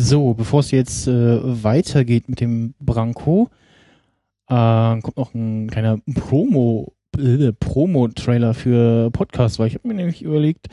So, 0.00 0.32
bevor 0.32 0.60
es 0.60 0.70
jetzt 0.70 1.08
äh, 1.08 1.64
weitergeht 1.64 2.28
mit 2.28 2.40
dem 2.40 2.72
Branko, 2.78 3.50
äh, 4.48 5.00
kommt 5.00 5.16
noch 5.16 5.34
ein 5.34 5.68
kleiner 5.68 5.98
Promo, 6.14 6.92
äh, 7.18 7.50
Promo-Trailer 7.52 8.54
für 8.54 9.10
Podcasts, 9.10 9.58
weil 9.58 9.66
ich 9.66 9.74
habe 9.74 9.88
mir 9.88 9.94
nämlich 9.94 10.22
überlegt, 10.22 10.68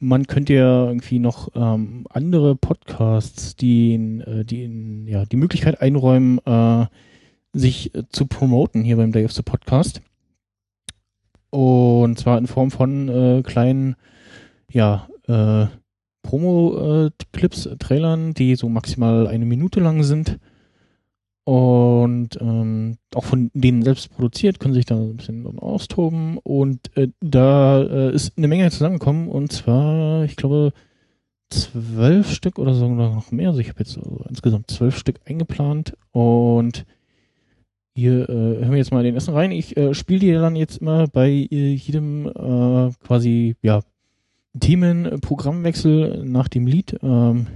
man 0.00 0.26
könnte 0.26 0.52
ja 0.52 0.86
irgendwie 0.86 1.18
noch 1.18 1.48
ähm, 1.54 2.06
andere 2.10 2.54
Podcasts, 2.54 3.56
die, 3.56 3.94
in, 3.94 4.20
äh, 4.20 4.44
die 4.44 4.64
in, 4.64 5.06
ja, 5.06 5.24
die 5.24 5.36
Möglichkeit 5.36 5.80
einräumen, 5.80 6.38
äh, 6.44 6.86
sich 7.54 7.94
äh, 7.94 8.02
zu 8.10 8.26
promoten 8.26 8.84
hier 8.84 8.98
beim 8.98 9.12
Day 9.12 9.24
of 9.24 9.32
the 9.32 9.42
Podcast. 9.42 10.02
Und 11.48 12.18
zwar 12.18 12.36
in 12.36 12.46
Form 12.46 12.70
von 12.70 13.08
äh, 13.08 13.42
kleinen, 13.42 13.96
ja, 14.70 15.08
äh, 15.26 15.68
Promo-Clips, 16.22 17.66
äh, 17.66 17.76
Trailern, 17.76 18.34
die 18.34 18.54
so 18.56 18.68
maximal 18.68 19.26
eine 19.26 19.44
Minute 19.44 19.80
lang 19.80 20.02
sind. 20.02 20.38
Und 21.44 22.40
ähm, 22.40 22.98
auch 23.14 23.24
von 23.24 23.50
denen 23.52 23.82
selbst 23.82 24.10
produziert, 24.10 24.60
können 24.60 24.74
sich 24.74 24.86
da 24.86 24.94
ein 24.94 25.16
bisschen 25.16 25.58
austoben. 25.58 26.38
Und 26.38 26.96
äh, 26.96 27.08
da 27.20 27.82
äh, 27.82 28.14
ist 28.14 28.38
eine 28.38 28.48
Menge 28.48 28.70
zusammengekommen. 28.70 29.28
Und 29.28 29.52
zwar, 29.52 30.24
ich 30.24 30.36
glaube, 30.36 30.72
zwölf 31.50 32.30
Stück 32.32 32.58
oder 32.58 32.74
so 32.74 32.86
oder 32.86 33.10
noch 33.10 33.32
mehr. 33.32 33.48
Also 33.48 33.60
ich 33.60 33.68
habe 33.68 33.80
jetzt 33.80 33.92
so 33.92 34.24
insgesamt 34.28 34.70
zwölf 34.70 34.96
Stück 34.96 35.20
eingeplant. 35.26 35.96
Und 36.12 36.86
hier 37.94 38.28
äh, 38.28 38.32
hören 38.32 38.70
wir 38.70 38.78
jetzt 38.78 38.92
mal 38.92 39.02
den 39.02 39.14
ersten 39.14 39.32
rein. 39.34 39.50
Ich 39.50 39.76
äh, 39.76 39.94
spiele 39.94 40.20
die 40.20 40.32
dann 40.32 40.54
jetzt 40.54 40.78
immer 40.78 41.08
bei 41.08 41.28
äh, 41.28 41.74
jedem 41.74 42.26
äh, 42.26 42.92
quasi, 43.04 43.56
ja, 43.62 43.82
Themenprogrammwechsel 44.58 46.24
nach 46.24 46.48
dem 46.48 46.66
Lied. 46.66 46.98
Ähm, 47.02 47.46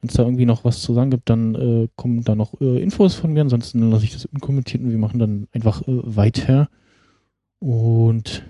Wenn 0.00 0.08
es 0.08 0.14
da 0.14 0.22
irgendwie 0.22 0.46
noch 0.46 0.64
was 0.64 0.82
zu 0.82 0.94
sagen 0.94 1.10
gibt, 1.10 1.28
dann 1.30 1.54
äh, 1.54 1.88
kommen 1.96 2.24
da 2.24 2.34
noch 2.34 2.60
äh, 2.60 2.82
Infos 2.82 3.14
von 3.14 3.32
mir. 3.32 3.42
Ansonsten 3.42 3.90
lasse 3.90 4.04
ich 4.04 4.12
das 4.12 4.26
unkommentiert 4.26 4.82
und 4.82 4.90
wir 4.90 4.98
machen 4.98 5.18
dann 5.18 5.48
einfach 5.52 5.82
äh, 5.82 6.00
weiter. 6.04 6.68
Und 7.58 8.44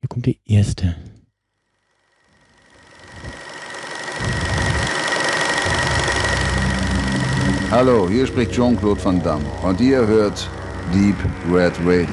hier 0.00 0.08
kommt 0.08 0.26
der 0.26 0.36
erste. 0.44 0.96
Hallo, 7.70 8.08
hier 8.08 8.26
spricht 8.26 8.52
Jean-Claude 8.52 9.04
Van 9.04 9.22
Damme 9.22 9.44
und 9.62 9.80
ihr 9.80 10.06
hört 10.06 10.48
Deep 10.92 11.16
Red 11.52 11.72
Radio. 11.84 12.06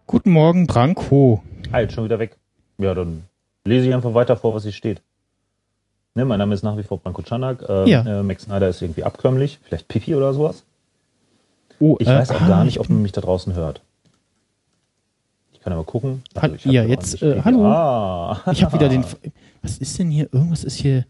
Guten 0.07 0.31
Morgen, 0.31 0.65
Branko. 0.65 1.43
Halt, 1.71 1.91
schon 1.91 2.05
wieder 2.05 2.17
weg. 2.17 2.37
Ja, 2.79 2.93
dann 2.95 3.25
lese 3.65 3.87
ich 3.87 3.93
einfach 3.93 4.13
weiter 4.15 4.37
vor, 4.37 4.55
was 4.55 4.63
hier 4.63 4.71
steht. 4.71 5.01
Ne, 6.15 6.25
mein 6.25 6.39
Name 6.39 6.55
ist 6.55 6.63
nach 6.63 6.77
wie 6.77 6.83
vor 6.83 6.97
Branko 6.97 7.21
Czanak. 7.21 7.61
Äh, 7.69 7.87
Ja. 7.89 8.01
äh, 8.01 8.23
Max 8.23 8.43
Snyder 8.43 8.67
ist 8.69 8.81
irgendwie 8.81 9.03
abkömmlich. 9.03 9.59
Vielleicht 9.63 9.87
Pipi 9.87 10.15
oder 10.15 10.33
sowas. 10.33 10.63
Oh, 11.79 11.95
Ich 11.99 12.07
äh, 12.07 12.11
weiß 12.17 12.31
auch 12.31 12.41
ah, 12.41 12.47
gar 12.47 12.63
nicht, 12.63 12.75
ich 12.77 12.79
ob 12.79 12.89
man 12.89 13.01
mich 13.03 13.11
da 13.11 13.21
draußen 13.21 13.53
hört. 13.53 13.81
Ich 15.53 15.59
kann 15.61 15.73
aber 15.73 15.83
gucken. 15.83 16.23
Hab 16.35 16.57
ja, 16.65 16.83
jetzt, 16.83 17.21
äh, 17.21 17.41
hallo. 17.43 17.65
Ah. 17.65 18.41
Ich 18.51 18.63
habe 18.63 18.73
wieder 18.73 18.89
den. 18.89 19.05
Was 19.61 19.77
ist 19.77 19.99
denn 19.99 20.09
hier? 20.09 20.27
Irgendwas 20.33 20.63
ist 20.63 20.77
hier. 20.77 21.05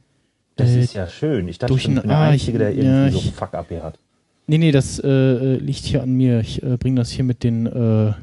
Das 0.59 0.69
äh, 0.69 0.81
ist 0.81 0.93
ja 0.93 1.07
schön. 1.07 1.47
Ich 1.47 1.57
dachte, 1.57 1.73
durch 1.73 1.87
ich 1.87 1.93
bin 1.93 2.07
der 2.07 2.17
ah, 2.17 2.29
Einzige, 2.29 2.57
der 2.57 2.71
ja, 2.73 2.83
irgendwie 2.83 3.11
so 3.11 3.19
ich- 3.19 3.27
ein 3.27 3.33
Fuck-up 3.33 3.67
hier 3.69 3.83
hat. 3.83 3.99
Nee, 4.47 4.57
nee, 4.57 4.71
das 4.71 4.99
äh, 4.99 5.07
äh, 5.07 5.55
liegt 5.57 5.85
hier 5.85 6.01
an 6.01 6.11
mir. 6.13 6.39
Ich 6.39 6.63
äh, 6.63 6.77
bringe 6.77 6.95
das 6.95 7.11
hier 7.11 7.23
mit 7.23 7.43
den 7.43 7.67
äh, 7.67 8.13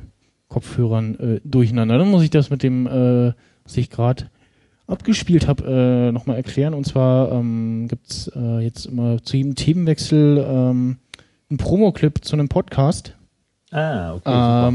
Kopfhörern 0.48 1.14
äh, 1.20 1.41
durcheinander. 1.44 1.98
Dann 1.98 2.10
muss 2.10 2.24
ich 2.24 2.30
das 2.30 2.50
mit 2.50 2.62
dem, 2.64 2.86
was 2.86 3.76
ich 3.76 3.91
gerade 3.91 4.28
abgespielt 4.86 5.48
habe, 5.48 6.08
äh, 6.08 6.12
nochmal 6.12 6.36
erklären. 6.36 6.74
Und 6.74 6.84
zwar 6.84 7.32
ähm, 7.32 7.86
gibt's 7.88 8.30
äh, 8.34 8.60
jetzt 8.60 8.86
immer 8.86 9.22
zu 9.22 9.36
jedem 9.36 9.54
Themenwechsel 9.54 10.44
ähm, 10.48 10.98
einen 11.50 11.58
Promo-Clip 11.58 12.24
zu 12.24 12.34
einem 12.34 12.48
Podcast. 12.48 13.14
Ah, 13.70 14.14
okay. 14.14 14.20
super. 14.24 14.72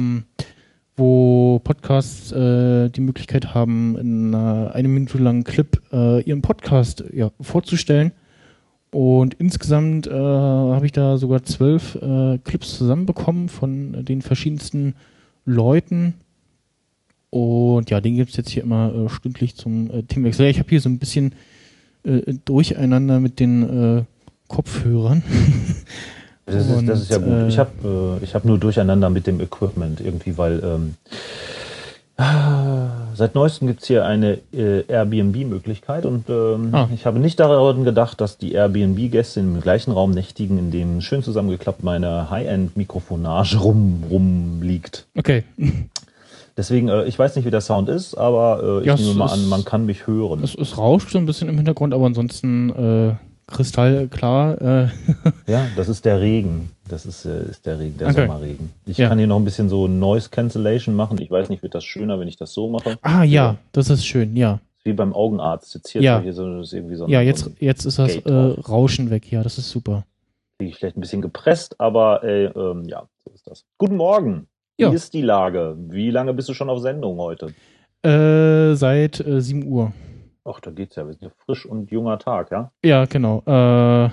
Wo 1.01 1.59
Podcasts 1.63 2.31
äh, 2.31 2.89
die 2.89 3.01
Möglichkeit 3.01 3.55
haben, 3.55 3.97
in 3.97 4.35
einer 4.35 4.75
eine 4.75 4.87
Minute 4.87 5.17
langen 5.17 5.43
Clip 5.43 5.81
äh, 5.91 6.21
ihren 6.21 6.43
Podcast 6.43 7.03
ja, 7.11 7.31
vorzustellen. 7.41 8.11
Und 8.91 9.33
insgesamt 9.33 10.05
äh, 10.05 10.11
habe 10.11 10.85
ich 10.85 10.91
da 10.91 11.17
sogar 11.17 11.41
zwölf 11.41 11.95
äh, 11.95 12.37
Clips 12.43 12.77
zusammenbekommen 12.77 13.49
von 13.49 14.05
den 14.05 14.21
verschiedensten 14.21 14.93
Leuten. 15.43 16.13
Und 17.31 17.89
ja, 17.89 17.99
den 17.99 18.17
gibt's 18.17 18.37
jetzt 18.37 18.49
hier 18.49 18.61
immer 18.61 18.93
äh, 18.93 19.09
stündlich 19.09 19.55
zum 19.55 19.89
äh, 19.89 20.03
Themenwechsel. 20.03 20.45
Ich 20.49 20.59
habe 20.59 20.69
hier 20.69 20.81
so 20.81 20.89
ein 20.89 20.99
bisschen 20.99 21.33
äh, 22.03 22.33
Durcheinander 22.45 23.19
mit 23.19 23.39
den 23.39 24.05
Kopfhörern. 24.47 25.23
Das 26.51 26.67
ist, 26.67 26.87
das 26.89 27.01
ist 27.01 27.11
ja 27.11 27.17
gut. 27.17 27.27
äh, 27.33 27.47
ich 27.47 27.57
habe 27.59 28.17
äh, 28.21 28.23
ich 28.23 28.35
hab 28.35 28.45
nur 28.45 28.57
Durcheinander 28.57 29.09
mit 29.09 29.25
dem 29.27 29.39
Equipment 29.41 29.99
irgendwie, 30.01 30.37
weil 30.37 30.61
ähm, 30.63 30.95
ah, 32.17 32.87
seit 33.15 33.35
neuestem 33.35 33.67
gibt's 33.67 33.87
hier 33.87 34.05
eine 34.05 34.39
äh, 34.53 34.81
Airbnb-Möglichkeit 34.87 36.05
und 36.05 36.29
ähm, 36.29 36.69
Ah. 36.73 36.87
ich 36.93 37.05
habe 37.05 37.19
nicht 37.19 37.39
daran 37.39 37.83
gedacht, 37.83 38.21
dass 38.21 38.37
die 38.37 38.53
Airbnb-Gäste 38.53 39.39
im 39.39 39.59
gleichen 39.61 39.91
Raum 39.91 40.11
nächtigen, 40.11 40.57
in 40.57 40.71
dem 40.71 41.01
schön 41.01 41.23
zusammengeklappt 41.23 41.83
meine 41.83 42.29
High-End-Mikrofonage 42.29 43.57
rum, 43.59 44.03
rumliegt. 44.09 45.05
Okay. 45.17 45.43
Deswegen, 46.57 46.89
äh, 46.89 47.05
ich 47.05 47.17
weiß 47.17 47.35
nicht, 47.37 47.45
wie 47.45 47.51
der 47.51 47.61
Sound 47.61 47.89
ist, 47.89 48.13
aber 48.15 48.61
äh, 48.61 48.79
ich 48.81 48.85
Ja, 48.87 48.93
es 48.95 48.99
nehme 49.01 49.15
mal 49.15 49.25
ist- 49.25 49.31
an, 49.33 49.49
man 49.49 49.65
kann 49.65 49.85
mich 49.85 50.05
hören. 50.05 50.43
Es, 50.43 50.53
es 50.55 50.77
rauscht 50.77 51.09
so 51.11 51.17
ein 51.17 51.25
bisschen 51.25 51.47
im 51.49 51.55
Hintergrund, 51.55 51.93
aber 51.93 52.05
ansonsten 52.05 52.69
äh, 52.69 53.13
kristallklar. 53.51 54.61
Äh, 54.61 54.87
Ja, 55.47 55.67
das 55.75 55.89
ist 55.89 56.05
der 56.05 56.19
Regen. 56.21 56.71
Das 56.87 57.05
ist, 57.05 57.25
äh, 57.25 57.43
ist 57.49 57.65
der 57.65 57.79
Regen, 57.79 57.97
der 57.97 58.09
Okay. 58.09 58.21
Sommerregen. 58.27 58.69
Ich 58.85 58.97
Ja. 58.97 59.07
kann 59.09 59.17
hier 59.17 59.27
noch 59.27 59.37
ein 59.37 59.45
bisschen 59.45 59.69
so 59.69 59.87
Noise 59.87 60.29
Cancellation 60.29 60.95
machen. 60.95 61.19
Ich 61.21 61.29
weiß 61.31 61.49
nicht, 61.49 61.63
wird 61.63 61.75
das 61.75 61.83
schöner, 61.85 62.19
wenn 62.19 62.27
ich 62.27 62.37
das 62.37 62.53
so 62.53 62.69
mache? 62.69 62.97
ah 63.01 63.23
ja, 63.23 63.57
das 63.71 63.89
ist 63.89 64.05
schön, 64.05 64.35
ja. 64.35 64.59
Wie 64.83 64.93
beim 64.93 65.13
Augenarzt. 65.13 65.73
Jetzt 65.75 65.89
hier, 65.89 66.01
Ja. 66.01 66.19
hier 66.21 66.33
so, 66.33 66.61
ist 66.61 66.73
irgendwie 66.73 66.95
so 66.95 67.05
ein, 67.05 67.09
Ja, 67.11 67.21
jetzt, 67.21 67.49
jetzt 67.59 67.85
ist 67.85 67.99
das 67.99 68.15
äh. 68.17 68.31
Rauschen 68.31 69.09
weg, 69.11 69.31
ja, 69.31 69.43
das 69.43 69.57
ist 69.57 69.69
super. 69.69 70.05
kriege 70.57 70.71
ich 70.71 70.77
vielleicht 70.77 70.97
ein 70.97 71.01
bisschen 71.01 71.21
gepresst, 71.21 71.79
aber 71.79 72.23
äh, 72.23 72.45
ähm, 72.45 72.85
ja, 72.87 73.03
so 73.23 73.31
ist 73.33 73.47
das. 73.47 73.63
Guten 73.77 73.95
Morgen. 73.97 74.47
Wie 74.77 74.83
Ja. 74.83 74.91
ist 74.91 75.13
die 75.13 75.21
Lage? 75.21 75.75
Wie 75.89 76.09
lange 76.11 76.33
bist 76.33 76.49
du 76.49 76.53
schon 76.53 76.69
auf 76.69 76.79
Sendung 76.79 77.17
heute? 77.19 77.53
Äh, 78.03 78.75
seit 78.75 79.19
äh, 79.19 79.41
7 79.41 79.65
Uhr. 79.67 79.91
Ach, 80.43 80.59
da 80.59 80.71
geht's 80.71 80.95
ja. 80.95 81.05
Wir 81.05 81.13
sind 81.13 81.23
ja 81.23 81.31
frisch 81.45 81.65
und 81.65 81.91
junger 81.91 82.17
Tag, 82.19 82.51
ja? 82.51 82.71
Ja, 82.83 83.05
genau. 83.05 83.43
Äh, 83.45 84.09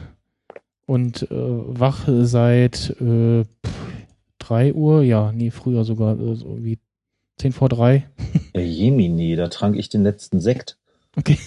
und 0.86 1.22
äh, 1.22 1.26
wach 1.30 2.06
seit 2.06 2.90
äh, 3.00 3.44
pff, 3.44 3.88
3 4.38 4.74
Uhr, 4.74 5.02
ja, 5.02 5.32
nee, 5.32 5.50
früher 5.50 5.84
sogar, 5.84 6.18
äh, 6.18 6.34
so 6.34 6.56
wie 6.64 6.78
10 7.38 7.52
vor 7.52 7.68
3. 7.68 8.08
Ja, 8.54 8.60
Jemini, 8.60 9.36
da 9.36 9.48
trank 9.48 9.76
ich 9.76 9.88
den 9.88 10.02
letzten 10.02 10.40
Sekt. 10.40 10.78
Okay. 11.16 11.38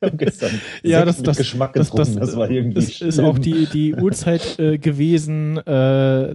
Gestern 0.16 0.60
Ja, 0.82 0.98
Sekt 0.98 1.08
das- 1.08 1.22
das- 1.22 1.36
Geschmack 1.38 1.72
Das, 1.72 1.90
getrunken. 1.90 2.20
das, 2.20 2.28
Das, 2.30 2.36
war 2.36 2.50
irgendwie 2.50 2.74
das 2.80 3.00
ist 3.00 3.18
auch 3.20 3.38
die, 3.38 3.66
die 3.66 3.94
Uhrzeit 4.00 4.58
äh, 4.58 4.78
gewesen, 4.78 5.56
äh, 5.58 6.34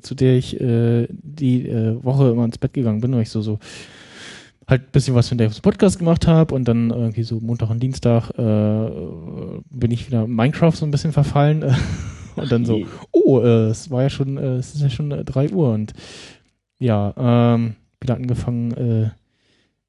zu 0.00 0.14
der 0.14 0.36
ich 0.36 0.60
äh, 0.60 1.06
die 1.10 1.68
äh, 1.68 2.02
Woche 2.02 2.30
immer 2.30 2.44
ins 2.44 2.58
Bett 2.58 2.72
gegangen 2.72 3.00
bin, 3.00 3.12
weil 3.12 3.22
ich 3.22 3.30
so, 3.30 3.40
so 3.40 3.58
halt 4.70 4.82
ein 4.82 4.92
bisschen 4.92 5.14
was 5.14 5.28
für 5.28 5.34
den 5.34 5.46
Davis 5.46 5.60
Podcast 5.60 5.98
gemacht 5.98 6.26
habe 6.26 6.54
und 6.54 6.66
dann 6.66 6.90
irgendwie 6.90 7.24
so 7.24 7.40
Montag 7.40 7.70
und 7.70 7.82
Dienstag 7.82 8.30
äh, 8.30 8.90
bin 9.70 9.90
ich 9.90 10.06
wieder 10.06 10.26
Minecraft 10.26 10.72
so 10.72 10.86
ein 10.86 10.90
bisschen 10.90 11.12
verfallen 11.12 11.64
und 12.36 12.50
dann 12.50 12.64
so, 12.64 12.80
oh, 13.12 13.40
äh, 13.40 13.68
es 13.68 13.90
war 13.90 14.02
ja 14.02 14.10
schon, 14.10 14.38
äh, 14.38 14.56
es 14.56 14.74
ist 14.74 14.82
ja 14.82 14.90
schon 14.90 15.10
äh, 15.10 15.24
3 15.24 15.50
Uhr 15.50 15.72
und 15.72 15.92
ja, 16.78 17.12
ähm, 17.18 17.74
wieder 18.00 18.14
angefangen, 18.14 18.72
äh, 18.72 19.10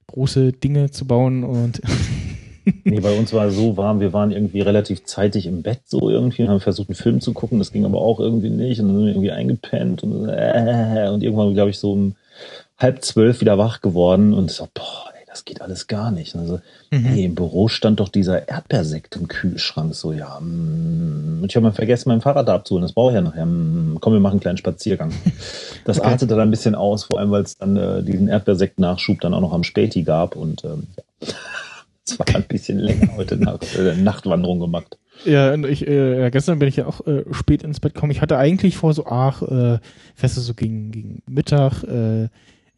große 0.07 0.51
Dinge 0.51 0.91
zu 0.91 1.05
bauen 1.05 1.43
und 1.43 1.81
nee, 2.83 2.99
bei 2.99 3.17
uns 3.17 3.31
war 3.33 3.45
es 3.45 3.55
so 3.55 3.77
warm, 3.77 3.99
wir 3.99 4.13
waren 4.13 4.31
irgendwie 4.31 4.61
relativ 4.61 5.05
zeitig 5.05 5.45
im 5.45 5.61
Bett 5.61 5.81
so 5.85 6.09
irgendwie 6.09 6.43
und 6.43 6.49
haben 6.49 6.59
versucht, 6.59 6.89
einen 6.89 6.95
Film 6.95 7.21
zu 7.21 7.33
gucken. 7.33 7.59
Das 7.59 7.71
ging 7.71 7.85
aber 7.85 8.01
auch 8.01 8.19
irgendwie 8.19 8.49
nicht 8.49 8.81
und 8.81 8.87
dann 8.87 8.97
sind 8.97 9.05
wir 9.05 9.11
irgendwie 9.11 9.31
eingepennt 9.31 10.03
und, 10.03 10.27
äh, 10.27 11.09
und 11.11 11.23
irgendwann, 11.23 11.53
glaube 11.53 11.69
ich, 11.69 11.79
so 11.79 11.93
um 11.93 12.15
halb 12.81 13.03
zwölf 13.03 13.41
wieder 13.41 13.57
wach 13.57 13.81
geworden 13.81 14.33
und 14.33 14.51
so, 14.51 14.67
boah, 14.73 15.11
ey, 15.13 15.23
das 15.27 15.45
geht 15.45 15.61
alles 15.61 15.87
gar 15.87 16.11
nicht. 16.11 16.35
Also, 16.35 16.59
mhm. 16.91 17.03
hey, 17.03 17.25
im 17.25 17.35
Büro 17.35 17.67
stand 17.67 17.99
doch 17.99 18.09
dieser 18.09 18.47
Erdbeersekt 18.47 19.15
im 19.15 19.27
Kühlschrank. 19.27 19.95
So, 19.95 20.13
ja, 20.13 20.39
mm, 20.39 21.45
ich 21.47 21.55
habe 21.55 21.65
mal 21.65 21.71
vergessen, 21.71 22.09
mein 22.09 22.21
Fahrrad 22.21 22.47
da 22.47 22.55
abzuholen. 22.55 22.83
Das 22.83 22.93
brauche 22.93 23.11
ich 23.11 23.15
ja 23.15 23.21
nachher. 23.21 23.45
Mm, 23.45 23.97
komm, 23.99 24.13
wir 24.13 24.19
machen 24.19 24.33
einen 24.33 24.41
kleinen 24.41 24.57
Spaziergang. 24.57 25.11
Das 25.83 25.99
okay. 25.99 26.09
artete 26.09 26.35
dann 26.35 26.41
ein 26.47 26.51
bisschen 26.51 26.75
aus, 26.75 27.05
vor 27.05 27.17
allem, 27.17 27.31
weil 27.31 27.41
es 27.41 27.57
dann 27.57 27.75
äh, 27.75 28.03
diesen 28.03 28.27
Erdbeersekt-Nachschub 28.27 29.19
dann 29.19 29.33
auch 29.33 29.41
noch 29.41 29.51
am 29.51 29.63
Späti 29.63 30.03
gab 30.03 30.35
und 30.35 30.63
ähm, 30.63 30.87
ja. 30.95 31.27
Es 32.03 32.19
war 32.19 32.27
ein 32.35 32.43
bisschen 32.43 32.79
länger 32.79 33.15
heute 33.15 33.37
Nacht, 33.37 33.75
äh, 33.75 33.95
Nachtwanderung 33.95 34.59
gemacht. 34.59 34.97
Ja, 35.23 35.53
und 35.53 35.65
ich, 35.65 35.87
äh, 35.87 36.29
gestern 36.31 36.59
bin 36.59 36.67
ich 36.67 36.77
ja 36.77 36.87
auch 36.87 37.05
äh, 37.05 37.23
spät 37.31 37.63
ins 37.63 37.79
Bett 37.79 37.93
gekommen. 37.93 38.11
Ich 38.11 38.21
hatte 38.21 38.37
eigentlich 38.37 38.75
vor, 38.75 38.93
so, 38.93 39.05
ach, 39.05 39.41
äh, 39.43 39.79
du 40.21 40.27
so 40.27 40.53
gegen, 40.53 40.91
gegen 40.91 41.23
Mittag 41.27 41.83
äh, 41.83 42.29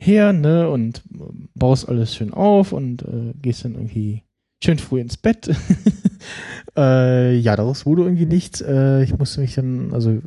her, 0.06 0.34
ne, 0.34 0.70
und 0.70 1.02
baust 1.56 1.88
alles 1.88 2.16
schön 2.16 2.34
auf 2.34 2.72
und 2.72 3.04
äh, 3.04 3.34
gehst 3.42 3.66
dann 3.66 3.76
irgendwie 3.76 4.24
schön 4.64 4.80
früh 4.80 5.00
ins 5.00 5.18
Bett. 5.18 5.50
äh, 6.78 7.36
ja, 7.38 7.56
daraus 7.56 7.86
wurde 7.86 8.04
irgendwie 8.04 8.26
nichts. 8.26 8.62
Äh, 8.62 9.04
ich 9.04 9.18
musste 9.18 9.42
mich 9.42 9.56
dann, 9.56 9.94
also 9.94 10.12
äh, 10.12 10.22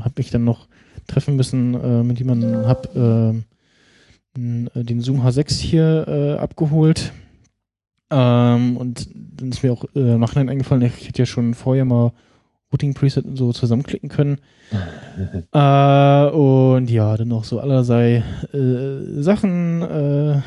habe 0.00 0.14
mich 0.16 0.30
dann 0.30 0.44
noch 0.44 0.68
treffen 1.06 1.36
müssen 1.36 1.74
äh, 1.74 2.02
mit 2.02 2.18
jemandem, 2.18 2.66
hab 2.66 2.94
äh, 2.94 3.34
den 4.34 5.00
Zoom 5.00 5.20
H6 5.20 5.60
hier 5.60 6.06
äh, 6.08 6.32
abgeholt 6.40 7.12
ähm, 8.12 8.76
und 8.76 9.08
dann 9.14 9.50
ist 9.50 9.62
mir 9.62 9.72
auch 9.72 9.84
äh, 9.94 10.18
Nachhinein 10.18 10.50
eingefallen, 10.50 10.82
ich 10.82 11.08
hätte 11.08 11.22
ja 11.22 11.26
schon 11.26 11.54
vorher 11.54 11.86
mal 11.86 12.12
Routing 12.72 12.94
Preset 12.94 13.24
und 13.24 13.36
so 13.36 13.52
zusammenklicken 13.52 14.08
können. 14.08 14.38
äh, 15.52 16.26
und 16.30 16.90
ja, 16.90 17.16
dann 17.16 17.28
noch 17.28 17.44
so 17.44 17.60
allerlei 17.60 18.22
äh, 18.52 19.22
Sachen 19.22 19.82
äh, 19.82 20.40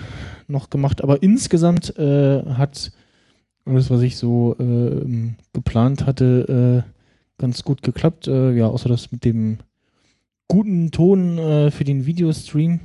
noch 0.47 0.69
gemacht. 0.69 1.03
Aber 1.03 1.21
insgesamt 1.21 1.97
äh, 1.97 2.43
hat 2.43 2.91
alles, 3.65 3.89
was 3.89 4.01
ich 4.01 4.17
so 4.17 4.55
äh, 4.59 5.33
geplant 5.53 6.05
hatte, 6.05 6.83
äh, 6.85 6.91
ganz 7.37 7.63
gut 7.63 7.81
geklappt. 7.81 8.27
Äh, 8.27 8.53
ja, 8.53 8.67
außer 8.67 8.89
das 8.89 9.11
mit 9.11 9.25
dem 9.25 9.59
guten 10.47 10.91
Ton 10.91 11.37
für 11.71 11.83
den 11.83 12.05
Videostream. 12.05 12.81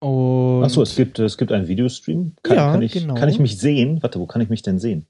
Achso, 0.00 0.82
es 0.82 0.96
gibt, 0.96 1.18
es 1.18 1.36
gibt 1.36 1.52
einen 1.52 1.68
Videostream. 1.68 2.32
Kann, 2.42 2.56
ja, 2.56 2.72
kann, 2.72 2.82
ich, 2.82 2.92
genau. 2.92 3.14
kann 3.14 3.28
ich 3.28 3.38
mich 3.38 3.58
sehen? 3.58 4.02
Warte, 4.02 4.18
wo 4.20 4.26
kann 4.26 4.40
ich 4.40 4.48
mich 4.48 4.62
denn 4.62 4.78
sehen? 4.78 5.06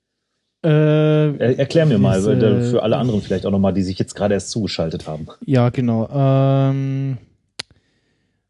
Äh, 0.64 1.36
er, 1.36 1.58
erklär 1.58 1.86
mir 1.86 1.98
mal, 1.98 2.18
diese, 2.18 2.70
für 2.70 2.82
alle 2.82 2.96
anderen 2.96 3.20
vielleicht 3.22 3.46
auch 3.46 3.50
nochmal, 3.50 3.72
die 3.72 3.82
sich 3.82 3.98
jetzt 3.98 4.14
gerade 4.14 4.34
erst 4.34 4.50
zugeschaltet 4.50 5.06
haben. 5.06 5.26
Ja, 5.44 5.68
genau. 5.68 6.08
Ähm, 6.10 7.18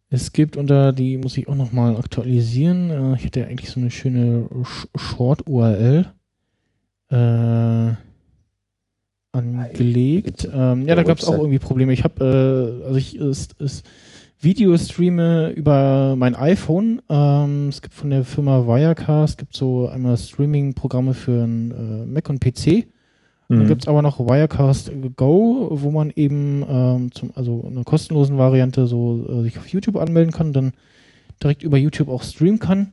es 0.09 0.33
gibt 0.33 0.57
unter 0.57 0.93
die, 0.93 1.19
muss 1.19 1.37
ich 1.37 1.49
auch 1.49 1.55
nochmal 1.55 1.97
aktualisieren. 1.97 2.91
Äh, 2.91 3.17
ich 3.17 3.25
hätte 3.25 3.41
ja 3.41 3.47
eigentlich 3.47 3.71
so 3.71 3.81
eine 3.81 3.91
schöne 3.91 4.49
Short-URL 4.95 6.07
äh, 7.11 7.93
angelegt. 9.33 10.49
Ähm, 10.53 10.87
ja, 10.87 10.95
da 10.95 11.03
gab 11.03 11.19
es 11.19 11.25
auch 11.27 11.39
irgendwie 11.39 11.59
Probleme. 11.59 11.93
Ich 11.93 12.05
habe, 12.05 12.81
äh, 12.83 12.87
also 12.87 12.99
ich, 12.99 13.17
es, 13.17 13.49
es 13.59 13.83
Video 14.41 14.77
streame 14.77 15.51
über 15.51 16.15
mein 16.17 16.35
iPhone. 16.35 17.01
Ähm, 17.09 17.69
es 17.69 17.81
gibt 17.81 17.95
von 17.95 18.11
der 18.11 18.25
Firma 18.25 18.67
Wirecast, 18.67 19.39
gibt 19.39 19.57
so 19.57 19.89
einmal 19.89 20.17
Streaming-Programme 20.17 21.15
für 21.15 21.43
einen 21.43 21.71
äh, 21.71 22.07
Mac 22.07 22.29
und 22.29 22.41
PC. 22.41 22.87
Mhm. 23.49 23.57
Dann 23.57 23.67
gibt 23.67 23.83
es 23.83 23.89
aber 23.89 24.03
noch 24.03 24.19
Wirecast 24.19 24.93
Go, 25.17 25.69
wo 25.71 25.91
man 25.91 26.13
eben 26.15 26.65
ähm, 26.69 27.13
zum, 27.13 27.31
also 27.35 27.65
eine 27.67 27.85
kostenlosen 27.85 28.37
Variante 28.37 28.87
so 28.87 29.25
äh, 29.29 29.43
sich 29.43 29.59
auf 29.59 29.69
YouTube 29.69 29.97
anmelden 29.97 30.33
kann, 30.33 30.53
dann 30.53 30.73
direkt 31.43 31.63
über 31.63 31.79
YouTube 31.79 32.09
auch 32.09 32.23
streamen 32.23 32.59
kann. 32.59 32.93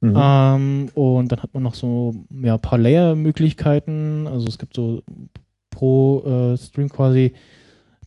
Mhm. 0.00 0.14
Ähm, 0.16 0.88
und 0.94 1.32
dann 1.32 1.42
hat 1.42 1.54
man 1.54 1.62
noch 1.62 1.74
so 1.74 2.14
ja, 2.42 2.58
paar 2.58 2.78
Layer-Möglichkeiten. 2.78 4.26
Also 4.26 4.48
es 4.48 4.58
gibt 4.58 4.74
so 4.74 5.02
pro 5.70 6.22
äh, 6.26 6.56
Stream 6.58 6.90
quasi 6.90 7.32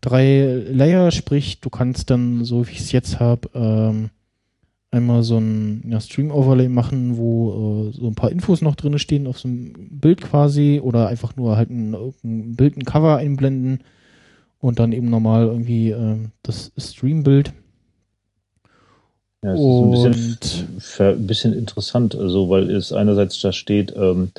drei 0.01 0.63
Layer, 0.69 1.11
sprich, 1.11 1.59
du 1.59 1.69
kannst 1.69 2.09
dann, 2.09 2.43
so 2.43 2.67
wie 2.67 2.71
ich 2.71 2.79
es 2.79 2.91
jetzt 2.91 3.19
habe, 3.19 3.49
ähm, 3.53 4.09
einmal 4.91 5.23
so 5.23 5.37
ein 5.37 5.83
ja, 5.89 5.99
Stream-Overlay 5.99 6.69
machen, 6.69 7.17
wo 7.17 7.89
äh, 7.89 7.97
so 7.97 8.07
ein 8.07 8.15
paar 8.15 8.31
Infos 8.31 8.61
noch 8.61 8.75
drin 8.75 8.97
stehen 8.99 9.27
auf 9.27 9.39
so 9.39 9.47
einem 9.47 9.73
Bild 9.91 10.21
quasi 10.21 10.81
oder 10.83 11.07
einfach 11.07 11.35
nur 11.35 11.57
halt 11.57 11.69
ein, 11.69 11.93
ein 12.23 12.55
Bild, 12.55 12.77
ein 12.77 12.85
Cover 12.85 13.17
einblenden 13.17 13.79
und 14.59 14.79
dann 14.79 14.93
eben 14.93 15.09
normal 15.09 15.47
irgendwie 15.47 15.91
äh, 15.91 16.17
das 16.43 16.71
Stream-Bild. 16.77 17.53
Ja, 19.43 19.53
es 19.53 19.59
ist 19.59 19.65
ein 19.65 19.91
bisschen, 20.79 21.07
ein 21.17 21.27
bisschen 21.27 21.53
interessant, 21.53 22.15
also 22.15 22.49
weil 22.49 22.71
es 22.71 22.91
einerseits 22.91 23.39
da 23.39 23.51
steht, 23.51 23.93
ähm, 23.95 24.31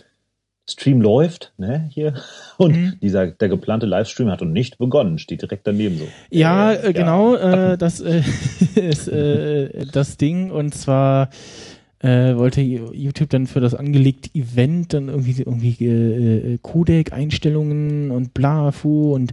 Stream 0.69 1.00
läuft, 1.00 1.53
ne, 1.56 1.88
hier. 1.91 2.15
Und 2.59 2.76
mhm. 2.76 2.93
dieser, 3.00 3.29
der 3.29 3.49
geplante 3.49 3.87
Livestream 3.87 4.31
hat 4.31 4.41
noch 4.41 4.49
nicht 4.49 4.79
begonnen, 4.79 5.19
steht 5.19 5.43
direkt 5.43 5.67
daneben 5.67 5.99
so. 5.99 6.06
Ja, 6.31 6.73
äh, 6.73 6.93
genau, 6.93 7.37
ja. 7.37 7.73
Äh, 7.73 7.79
das 7.79 8.00
äh, 8.00 8.23
ist 8.75 9.09
äh, 9.09 9.87
das 9.87 10.17
Ding. 10.19 10.50
Und 10.50 10.75
zwar 10.75 11.31
äh, 12.00 12.37
wollte 12.37 12.61
YouTube 12.61 13.31
dann 13.31 13.47
für 13.47 13.61
das 13.61 13.75
angelegte 13.75 14.31
Event 14.38 14.93
dann 14.93 15.09
irgendwie, 15.09 15.43
irgendwie 15.43 15.76
äh, 15.81 16.55
äh, 16.55 16.59
Codec-Einstellungen 16.59 18.11
und 18.11 18.35
bla, 18.35 18.70
fu 18.70 19.15
und 19.15 19.32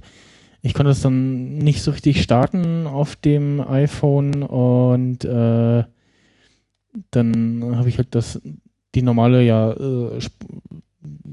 ich 0.61 0.73
konnte 0.73 0.89
das 0.89 1.01
dann 1.01 1.59
nicht 1.59 1.83
so 1.83 1.91
richtig 1.91 2.23
starten 2.23 2.87
auf 2.87 3.15
dem 3.15 3.61
iPhone 3.61 4.41
und 4.41 5.23
äh, 5.23 5.83
dann 7.11 7.75
habe 7.75 7.89
ich 7.89 7.97
halt 7.97 8.15
das 8.15 8.41
die 8.95 9.03
normale 9.03 9.43
ja 9.43 9.71
äh, 9.73 10.19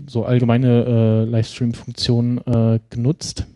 so 0.09 0.25
allgemeine 0.25 0.85
äh, 0.85 1.31
Livestream-Funktionen 1.31 2.39
äh, 2.39 2.81
genutzt. 2.91 3.47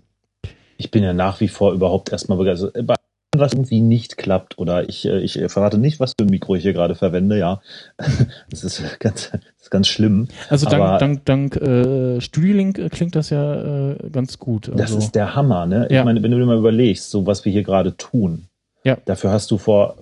Ich 0.79 0.91
bin 0.91 1.03
ja 1.03 1.13
nach 1.13 1.41
wie 1.41 1.49
vor 1.49 1.73
überhaupt 1.73 2.13
erstmal 2.13 2.39
begeistert. 2.39 2.75
Bei 2.87 2.97
was 3.39 3.53
irgendwie 3.53 3.81
nicht 3.81 4.17
klappt 4.17 4.59
oder 4.59 4.89
ich, 4.89 5.07
äh, 5.07 5.19
ich 5.19 5.39
verrate 5.49 5.79
nicht, 5.79 6.01
was 6.01 6.13
für 6.19 6.27
ein 6.27 6.31
Mikro 6.31 6.55
ich 6.55 6.63
hier 6.63 6.73
gerade 6.73 6.95
verwende, 6.95 7.39
ja. 7.39 7.61
Das 8.51 8.65
ist 8.65 9.01
ganz, 9.01 9.31
das 9.31 9.41
ist 9.61 9.71
ganz 9.71 9.89
schlimm. 9.89 10.29
Also 10.49 10.69
dank, 10.69 10.83
Aber 10.83 10.99
dank, 10.99 11.25
dank 11.25 11.57
äh, 11.57 12.21
Studiolink 12.21 12.79
äh, 12.79 12.89
klingt 12.89 13.15
das 13.15 13.31
ja 13.31 13.93
äh, 13.93 14.11
ganz 14.11 14.39
gut. 14.39 14.69
Also, 14.69 14.79
das 14.79 14.91
ist 14.93 15.15
der 15.15 15.35
Hammer, 15.35 15.67
ne? 15.67 15.89
Ja. 15.91 16.01
Ich 16.01 16.05
meine, 16.05 16.23
wenn 16.23 16.31
du 16.31 16.39
dir 16.39 16.47
mal 16.47 16.59
überlegst, 16.59 17.11
so 17.11 17.27
was 17.27 17.45
wir 17.45 17.53
hier 17.53 17.62
gerade 17.62 17.97
tun, 17.97 18.47
ja. 18.85 18.97
dafür 19.05 19.31
hast 19.31 19.51
du 19.51 19.59
vor, 19.59 19.97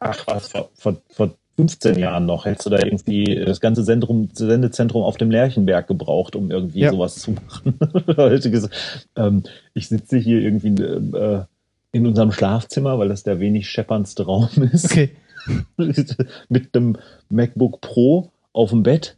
ach 0.00 0.26
was, 0.26 0.48
vor, 0.48 0.70
vor, 0.74 0.96
vor 1.08 1.30
15 1.56 1.98
Jahren 1.98 2.26
noch 2.26 2.44
hättest 2.44 2.66
du 2.66 2.70
da 2.70 2.78
irgendwie 2.78 3.42
das 3.44 3.60
ganze 3.60 3.82
Sendrum, 3.82 4.28
Sendezentrum 4.32 5.02
auf 5.02 5.16
dem 5.16 5.30
Lerchenberg 5.30 5.86
gebraucht, 5.86 6.36
um 6.36 6.50
irgendwie 6.50 6.80
ja. 6.80 6.90
sowas 6.90 7.16
zu 7.16 7.32
machen. 7.32 7.78
ähm, 9.16 9.42
ich 9.72 9.88
sitze 9.88 10.18
hier 10.18 10.40
irgendwie 10.40 10.82
äh, 10.82 11.44
in 11.92 12.06
unserem 12.06 12.30
Schlafzimmer, 12.32 12.98
weil 12.98 13.08
das 13.08 13.22
der 13.22 13.40
wenig 13.40 13.68
schepperndste 13.70 14.26
Raum 14.26 14.48
ist. 14.72 14.84
Okay. 14.86 15.10
mit 16.48 16.76
einem 16.76 16.96
MacBook 17.30 17.80
Pro 17.80 18.32
auf 18.52 18.70
dem 18.70 18.82
Bett, 18.82 19.16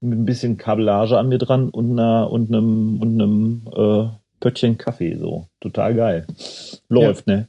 mit 0.00 0.18
ein 0.18 0.24
bisschen 0.24 0.56
Kabellage 0.56 1.18
an 1.18 1.28
mir 1.28 1.38
dran 1.38 1.68
und, 1.68 1.92
einer, 1.92 2.30
und 2.30 2.48
einem, 2.48 3.00
und 3.00 3.20
einem 3.20 3.62
äh, 3.74 4.08
Pöttchen 4.40 4.78
Kaffee. 4.78 5.16
So, 5.16 5.48
total 5.60 5.94
geil. 5.94 6.26
Läuft, 6.88 7.26
ja. 7.26 7.36
ne? 7.36 7.48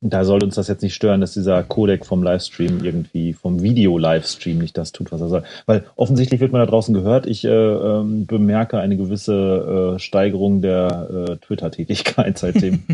Da 0.00 0.24
soll 0.24 0.44
uns 0.44 0.54
das 0.54 0.68
jetzt 0.68 0.82
nicht 0.82 0.94
stören, 0.94 1.20
dass 1.20 1.34
dieser 1.34 1.62
Codec 1.64 2.06
vom 2.06 2.22
Livestream 2.22 2.84
irgendwie, 2.84 3.32
vom 3.32 3.62
Video-Livestream 3.62 4.58
nicht 4.58 4.78
das 4.78 4.92
tut, 4.92 5.10
was 5.10 5.20
er 5.20 5.28
soll. 5.28 5.42
Weil 5.66 5.86
offensichtlich 5.96 6.40
wird 6.40 6.52
man 6.52 6.60
da 6.60 6.66
draußen 6.66 6.94
gehört. 6.94 7.26
Ich 7.26 7.44
äh, 7.44 7.48
ähm, 7.48 8.26
bemerke 8.26 8.78
eine 8.78 8.96
gewisse 8.96 9.94
äh, 9.96 9.98
Steigerung 9.98 10.62
der 10.62 11.08
äh, 11.28 11.36
Twitter-Tätigkeit 11.38 12.38
seitdem. 12.38 12.84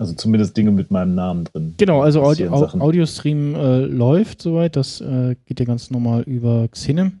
also 0.00 0.14
zumindest 0.14 0.56
Dinge 0.56 0.72
mit 0.72 0.90
meinem 0.90 1.14
Namen 1.14 1.44
drin. 1.44 1.74
Genau, 1.78 2.02
also 2.02 2.22
Audi 2.22 2.48
Audiostream 2.48 3.54
äh, 3.54 3.78
läuft 3.82 4.42
soweit. 4.42 4.74
Das 4.74 5.00
äh, 5.00 5.36
geht 5.46 5.60
ja 5.60 5.66
ganz 5.66 5.92
normal 5.92 6.22
über 6.22 6.66
Xenem. 6.68 7.20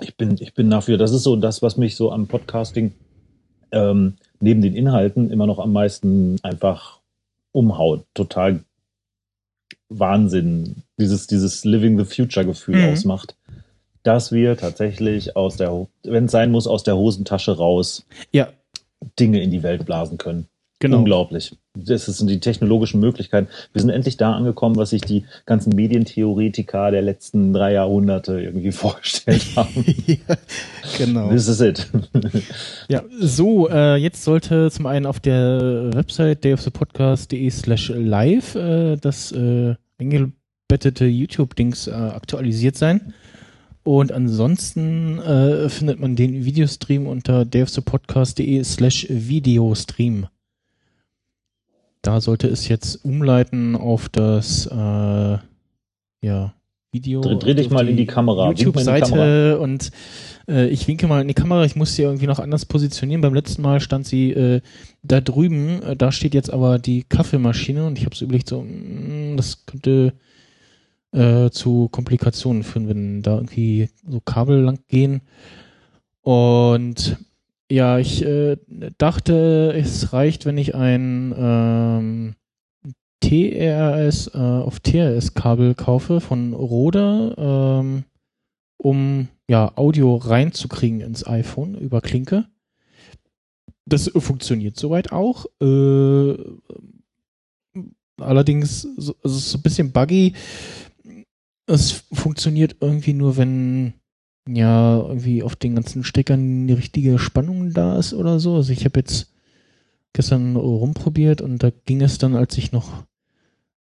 Ich 0.00 0.16
bin, 0.16 0.36
ich 0.40 0.54
bin 0.54 0.68
dafür, 0.70 0.98
das 0.98 1.12
ist 1.12 1.22
so 1.22 1.36
das, 1.36 1.62
was 1.62 1.76
mich 1.76 1.94
so 1.94 2.10
am 2.10 2.26
Podcasting 2.26 2.92
ähm, 3.70 4.14
neben 4.40 4.60
den 4.60 4.74
Inhalten 4.74 5.30
immer 5.30 5.46
noch 5.46 5.60
am 5.60 5.72
meisten 5.72 6.36
einfach 6.42 7.00
umhaut. 7.56 8.04
Total 8.14 8.60
Wahnsinn. 9.88 10.82
Dieses, 10.98 11.26
dieses 11.26 11.64
Living 11.64 11.98
the 11.98 12.04
Future 12.04 12.44
Gefühl 12.44 12.76
mhm. 12.76 12.92
ausmacht. 12.92 13.34
Dass 14.02 14.30
wir 14.30 14.56
tatsächlich 14.56 15.36
aus 15.36 15.56
der, 15.56 15.86
wenn 16.04 16.26
es 16.26 16.32
sein 16.32 16.52
muss, 16.52 16.66
aus 16.66 16.84
der 16.84 16.96
Hosentasche 16.96 17.56
raus 17.56 18.06
ja. 18.30 18.48
Dinge 19.18 19.42
in 19.42 19.50
die 19.50 19.62
Welt 19.62 19.84
blasen 19.84 20.18
können. 20.18 20.46
Genau. 20.78 20.98
Unglaublich. 20.98 21.56
Das 21.76 22.06
sind 22.06 22.28
die 22.28 22.40
technologischen 22.40 23.00
Möglichkeiten. 23.00 23.48
Wir 23.72 23.80
sind 23.80 23.90
endlich 23.90 24.16
da 24.16 24.32
angekommen, 24.32 24.76
was 24.76 24.90
sich 24.90 25.02
die 25.02 25.24
ganzen 25.44 25.74
Medientheoretiker 25.74 26.90
der 26.90 27.02
letzten 27.02 27.52
drei 27.52 27.72
Jahrhunderte 27.72 28.40
irgendwie 28.40 28.72
vorgestellt 28.72 29.44
haben. 29.56 29.84
ja, 30.06 30.36
genau. 30.98 31.30
This 31.30 31.48
is 31.48 31.60
it. 31.60 31.88
ja, 32.88 33.02
so, 33.18 33.68
äh, 33.68 33.96
jetzt 33.96 34.24
sollte 34.24 34.70
zum 34.70 34.86
einen 34.86 35.06
auf 35.06 35.20
der 35.20 35.90
Website 35.94 36.44
dayofthepodcast.de 36.44 37.50
slash 37.50 37.92
live 37.94 38.54
äh, 38.54 38.96
das 38.96 39.32
äh, 39.32 39.74
eingebettete 39.98 41.06
YouTube-Dings 41.06 41.88
äh, 41.88 41.92
aktualisiert 41.92 42.76
sein. 42.76 43.14
Und 43.82 44.10
ansonsten 44.10 45.20
äh, 45.20 45.68
findet 45.68 46.00
man 46.00 46.16
den 46.16 46.44
Videostream 46.44 47.06
unter 47.06 47.44
dayofthepodcast.de 47.44 48.64
slash 48.64 49.06
Videostream. 49.08 50.26
Da 52.06 52.20
sollte 52.20 52.46
es 52.46 52.68
jetzt 52.68 53.04
umleiten 53.04 53.74
auf 53.74 54.08
das 54.08 54.66
äh, 54.66 55.38
ja, 56.22 56.54
Video. 56.92 57.20
Dreh, 57.20 57.36
dreh 57.36 57.54
dich 57.54 57.68
mal 57.68 57.88
in 57.88 57.96
die 57.96 58.06
Kamera. 58.06 58.52
YouTube-Seite 58.52 59.58
und 59.58 59.90
äh, 60.48 60.68
ich 60.68 60.86
winke 60.86 61.08
mal 61.08 61.20
in 61.20 61.26
die 61.26 61.34
Kamera. 61.34 61.64
Ich 61.64 61.74
muss 61.74 61.96
sie 61.96 62.02
irgendwie 62.02 62.28
noch 62.28 62.38
anders 62.38 62.64
positionieren. 62.64 63.22
Beim 63.22 63.34
letzten 63.34 63.60
Mal 63.62 63.80
stand 63.80 64.06
sie 64.06 64.30
äh, 64.30 64.60
da 65.02 65.20
drüben. 65.20 65.82
Äh, 65.82 65.96
da 65.96 66.12
steht 66.12 66.34
jetzt 66.34 66.52
aber 66.52 66.78
die 66.78 67.02
Kaffeemaschine 67.02 67.84
und 67.84 67.98
ich 67.98 68.04
habe 68.04 68.14
so 68.14 68.24
überlegt, 68.24 68.48
so, 68.48 68.62
mh, 68.62 69.32
mm, 69.32 69.36
das 69.36 69.66
könnte 69.66 70.12
äh, 71.10 71.50
zu 71.50 71.88
Komplikationen 71.88 72.62
führen, 72.62 72.88
wenn 72.88 73.22
da 73.22 73.34
irgendwie 73.34 73.90
so 74.08 74.20
Kabel 74.20 74.60
lang 74.60 74.78
gehen. 74.86 75.22
Und 76.22 77.16
ja, 77.70 77.98
ich 77.98 78.24
äh, 78.24 78.56
dachte, 78.98 79.72
es 79.76 80.12
reicht, 80.12 80.46
wenn 80.46 80.58
ich 80.58 80.74
ein 80.74 81.34
ähm, 81.36 82.34
TRS 83.20 84.28
äh, 84.34 84.38
auf 84.38 84.80
TRS-Kabel 84.80 85.74
kaufe 85.74 86.20
von 86.20 86.52
Rode, 86.52 87.34
ähm, 87.36 88.04
um 88.76 89.28
ja 89.48 89.76
Audio 89.76 90.16
reinzukriegen 90.16 91.00
ins 91.00 91.26
iPhone 91.26 91.74
über 91.74 92.00
Klinke. 92.00 92.46
Das 93.84 94.10
funktioniert 94.16 94.76
soweit 94.76 95.12
auch. 95.12 95.46
Äh, 95.60 96.36
allerdings 98.18 98.82
so, 98.96 99.16
also 99.22 99.38
so 99.38 99.58
ein 99.58 99.62
bisschen 99.62 99.92
buggy. 99.92 100.34
Es 101.66 102.04
funktioniert 102.12 102.76
irgendwie 102.80 103.12
nur, 103.12 103.36
wenn 103.36 103.94
ja, 104.48 104.98
irgendwie 104.98 105.42
auf 105.42 105.56
den 105.56 105.74
ganzen 105.74 106.04
Steckern 106.04 106.66
die 106.66 106.74
richtige 106.74 107.18
Spannung 107.18 107.72
da 107.72 107.98
ist 107.98 108.14
oder 108.14 108.38
so. 108.38 108.56
Also 108.56 108.72
ich 108.72 108.84
habe 108.84 109.00
jetzt 109.00 109.32
gestern 110.12 110.56
rumprobiert 110.56 111.40
und 111.40 111.62
da 111.62 111.70
ging 111.84 112.00
es 112.00 112.18
dann, 112.18 112.34
als 112.34 112.56
ich 112.56 112.72
noch 112.72 113.04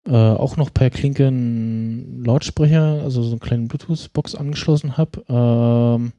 äh, 0.07 0.13
auch 0.13 0.57
noch 0.57 0.73
per 0.73 0.91
Klinke 0.91 1.27
einen 1.27 2.25
Lautsprecher, 2.25 3.03
also 3.03 3.23
so 3.23 3.31
einen 3.31 3.41
kleinen 3.41 3.69
Bluetooth-Box 3.69 4.35
angeschlossen 4.35 4.97
habe. 4.97 5.25
Ähm, 5.29 6.13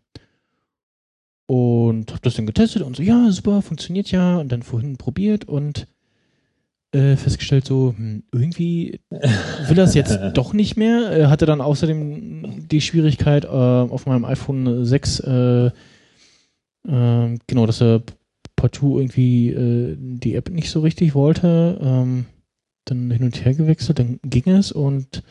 und 1.48 2.12
habe 2.12 2.22
das 2.24 2.34
dann 2.34 2.48
getestet 2.48 2.82
und 2.82 2.96
so, 2.96 3.04
ja, 3.04 3.30
super, 3.32 3.62
funktioniert 3.62 4.10
ja. 4.12 4.38
Und 4.38 4.52
dann 4.52 4.64
vorhin 4.64 4.98
probiert 4.98 5.46
und 5.46 5.88
äh, 6.96 7.18
festgestellt, 7.18 7.66
so 7.66 7.94
hm, 7.96 8.24
irgendwie 8.32 9.02
will 9.10 9.76
das 9.76 9.94
jetzt 9.94 10.18
doch 10.34 10.54
nicht 10.54 10.78
mehr. 10.78 11.10
Er 11.10 11.30
hatte 11.30 11.46
dann 11.46 11.62
außerdem 11.62 12.68
die 12.70 12.82
Schwierigkeit 12.82 13.44
äh, 13.44 13.48
auf 13.48 14.06
meinem 14.06 14.26
iPhone 14.26 14.86
6, 14.86 15.20
äh, 15.20 15.72
ähm, 16.88 17.40
genau, 17.48 17.66
dass 17.66 17.82
er 17.82 18.02
partout 18.56 19.00
irgendwie 19.00 19.50
äh, 19.50 19.98
die 20.00 20.36
App 20.36 20.50
nicht 20.50 20.70
so 20.70 20.80
richtig 20.80 21.14
wollte. 21.16 21.80
Ähm, 21.82 22.26
dann 22.86 23.12
hin 23.12 23.24
und 23.24 23.44
her 23.44 23.54
gewechselt, 23.54 24.00
dann 24.00 24.20
ging 24.24 24.48
es 24.48 24.72
und 24.72 25.24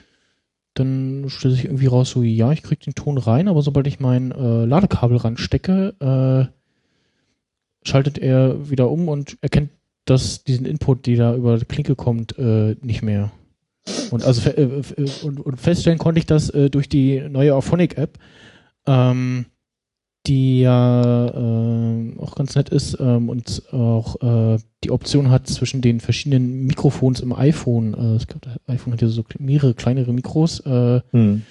dann 0.75 1.27
stellte 1.29 1.55
sich 1.55 1.67
irgendwie 1.67 1.87
raus, 1.87 2.11
so 2.11 2.23
ja, 2.23 2.51
ich 2.53 2.63
krieg 2.65 2.81
den 2.81 2.97
Ton 2.97 3.17
rein, 3.17 3.47
aber 3.49 3.63
sobald 3.63 3.87
ich 3.87 4.01
mein 4.01 4.33
äh, 4.33 4.65
Ladekabel 4.65 5.19
ranstecke, 5.19 5.95
äh, 6.01 7.89
schaltet 7.89 8.19
er 8.19 8.71
wieder 8.71 8.91
um 8.91 9.09
und 9.09 9.39
erkennt 9.41 9.71
das, 10.05 10.45
diesen 10.45 10.67
Input, 10.67 11.07
die 11.07 11.17
da 11.17 11.35
über 11.35 11.59
die 11.59 11.65
Klinke 11.65 11.97
kommt, 11.97 12.39
äh, 12.39 12.77
nicht 12.83 13.03
mehr. 13.03 13.33
Und 14.11 14.25
also 14.25 14.51
äh, 14.51 14.63
äh, 14.63 14.83
und, 15.23 15.41
und, 15.41 15.61
feststellen 15.61 15.99
konnte 15.99 16.19
ich 16.19 16.27
das 16.27 16.51
äh, 16.51 16.71
durch 16.71 16.89
die 16.89 17.21
neue 17.29 17.55
Auphonic 17.55 17.99
App, 17.99 18.19
ähm, 18.87 19.47
die 20.27 20.61
ja 20.61 21.27
äh, 21.29 22.19
auch 22.19 22.35
ganz 22.35 22.55
nett 22.55 22.71
ist 22.71 22.99
ähm, 22.99 23.29
und 23.29 23.63
auch 23.73 24.55
äh, 24.55 24.59
die 24.85 24.91
Option 24.91 25.31
hat 25.31 25.49
zwischen 25.49 25.83
den 25.83 26.01
verschiedenen 26.01 26.65
Mikrofons 26.67 27.21
im 27.21 27.35
iPhone. 27.35 28.17
Ich 28.19 28.27
glaube, 28.27 28.47
das 28.47 28.75
iPhone 28.75 28.93
hat 28.95 29.03
ja 29.03 29.09
so 29.09 29.25
mehrere 29.39 29.75
kleinere 29.75 30.13
Mikros. 30.13 30.63
Hm. 30.65 31.43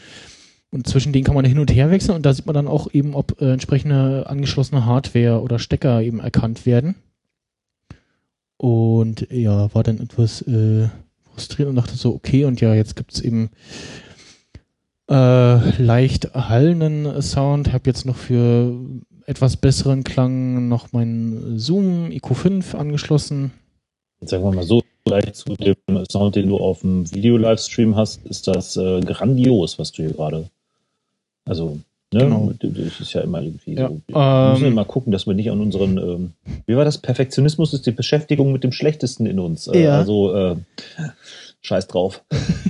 Und 0.70 0.88
zwischen 0.88 1.14
denen 1.14 1.24
kann 1.24 1.34
man 1.34 1.46
hin 1.46 1.58
und 1.58 1.72
her 1.72 1.90
wechseln 1.90 2.16
und 2.16 2.26
da 2.26 2.34
sieht 2.34 2.46
man 2.46 2.54
dann 2.54 2.68
auch 2.68 2.92
eben, 2.94 3.16
ob 3.16 3.42
entsprechende 3.42 4.28
angeschlossene 4.28 4.86
Hardware 4.86 5.42
oder 5.42 5.58
Stecker 5.58 6.02
eben 6.02 6.20
erkannt 6.20 6.68
werden. 6.68 6.96
Und 8.63 9.27
ja, 9.29 9.75
war 9.75 9.84
dann 9.84 10.00
etwas 10.00 10.41
äh, 10.43 10.88
frustriert 11.34 11.67
und 11.67 11.75
dachte 11.75 11.98
so, 11.98 12.13
okay, 12.13 12.46
und 12.46 12.62
ja, 12.62 12.74
jetzt 12.74 12.96
gibt's 12.96 13.20
eben 13.20 13.50
äh, 15.10 15.82
leicht 15.84 16.34
hallenden 16.34 17.22
Sound. 17.22 17.74
Habe 17.74 17.89
jetzt 17.89 18.05
noch 18.05 18.15
für 18.15 18.74
etwas 19.25 19.58
besseren 19.58 20.05
Klang 20.05 20.70
noch 20.70 20.93
meinen 20.93 21.60
Zoom 21.60 22.05
IQ5 22.05 22.74
angeschlossen. 22.77 23.51
Jetzt 24.22 24.29
sagen 24.29 24.46
wir 24.46 24.53
mal 24.53 24.63
so, 24.63 24.82
gleich 25.03 25.34
zu 25.34 25.55
dem 25.55 25.75
Sound, 26.10 26.38
den 26.38 26.48
du 26.48 26.58
auf 26.58 26.79
dem 26.79 27.12
Video-Livestream 27.12 27.98
hast, 27.98 28.25
ist 28.27 28.48
das 28.48 28.77
äh, 28.77 29.01
grandios, 29.01 29.77
was 29.77 29.91
du 29.91 30.03
hier 30.03 30.13
gerade. 30.13 30.50
Also 31.43 31.79
Ne? 32.13 32.20
Genau. 32.25 32.53
Das 32.60 33.00
ist 33.00 33.13
ja 33.13 33.22
immer 33.22 33.41
irgendwie 33.41 33.74
ja. 33.74 33.89
so. 33.89 34.01
Wir 34.08 34.15
ähm, 34.15 34.51
müssen 34.53 34.67
immer 34.67 34.86
gucken, 34.86 35.12
dass 35.12 35.27
wir 35.27 35.34
nicht 35.34 35.50
an 35.51 35.60
unseren, 35.60 35.98
ähm, 35.98 36.32
wie 36.65 36.75
war 36.75 36.86
das? 36.86 36.98
Perfektionismus 36.98 37.74
ist 37.74 37.86
die 37.86 37.91
Beschäftigung 37.91 38.51
mit 38.51 38.63
dem 38.63 38.72
Schlechtesten 38.72 39.25
in 39.25 39.39
uns. 39.39 39.67
Äh, 39.67 39.84
ja. 39.84 39.98
Also 39.98 40.36
äh, 40.36 40.55
scheiß 41.62 41.88
drauf. 41.88 42.24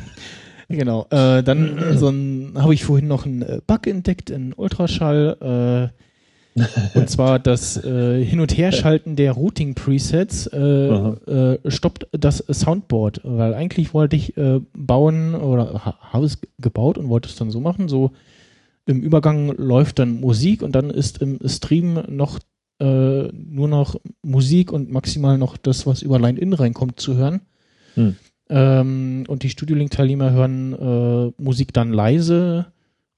genau. 0.69 1.07
Äh, 1.09 1.43
dann 1.43 1.77
so 1.97 2.11
habe 2.59 2.73
ich 2.73 2.85
vorhin 2.85 3.07
noch 3.07 3.25
einen 3.25 3.41
äh, 3.41 3.59
Bug 3.65 3.87
entdeckt 3.87 4.29
in 4.29 4.53
Ultraschall. 4.53 5.91
Äh, 5.91 6.03
und 6.93 7.09
zwar 7.09 7.39
das 7.39 7.83
äh, 7.83 8.23
Hin- 8.23 8.39
und 8.39 8.55
Herschalten 8.55 9.15
der 9.15 9.31
Routing-Presets 9.31 10.51
stoppt 11.67 12.07
das 12.11 12.37
Soundboard, 12.47 13.21
weil 13.23 13.55
eigentlich 13.55 13.95
wollte 13.95 14.15
ich 14.15 14.35
bauen 14.75 15.33
oder 15.33 15.85
ha 15.85 15.97
habe 16.11 16.25
es 16.25 16.37
gebaut 16.59 16.99
und 16.99 17.09
wollte 17.09 17.27
es 17.27 17.35
dann 17.35 17.49
so 17.49 17.59
machen, 17.59 17.89
so 17.89 18.11
im 18.85 19.01
Übergang 19.01 19.55
läuft 19.57 19.99
dann 19.99 20.19
Musik 20.19 20.61
und 20.61 20.73
dann 20.73 20.89
ist 20.89 21.19
im 21.19 21.39
Stream 21.45 22.03
noch 22.09 22.39
äh, 22.79 23.27
nur 23.31 23.67
noch 23.67 23.99
Musik 24.23 24.71
und 24.71 24.91
maximal 24.91 25.37
noch 25.37 25.57
das, 25.57 25.85
was 25.85 26.01
über 26.01 26.17
Line-In 26.19 26.53
reinkommt, 26.53 26.99
zu 26.99 27.15
hören. 27.15 27.41
Hm. 27.95 28.15
Ähm, 28.49 29.25
und 29.27 29.43
die 29.43 29.49
Studio 29.49 29.75
Link-Teilnehmer 29.77 30.31
hören 30.31 30.73
äh, 30.73 31.31
Musik 31.41 31.71
dann 31.73 31.93
leise 31.93 32.65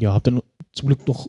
ja, 0.00 0.12
habe 0.12 0.30
dann 0.30 0.42
zum 0.72 0.88
Glück 0.88 1.06
noch 1.06 1.28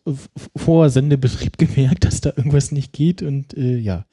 vor 0.56 0.90
Sendebetrieb 0.90 1.58
gemerkt, 1.58 2.06
dass 2.06 2.22
da 2.22 2.34
irgendwas 2.36 2.72
nicht 2.72 2.94
geht 2.94 3.22
und 3.22 3.56
äh, 3.56 3.78
ja, 3.78 4.06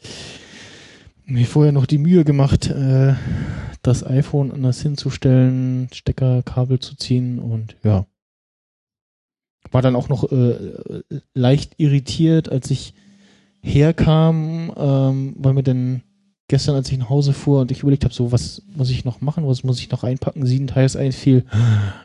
mir 1.25 1.47
vorher 1.47 1.73
noch 1.73 1.87
die 1.87 1.99
Mühe 1.99 2.25
gemacht, 2.25 2.69
äh, 2.69 3.15
das 3.83 4.05
iPhone 4.05 4.51
anders 4.51 4.83
hinzustellen, 4.83 5.89
Steckerkabel 5.93 6.81
zu 6.81 6.97
ziehen 6.97 7.39
und 7.39 7.77
ja. 7.83 8.07
War 9.71 9.83
dann 9.83 9.95
auch 9.95 10.09
noch 10.09 10.31
äh, 10.33 11.03
leicht 11.33 11.75
irritiert, 11.77 12.49
als 12.49 12.71
ich 12.71 12.95
herkam, 13.61 14.73
ähm, 14.77 15.35
weil 15.39 15.53
mir 15.53 15.63
dann 15.63 16.03
gestern, 16.51 16.75
als 16.75 16.91
ich 16.91 16.99
nach 16.99 17.09
Hause 17.09 17.33
fuhr 17.33 17.61
und 17.61 17.71
ich 17.71 17.81
überlegt 17.81 18.05
habe, 18.05 18.13
so, 18.13 18.33
was 18.33 18.63
muss 18.77 18.91
ich 18.91 19.05
noch 19.05 19.21
machen, 19.21 19.47
was 19.47 19.63
muss 19.63 19.79
ich 19.79 19.89
noch 19.91 20.03
einpacken, 20.03 20.45
sieben 20.45 20.67
Teils 20.67 20.97
einfiel, 20.97 21.45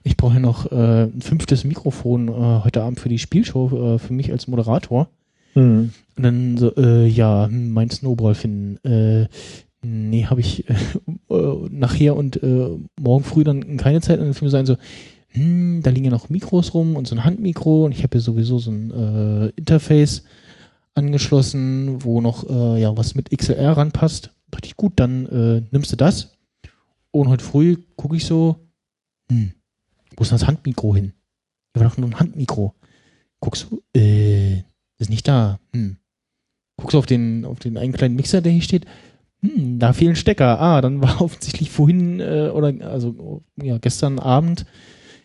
ich 0.03 0.15
brauche 0.17 0.39
noch 0.39 0.71
äh, 0.71 1.05
ein 1.05 1.21
fünftes 1.21 1.63
Mikrofon 1.63 2.27
äh, 2.29 2.63
heute 2.63 2.83
Abend 2.83 2.99
für 2.99 3.09
die 3.09 3.17
Spielshow, 3.17 3.95
äh, 3.95 3.99
für 3.99 4.13
mich 4.13 4.31
als 4.31 4.47
Moderator. 4.47 5.09
Mhm. 5.55 5.91
Und 6.15 6.23
dann 6.23 6.57
so, 6.57 6.75
äh, 6.75 7.07
ja, 7.07 7.49
mein 7.51 7.89
Snowball 7.89 8.35
finden. 8.35 8.77
Äh, 8.87 9.27
nee, 9.81 10.25
habe 10.25 10.41
ich 10.41 10.69
äh, 11.29 11.35
nachher 11.71 12.15
und 12.15 12.39
morgen 13.01 13.23
früh 13.23 13.43
dann 13.43 13.77
keine 13.77 14.01
Zeit. 14.01 14.19
Und 14.19 14.25
dann 14.25 14.33
fiel 14.35 14.45
mir 14.45 14.51
sein 14.51 14.67
so, 14.67 14.77
hm, 15.29 15.81
da 15.81 15.89
liegen 15.89 16.05
ja 16.05 16.11
noch 16.11 16.29
Mikros 16.29 16.75
rum 16.75 16.95
und 16.95 17.07
so 17.07 17.15
ein 17.15 17.23
Handmikro 17.23 17.85
und 17.85 17.93
ich 17.93 18.03
habe 18.03 18.17
ja 18.17 18.21
sowieso 18.21 18.59
so 18.59 18.69
ein 18.71 19.51
Interface 19.55 20.23
angeschlossen, 20.93 22.03
wo 22.03 22.21
noch 22.21 22.47
ja 22.77 22.95
was 22.95 23.15
mit 23.15 23.35
XLR 23.35 23.75
ranpasst 23.75 24.34
dachte 24.51 24.67
ich, 24.67 24.75
gut, 24.75 24.93
dann 24.95 25.25
äh, 25.27 25.61
nimmst 25.71 25.91
du 25.91 25.95
das. 25.95 26.37
Und 27.11 27.29
heute 27.29 27.43
früh 27.43 27.77
gucke 27.95 28.15
ich 28.15 28.25
so, 28.25 28.57
hm, 29.29 29.53
wo 30.15 30.23
ist 30.23 30.31
das 30.31 30.47
Handmikro 30.47 30.95
hin? 30.95 31.13
Hier 31.73 31.81
war 31.83 31.89
doch 31.89 31.97
nur 31.97 32.09
ein 32.09 32.19
Handmikro. 32.19 32.73
Guckst 33.39 33.67
du, 33.69 33.81
äh, 33.97 34.63
ist 34.97 35.09
nicht 35.09 35.27
da. 35.27 35.59
Hm. 35.73 35.97
Guckst 36.77 36.93
du 36.93 36.99
auf 36.99 37.05
den, 37.05 37.45
auf 37.45 37.59
den 37.59 37.77
einen 37.77 37.93
kleinen 37.93 38.15
Mixer, 38.15 38.41
der 38.41 38.51
hier 38.51 38.61
steht. 38.61 38.85
Hm, 39.41 39.79
da 39.79 39.93
fehlen 39.93 40.15
Stecker. 40.15 40.59
Ah, 40.59 40.81
dann 40.81 41.01
war 41.01 41.21
offensichtlich 41.21 41.69
vorhin 41.69 42.19
äh, 42.19 42.49
oder 42.53 42.73
also 42.85 43.43
ja 43.61 43.77
gestern 43.77 44.19
Abend 44.19 44.65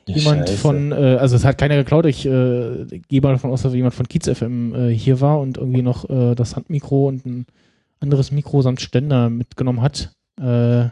ja, 0.06 0.16
jemand 0.16 0.48
Scheiße. 0.48 0.58
von, 0.58 0.92
äh, 0.92 1.16
also 1.20 1.36
es 1.36 1.44
hat 1.44 1.58
keiner 1.58 1.76
geklaut. 1.76 2.06
Ich 2.06 2.26
äh, 2.26 2.86
gehe 3.08 3.20
mal 3.20 3.32
davon 3.32 3.50
aus, 3.50 3.62
dass 3.62 3.74
jemand 3.74 3.94
von 3.94 4.08
Kiez 4.08 4.28
FM 4.28 4.74
äh, 4.74 4.94
hier 4.94 5.20
war 5.20 5.40
und 5.40 5.58
irgendwie 5.58 5.82
noch 5.82 6.08
äh, 6.08 6.34
das 6.34 6.56
Handmikro 6.56 7.08
und 7.08 7.26
ein 7.26 7.46
anderes 8.00 8.33
Mikro 8.33 8.62
samt 8.62 8.80
Ständer 8.80 9.30
mitgenommen 9.30 9.83
hat. 9.83 10.12
Äh, 10.38 10.88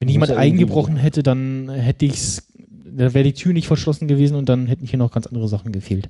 wenn 0.00 0.08
jemand 0.08 0.32
eingebrochen 0.32 0.96
hätte, 0.96 1.22
dann 1.22 1.70
hätte 1.70 2.04
ich's, 2.04 2.46
da 2.84 3.14
wäre 3.14 3.24
die 3.24 3.32
Tür 3.32 3.52
nicht 3.52 3.66
verschlossen 3.66 4.06
gewesen 4.06 4.36
und 4.36 4.48
dann 4.48 4.66
hätten 4.66 4.86
hier 4.86 4.98
noch 4.98 5.12
ganz 5.12 5.26
andere 5.26 5.48
Sachen 5.48 5.72
gefehlt. 5.72 6.08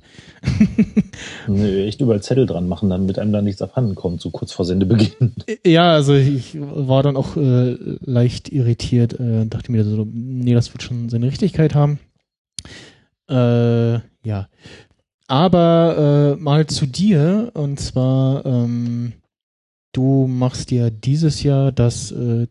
nee, 1.47 1.85
echt 1.85 2.01
überall 2.01 2.21
Zettel 2.21 2.45
dran 2.45 2.67
machen, 2.67 2.89
damit 2.89 3.19
einem 3.19 3.31
da 3.31 3.41
nichts 3.41 3.61
abhanden 3.61 3.95
kommt, 3.95 4.21
so 4.21 4.31
kurz 4.31 4.51
vor 4.51 4.65
Sendebeginn. 4.65 5.33
Ja, 5.65 5.93
also 5.93 6.13
ich 6.13 6.57
war 6.59 7.03
dann 7.03 7.15
auch 7.15 7.37
äh, 7.37 7.75
leicht 8.01 8.49
irritiert, 8.49 9.19
äh, 9.19 9.45
dachte 9.45 9.71
mir 9.71 9.83
so, 9.83 10.05
nee, 10.11 10.53
das 10.53 10.73
wird 10.73 10.83
schon 10.83 11.09
seine 11.09 11.27
Richtigkeit 11.27 11.73
haben. 11.73 11.99
Äh, 13.29 13.99
ja. 14.27 14.47
Aber 15.27 16.35
äh, 16.37 16.41
mal 16.41 16.67
zu 16.67 16.85
dir, 16.85 17.51
und 17.53 17.79
zwar, 17.79 18.45
ähm, 18.45 19.13
du 19.95 20.27
machst 20.27 20.71
ja 20.71 20.89
dieses 20.89 21.43
Jahr 21.43 21.71
das 21.71 22.11
äh, 22.11 22.47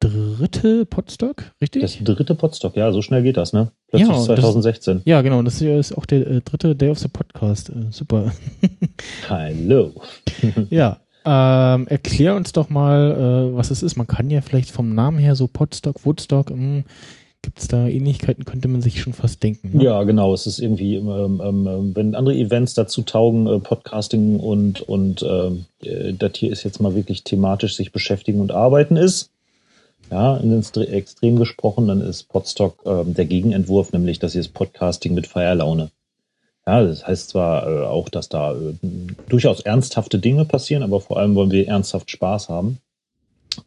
dritte 0.00 0.84
Podstock, 0.84 1.52
richtig? 1.60 1.82
Das 1.82 1.98
dritte 1.98 2.34
Podstock, 2.34 2.76
ja, 2.76 2.92
so 2.92 3.02
schnell 3.02 3.22
geht 3.22 3.36
das, 3.36 3.52
ne? 3.52 3.72
Plötzlich 3.88 4.10
ja, 4.10 4.22
2016. 4.22 4.96
Das, 4.98 5.06
ja, 5.06 5.22
genau, 5.22 5.42
das 5.42 5.60
ist 5.62 5.96
auch 5.96 6.06
der 6.06 6.26
äh, 6.26 6.40
dritte 6.40 6.76
Day 6.76 6.90
of 6.90 6.98
the 6.98 7.08
Podcast. 7.08 7.70
Äh, 7.70 7.90
super. 7.90 8.32
Hallo. 9.28 9.92
ja, 10.70 10.98
ähm, 11.24 11.86
erklär 11.86 12.34
uns 12.34 12.52
doch 12.52 12.68
mal, 12.68 13.12
äh, 13.12 13.56
was 13.56 13.70
es 13.70 13.82
ist. 13.82 13.96
Man 13.96 14.06
kann 14.06 14.28
ja 14.28 14.40
vielleicht 14.40 14.70
vom 14.70 14.94
Namen 14.94 15.18
her 15.18 15.36
so 15.36 15.46
Podstock, 15.46 16.04
Woodstock, 16.04 16.50
hm, 16.50 16.84
gibt 17.42 17.58
es 17.58 17.68
da 17.68 17.86
Ähnlichkeiten, 17.86 18.44
könnte 18.44 18.68
man 18.68 18.82
sich 18.82 19.00
schon 19.00 19.12
fast 19.12 19.42
denken. 19.42 19.76
Ne? 19.76 19.84
Ja, 19.84 20.02
genau. 20.04 20.32
Es 20.32 20.46
ist 20.46 20.58
irgendwie, 20.58 20.94
ähm, 20.96 21.40
ähm, 21.44 21.66
ähm 21.66 21.96
wenn 21.96 22.14
andere 22.14 22.36
Events 22.36 22.74
dazu 22.74 23.02
taugen, 23.02 23.46
äh, 23.46 23.58
Podcasting 23.58 24.38
und, 24.38 24.80
und 24.80 25.22
ähm, 25.22 25.64
äh, 25.82 26.12
das 26.12 26.32
hier 26.36 26.52
ist 26.52 26.62
jetzt 26.62 26.80
mal 26.80 26.94
wirklich 26.94 27.24
thematisch 27.24 27.76
sich 27.76 27.92
beschäftigen 27.92 28.40
und 28.40 28.52
arbeiten 28.52 28.96
ist 28.96 29.32
ja, 30.12 30.36
in 30.36 30.50
den 30.50 30.82
Extrem 30.82 31.36
gesprochen, 31.36 31.88
dann 31.88 32.02
ist 32.02 32.28
Podstock 32.28 32.84
äh, 32.84 33.04
der 33.04 33.24
Gegenentwurf, 33.24 33.92
nämlich 33.92 34.18
das 34.18 34.32
hier 34.32 34.42
ist 34.42 34.52
Podcasting 34.52 35.14
mit 35.14 35.26
Feierlaune. 35.26 35.90
Ja, 36.66 36.82
das 36.82 37.06
heißt 37.06 37.30
zwar 37.30 37.66
äh, 37.66 37.86
auch, 37.86 38.10
dass 38.10 38.28
da 38.28 38.52
äh, 38.52 38.74
durchaus 39.28 39.60
ernsthafte 39.60 40.18
Dinge 40.18 40.44
passieren, 40.44 40.82
aber 40.82 41.00
vor 41.00 41.18
allem 41.18 41.34
wollen 41.34 41.50
wir 41.50 41.66
ernsthaft 41.66 42.10
Spaß 42.10 42.50
haben. 42.50 42.78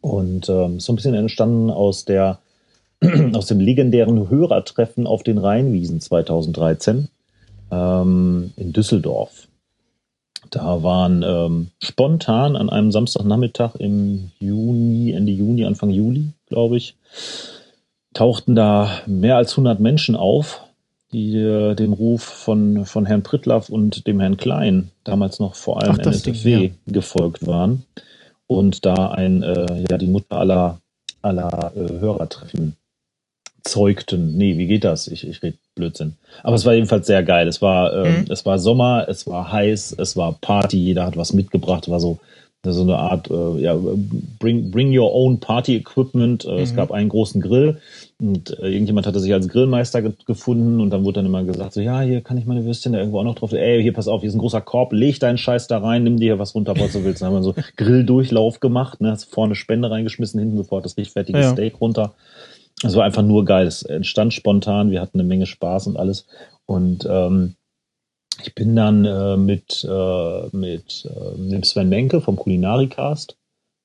Und 0.00 0.48
ähm, 0.48 0.78
so 0.78 0.92
ein 0.92 0.96
bisschen 0.96 1.14
entstanden 1.14 1.70
aus 1.70 2.04
der 2.04 2.38
aus 3.34 3.46
dem 3.46 3.60
legendären 3.60 4.28
Hörertreffen 4.30 5.06
auf 5.06 5.22
den 5.22 5.38
Rheinwiesen 5.38 6.00
2013 6.00 7.08
ähm, 7.70 8.52
in 8.56 8.72
Düsseldorf. 8.72 9.48
Da 10.50 10.82
waren 10.82 11.24
ähm, 11.26 11.68
spontan 11.82 12.56
an 12.56 12.70
einem 12.70 12.92
Samstagnachmittag 12.92 13.74
im 13.76 14.30
Juni, 14.38 15.12
Ende 15.12 15.32
Juni, 15.32 15.64
Anfang 15.64 15.90
Juli, 15.90 16.28
glaube 16.46 16.76
ich, 16.76 16.96
tauchten 18.14 18.54
da 18.54 18.90
mehr 19.06 19.36
als 19.36 19.52
100 19.52 19.80
Menschen 19.80 20.14
auf, 20.14 20.62
die 21.12 21.36
äh, 21.36 21.74
dem 21.74 21.92
Ruf 21.92 22.22
von, 22.22 22.86
von 22.86 23.06
Herrn 23.06 23.22
Prittlaff 23.22 23.68
und 23.68 24.06
dem 24.06 24.20
Herrn 24.20 24.36
Klein, 24.36 24.90
damals 25.04 25.40
noch 25.40 25.54
vor 25.54 25.82
allem 25.82 25.96
Ach, 26.00 26.06
NSFW, 26.06 26.66
ja. 26.66 26.70
gefolgt 26.86 27.46
waren 27.46 27.84
und 28.46 28.86
da 28.86 29.10
ein, 29.10 29.42
äh, 29.42 29.84
ja, 29.90 29.98
die 29.98 30.06
Mutter 30.06 30.38
aller, 30.38 30.80
aller 31.22 31.72
äh, 31.74 32.00
Hörertreffen 32.00 32.76
zeugten. 33.66 34.36
Nee, 34.36 34.58
wie 34.58 34.66
geht 34.66 34.84
das? 34.84 35.08
Ich, 35.08 35.26
ich 35.26 35.42
rede 35.42 35.58
Blödsinn. 35.74 36.14
Aber 36.42 36.56
es 36.56 36.64
war 36.64 36.74
jedenfalls 36.74 37.06
sehr 37.06 37.22
geil. 37.22 37.48
Es 37.48 37.60
war, 37.60 37.92
ähm, 37.92 38.20
mhm. 38.20 38.24
es 38.30 38.46
war 38.46 38.58
Sommer, 38.58 39.06
es 39.08 39.26
war 39.26 39.52
heiß, 39.52 39.96
es 39.98 40.16
war 40.16 40.36
Party, 40.40 40.78
jeder 40.78 41.06
hat 41.06 41.16
was 41.16 41.32
mitgebracht, 41.32 41.88
war 41.88 42.00
so, 42.00 42.18
so 42.64 42.82
eine 42.82 42.96
Art, 42.96 43.30
äh, 43.30 43.60
ja, 43.60 43.76
bring, 44.40 44.70
bring 44.70 44.96
your 44.96 45.14
own 45.14 45.38
Party 45.38 45.76
Equipment. 45.76 46.44
Äh, 46.44 46.52
mhm. 46.52 46.58
Es 46.58 46.74
gab 46.74 46.90
einen 46.90 47.08
großen 47.08 47.40
Grill 47.40 47.78
und 48.18 48.58
äh, 48.58 48.68
irgendjemand 48.68 49.06
hatte 49.06 49.20
sich 49.20 49.32
als 49.34 49.48
Grillmeister 49.48 50.00
ge 50.00 50.12
gefunden 50.26 50.80
und 50.80 50.90
dann 50.90 51.04
wurde 51.04 51.16
dann 51.16 51.26
immer 51.26 51.44
gesagt, 51.44 51.74
so, 51.74 51.80
ja, 51.80 52.00
hier 52.00 52.22
kann 52.22 52.38
ich 52.38 52.46
meine 52.46 52.64
Würstchen 52.64 52.92
da 52.92 52.98
irgendwo 52.98 53.20
auch 53.20 53.24
noch 53.24 53.34
drauf. 53.34 53.52
Ey, 53.52 53.82
hier 53.82 53.92
pass 53.92 54.08
auf, 54.08 54.22
hier 54.22 54.28
ist 54.28 54.34
ein 54.34 54.40
großer 54.40 54.62
Korb, 54.62 54.92
leg 54.92 55.20
deinen 55.20 55.38
Scheiß 55.38 55.66
da 55.66 55.78
rein, 55.78 56.02
nimm 56.02 56.16
dir 56.16 56.24
hier 56.24 56.38
was 56.38 56.54
runter, 56.54 56.74
was 56.78 56.92
du 56.92 57.04
willst. 57.04 57.20
Dann 57.20 57.28
haben 57.28 57.36
wir 57.36 57.42
so 57.42 57.54
Grilldurchlauf 57.76 58.60
gemacht, 58.60 59.00
ne, 59.00 59.10
hast 59.10 59.24
vorne 59.24 59.54
Spende 59.54 59.90
reingeschmissen, 59.90 60.40
hinten 60.40 60.56
sofort 60.56 60.84
das 60.84 60.96
richtfertige 60.96 61.40
ja. 61.40 61.52
Steak 61.52 61.80
runter. 61.80 62.14
Es 62.82 62.94
war 62.94 63.04
einfach 63.04 63.22
nur 63.22 63.44
geil. 63.44 63.66
Es 63.66 63.82
entstand 63.82 64.34
spontan. 64.34 64.90
Wir 64.90 65.00
hatten 65.00 65.18
eine 65.18 65.28
Menge 65.28 65.46
Spaß 65.46 65.86
und 65.86 65.96
alles. 65.96 66.26
Und 66.66 67.06
ähm, 67.08 67.54
ich 68.42 68.54
bin 68.54 68.76
dann 68.76 69.04
äh, 69.04 69.36
mit, 69.36 69.86
äh, 69.88 70.56
mit 70.56 71.06
äh, 71.06 71.38
dem 71.38 71.62
Sven 71.62 71.88
Menke 71.88 72.20
vom 72.20 72.36
Kulinarikast 72.36 73.36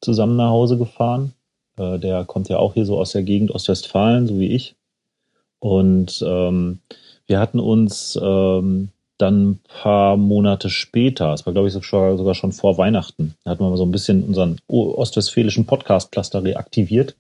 zusammen 0.02 0.36
nach 0.36 0.50
Hause 0.50 0.78
gefahren. 0.78 1.34
Äh, 1.78 2.00
der 2.00 2.26
kommt 2.26 2.50
ja 2.50 2.58
auch 2.58 2.74
hier 2.74 2.86
so 2.86 3.00
aus 3.00 3.12
der 3.12 3.24
Gegend 3.24 3.52
Ostwestfalen, 3.52 4.28
so 4.28 4.40
wie 4.40 4.50
ich. 4.50 4.76
Und 5.60 6.24
ähm, 6.28 6.80
wir 7.28 7.40
hatten 7.40 7.60
uns 7.60 8.20
ähm, 8.22 8.90
dann 9.18 9.52
ein 9.52 9.60
paar 9.82 10.18
Monate 10.18 10.70
später, 10.70 11.34
es 11.34 11.46
war 11.46 11.54
glaube 11.54 11.68
ich 11.68 11.74
sogar 11.74 12.34
schon 12.34 12.52
vor 12.52 12.80
Weihnachten, 12.80 13.36
hatten 13.46 13.64
wir 13.64 13.70
mal 13.70 13.78
so 13.78 13.86
ein 13.86 13.92
bisschen 13.92 14.24
unseren 14.24 14.58
ostwestfälischen 14.68 15.68
Podcast-Cluster 15.68 16.44
reaktiviert 16.44 17.16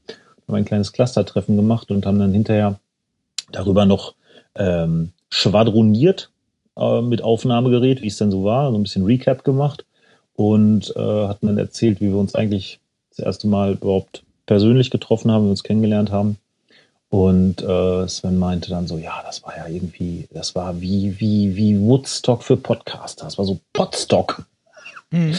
haben 0.51 0.57
ein 0.57 0.65
kleines 0.65 0.93
Clustertreffen 0.93 1.55
gemacht 1.55 1.91
und 1.91 2.05
haben 2.05 2.19
dann 2.19 2.33
hinterher 2.33 2.79
darüber 3.51 3.85
noch 3.85 4.15
ähm, 4.55 5.11
schwadroniert 5.29 6.29
äh, 6.77 7.01
mit 7.01 7.21
Aufnahmegerät, 7.21 8.01
wie 8.01 8.07
es 8.07 8.17
denn 8.17 8.31
so 8.31 8.43
war, 8.43 8.71
so 8.71 8.77
ein 8.77 8.83
bisschen 8.83 9.05
Recap 9.05 9.43
gemacht 9.43 9.85
und 10.35 10.93
äh, 10.95 11.27
hatten 11.27 11.47
dann 11.47 11.57
erzählt, 11.57 12.01
wie 12.01 12.09
wir 12.09 12.17
uns 12.17 12.35
eigentlich 12.35 12.79
das 13.09 13.19
erste 13.19 13.47
Mal 13.47 13.73
überhaupt 13.73 14.23
persönlich 14.45 14.89
getroffen 14.89 15.31
haben, 15.31 15.45
wir 15.45 15.51
uns 15.51 15.63
kennengelernt 15.63 16.11
haben. 16.11 16.37
Und 17.09 17.61
äh, 17.61 18.07
Sven 18.07 18.37
meinte 18.37 18.69
dann 18.69 18.87
so, 18.87 18.97
ja, 18.97 19.21
das 19.25 19.43
war 19.43 19.57
ja 19.57 19.67
irgendwie, 19.67 20.29
das 20.33 20.55
war 20.55 20.79
wie, 20.79 21.19
wie, 21.19 21.57
wie 21.57 21.79
Woodstock 21.79 22.41
für 22.41 22.55
Podcaster. 22.55 23.25
Das 23.25 23.37
war 23.37 23.43
so 23.43 23.59
Podstock. 23.73 24.45
Mhm. 25.11 25.35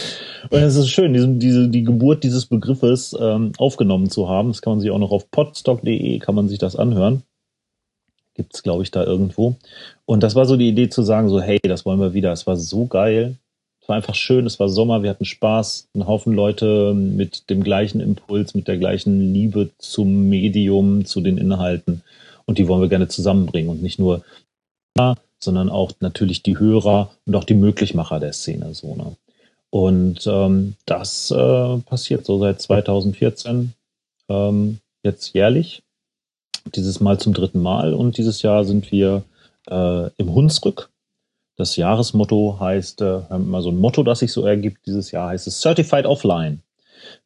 Und 0.49 0.59
es 0.59 0.75
ist 0.75 0.89
schön, 0.89 1.13
diese, 1.13 1.27
diese, 1.27 1.67
die 1.67 1.83
Geburt 1.83 2.23
dieses 2.23 2.45
Begriffes 2.45 3.15
ähm, 3.19 3.53
aufgenommen 3.57 4.09
zu 4.09 4.29
haben. 4.29 4.49
Das 4.49 4.61
kann 4.61 4.73
man 4.73 4.79
sich 4.79 4.91
auch 4.91 4.99
noch 4.99 5.11
auf 5.11 5.29
podstock.de 5.31 6.19
kann 6.19 6.35
man 6.35 6.47
sich 6.47 6.59
das 6.59 6.75
anhören. 6.75 7.23
Gibt 8.35 8.55
es, 8.55 8.63
glaube 8.63 8.83
ich, 8.83 8.91
da 8.91 9.03
irgendwo. 9.03 9.55
Und 10.05 10.23
das 10.23 10.35
war 10.35 10.45
so 10.45 10.57
die 10.57 10.69
Idee 10.69 10.89
zu 10.89 11.03
sagen, 11.03 11.29
so, 11.29 11.41
hey, 11.41 11.59
das 11.61 11.85
wollen 11.85 11.99
wir 11.99 12.13
wieder. 12.13 12.31
Es 12.31 12.47
war 12.47 12.57
so 12.57 12.85
geil. 12.85 13.37
Es 13.81 13.89
war 13.89 13.97
einfach 13.97 14.15
schön, 14.15 14.45
es 14.45 14.61
war 14.61 14.69
Sommer, 14.69 15.03
wir 15.03 15.09
hatten 15.09 15.25
Spaß, 15.25 15.89
ein 15.93 16.07
Haufen 16.07 16.33
Leute 16.33 16.93
mit 16.93 17.49
dem 17.49 17.65
gleichen 17.65 17.99
Impuls, 17.99 18.55
mit 18.55 18.69
der 18.69 18.77
gleichen 18.77 19.33
Liebe 19.33 19.71
zum 19.77 20.29
Medium, 20.29 21.03
zu 21.03 21.19
den 21.19 21.37
Inhalten. 21.37 22.01
Und 22.45 22.59
die 22.59 22.69
wollen 22.69 22.81
wir 22.81 22.87
gerne 22.87 23.09
zusammenbringen 23.09 23.69
und 23.69 23.83
nicht 23.83 23.99
nur, 23.99 24.23
sondern 25.37 25.69
auch 25.69 25.91
natürlich 25.99 26.43
die 26.43 26.57
Hörer 26.57 27.11
und 27.25 27.35
auch 27.35 27.43
die 27.43 27.55
Möglichmacher 27.55 28.21
der 28.21 28.31
Szene. 28.31 28.73
So, 28.73 28.95
ne? 28.95 29.17
Und 29.73 30.27
ähm, 30.27 30.75
das 30.85 31.31
äh, 31.31 31.77
passiert 31.79 32.27
so 32.27 32.37
seit 32.37 32.61
2014 32.61 33.73
ähm, 34.29 34.77
jetzt 35.01 35.33
jährlich. 35.33 35.81
Dieses 36.75 36.99
Mal 36.99 37.19
zum 37.19 37.33
dritten 37.33 37.59
Mal. 37.59 37.95
Und 37.95 38.19
dieses 38.19 38.43
Jahr 38.43 38.65
sind 38.65 38.91
wir 38.91 39.23
äh, 39.67 40.09
im 40.17 40.35
Hunsrück. 40.35 40.91
Das 41.55 41.75
Jahresmotto 41.75 42.57
heißt, 42.59 43.01
äh, 43.01 43.21
wir 43.21 43.29
haben 43.31 43.45
immer 43.45 43.63
so 43.63 43.71
ein 43.71 43.79
Motto, 43.79 44.03
das 44.03 44.19
sich 44.19 44.31
so 44.31 44.45
ergibt. 44.45 44.85
Dieses 44.85 45.09
Jahr 45.09 45.29
heißt 45.29 45.47
es 45.47 45.59
Certified 45.59 46.05
Offline. 46.05 46.61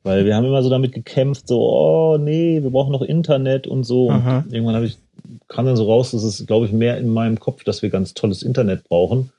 Weil 0.03 0.23
wir 0.23 0.33
haben 0.33 0.45
immer 0.45 0.63
so 0.63 0.69
damit 0.69 0.93
gekämpft, 0.93 1.49
so, 1.49 1.59
oh 1.69 2.17
nee, 2.17 2.63
wir 2.63 2.69
brauchen 2.69 2.93
noch 2.93 3.01
Internet 3.01 3.67
und 3.67 3.83
so. 3.83 4.07
Und 4.07 4.53
irgendwann 4.53 4.75
habe 4.75 4.85
ich, 4.85 4.97
kam 5.49 5.65
dann 5.65 5.75
so 5.75 5.83
raus, 5.83 6.11
dass 6.11 6.23
es, 6.23 6.47
glaube 6.47 6.65
ich, 6.65 6.71
mehr 6.71 6.97
in 6.97 7.09
meinem 7.09 7.41
Kopf, 7.41 7.65
dass 7.65 7.81
wir 7.81 7.89
ganz 7.89 8.13
tolles 8.13 8.41
Internet 8.41 8.85
brauchen 8.85 9.33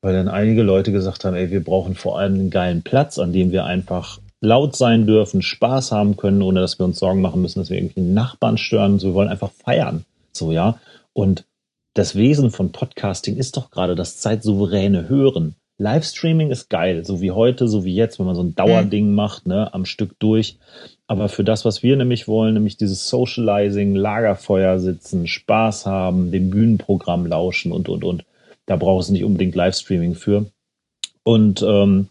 weil 0.00 0.14
dann 0.14 0.28
einige 0.28 0.62
Leute 0.62 0.92
gesagt 0.92 1.24
haben, 1.24 1.34
ey, 1.34 1.50
wir 1.50 1.62
brauchen 1.62 1.94
vor 1.94 2.18
allem 2.18 2.34
einen 2.34 2.50
geilen 2.50 2.82
Platz, 2.82 3.18
an 3.18 3.32
dem 3.32 3.50
wir 3.50 3.64
einfach 3.64 4.20
laut 4.40 4.76
sein 4.76 5.06
dürfen, 5.06 5.42
Spaß 5.42 5.92
haben 5.92 6.16
können, 6.16 6.42
ohne 6.42 6.60
dass 6.60 6.78
wir 6.78 6.86
uns 6.86 6.98
Sorgen 6.98 7.20
machen 7.20 7.42
müssen, 7.42 7.58
dass 7.58 7.70
wir 7.70 7.78
irgendwie 7.78 8.00
Nachbarn 8.00 8.58
stören. 8.58 8.98
So, 8.98 9.08
wir 9.08 9.14
wollen 9.14 9.28
einfach 9.28 9.50
feiern. 9.50 10.04
So, 10.32 10.52
ja. 10.52 10.78
Und 11.12 11.44
das 11.94 12.14
Wesen 12.14 12.50
von 12.50 12.70
Podcasting 12.70 13.36
ist 13.36 13.56
doch 13.56 13.70
gerade 13.70 13.96
das 13.96 14.18
zeitsouveräne 14.18 15.08
Hören. 15.08 15.56
Livestreaming 15.78 16.50
ist 16.50 16.70
geil, 16.70 17.04
so 17.04 17.20
wie 17.20 17.30
heute, 17.30 17.68
so 17.68 17.84
wie 17.84 17.94
jetzt, 17.94 18.18
wenn 18.18 18.26
man 18.26 18.34
so 18.34 18.42
ein 18.42 18.54
Dauerding 18.54 19.08
mhm. 19.08 19.14
macht, 19.14 19.46
ne, 19.46 19.72
am 19.72 19.84
Stück 19.84 20.18
durch. 20.18 20.58
Aber 21.06 21.28
für 21.28 21.44
das, 21.44 21.64
was 21.64 21.82
wir 21.82 21.96
nämlich 21.96 22.28
wollen, 22.28 22.54
nämlich 22.54 22.76
dieses 22.76 23.08
Socializing, 23.08 23.94
Lagerfeuer 23.94 24.78
sitzen, 24.78 25.26
Spaß 25.26 25.86
haben, 25.86 26.30
dem 26.32 26.50
Bühnenprogramm 26.50 27.26
lauschen 27.26 27.72
und, 27.72 27.88
und, 27.88 28.04
und, 28.04 28.24
da 28.68 28.76
braucht 28.76 29.04
es 29.04 29.10
nicht 29.10 29.24
unbedingt 29.24 29.54
Livestreaming 29.54 30.14
für. 30.14 30.46
Und 31.24 31.62
ähm, 31.62 32.08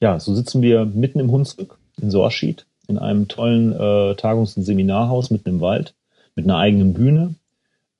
ja, 0.00 0.18
so 0.18 0.34
sitzen 0.34 0.62
wir 0.62 0.84
mitten 0.84 1.20
im 1.20 1.30
Hunsrück 1.30 1.78
in 2.00 2.10
Sorschied 2.10 2.66
in 2.88 2.98
einem 2.98 3.28
tollen 3.28 3.72
äh, 3.72 4.14
Tagungs- 4.14 4.56
und 4.56 4.64
Seminarhaus 4.64 5.30
mitten 5.30 5.50
im 5.50 5.60
Wald 5.60 5.94
mit 6.34 6.46
einer 6.46 6.58
eigenen 6.58 6.94
Bühne 6.94 7.34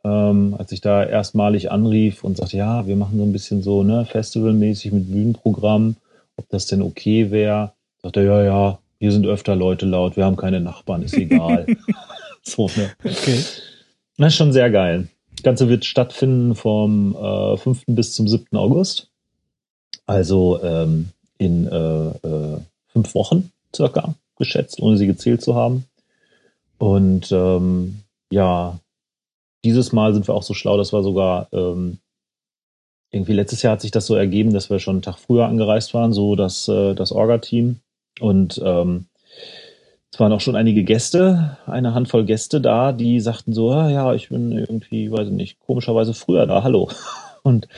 ähm, 0.04 0.54
als 0.58 0.72
ich 0.72 0.80
da 0.80 1.04
erstmalig 1.04 1.70
anrief 1.70 2.24
und 2.24 2.36
sagte, 2.36 2.56
ja, 2.56 2.86
wir 2.86 2.96
machen 2.96 3.18
so 3.18 3.24
ein 3.24 3.32
bisschen 3.32 3.62
so, 3.62 3.82
ne, 3.82 4.04
festivalmäßig 4.04 4.92
mit 4.92 5.10
Bühnenprogramm, 5.10 5.96
ob 6.36 6.48
das 6.48 6.66
denn 6.66 6.82
okay 6.82 7.30
wäre, 7.30 7.72
sagte 8.02 8.20
er, 8.20 8.24
ja, 8.24 8.44
ja, 8.44 8.78
hier 8.98 9.12
sind 9.12 9.26
öfter 9.26 9.56
Leute 9.56 9.86
laut, 9.86 10.16
wir 10.16 10.24
haben 10.24 10.36
keine 10.36 10.60
Nachbarn, 10.60 11.02
ist 11.02 11.14
egal. 11.14 11.66
so, 12.42 12.66
ne? 12.76 12.90
Okay. 13.04 13.42
Das 14.16 14.28
ist 14.28 14.36
schon 14.36 14.52
sehr 14.52 14.70
geil. 14.70 15.08
Das 15.38 15.44
Ganze 15.44 15.68
wird 15.68 15.84
stattfinden 15.84 16.56
vom 16.56 17.14
äh, 17.14 17.56
5. 17.56 17.84
bis 17.86 18.12
zum 18.12 18.26
7. 18.26 18.56
August. 18.56 19.08
Also 20.04 20.60
ähm, 20.64 21.10
in 21.38 21.68
äh, 21.68 22.08
äh, 22.08 22.60
fünf 22.88 23.14
Wochen 23.14 23.52
circa 23.72 24.16
geschätzt, 24.36 24.80
ohne 24.82 24.96
sie 24.96 25.06
gezählt 25.06 25.40
zu 25.40 25.54
haben. 25.54 25.84
Und 26.78 27.30
ähm, 27.30 28.00
ja, 28.32 28.80
dieses 29.64 29.92
Mal 29.92 30.12
sind 30.12 30.26
wir 30.26 30.34
auch 30.34 30.42
so 30.42 30.54
schlau, 30.54 30.76
dass 30.76 30.92
wir 30.92 31.04
sogar 31.04 31.46
ähm, 31.52 31.98
irgendwie 33.12 33.34
letztes 33.34 33.62
Jahr 33.62 33.74
hat 33.74 33.80
sich 33.80 33.92
das 33.92 34.06
so 34.06 34.16
ergeben, 34.16 34.52
dass 34.52 34.70
wir 34.70 34.80
schon 34.80 34.96
einen 34.96 35.02
Tag 35.02 35.20
früher 35.20 35.46
angereist 35.46 35.94
waren, 35.94 36.12
so 36.12 36.34
das, 36.34 36.66
äh, 36.66 36.96
das 36.96 37.12
Orga-Team. 37.12 37.76
Und 38.18 38.60
ähm, 38.64 39.06
es 40.12 40.20
waren 40.20 40.32
auch 40.32 40.40
schon 40.40 40.56
einige 40.56 40.84
Gäste, 40.84 41.58
eine 41.66 41.94
Handvoll 41.94 42.24
Gäste 42.24 42.60
da, 42.60 42.92
die 42.92 43.20
sagten 43.20 43.52
so, 43.52 43.70
ah, 43.70 43.90
ja, 43.90 44.14
ich 44.14 44.30
bin 44.30 44.52
irgendwie, 44.52 45.10
weiß 45.10 45.28
ich 45.28 45.34
nicht, 45.34 45.60
komischerweise 45.60 46.14
früher 46.14 46.46
da, 46.46 46.62
hallo. 46.62 46.90
Und 47.42 47.68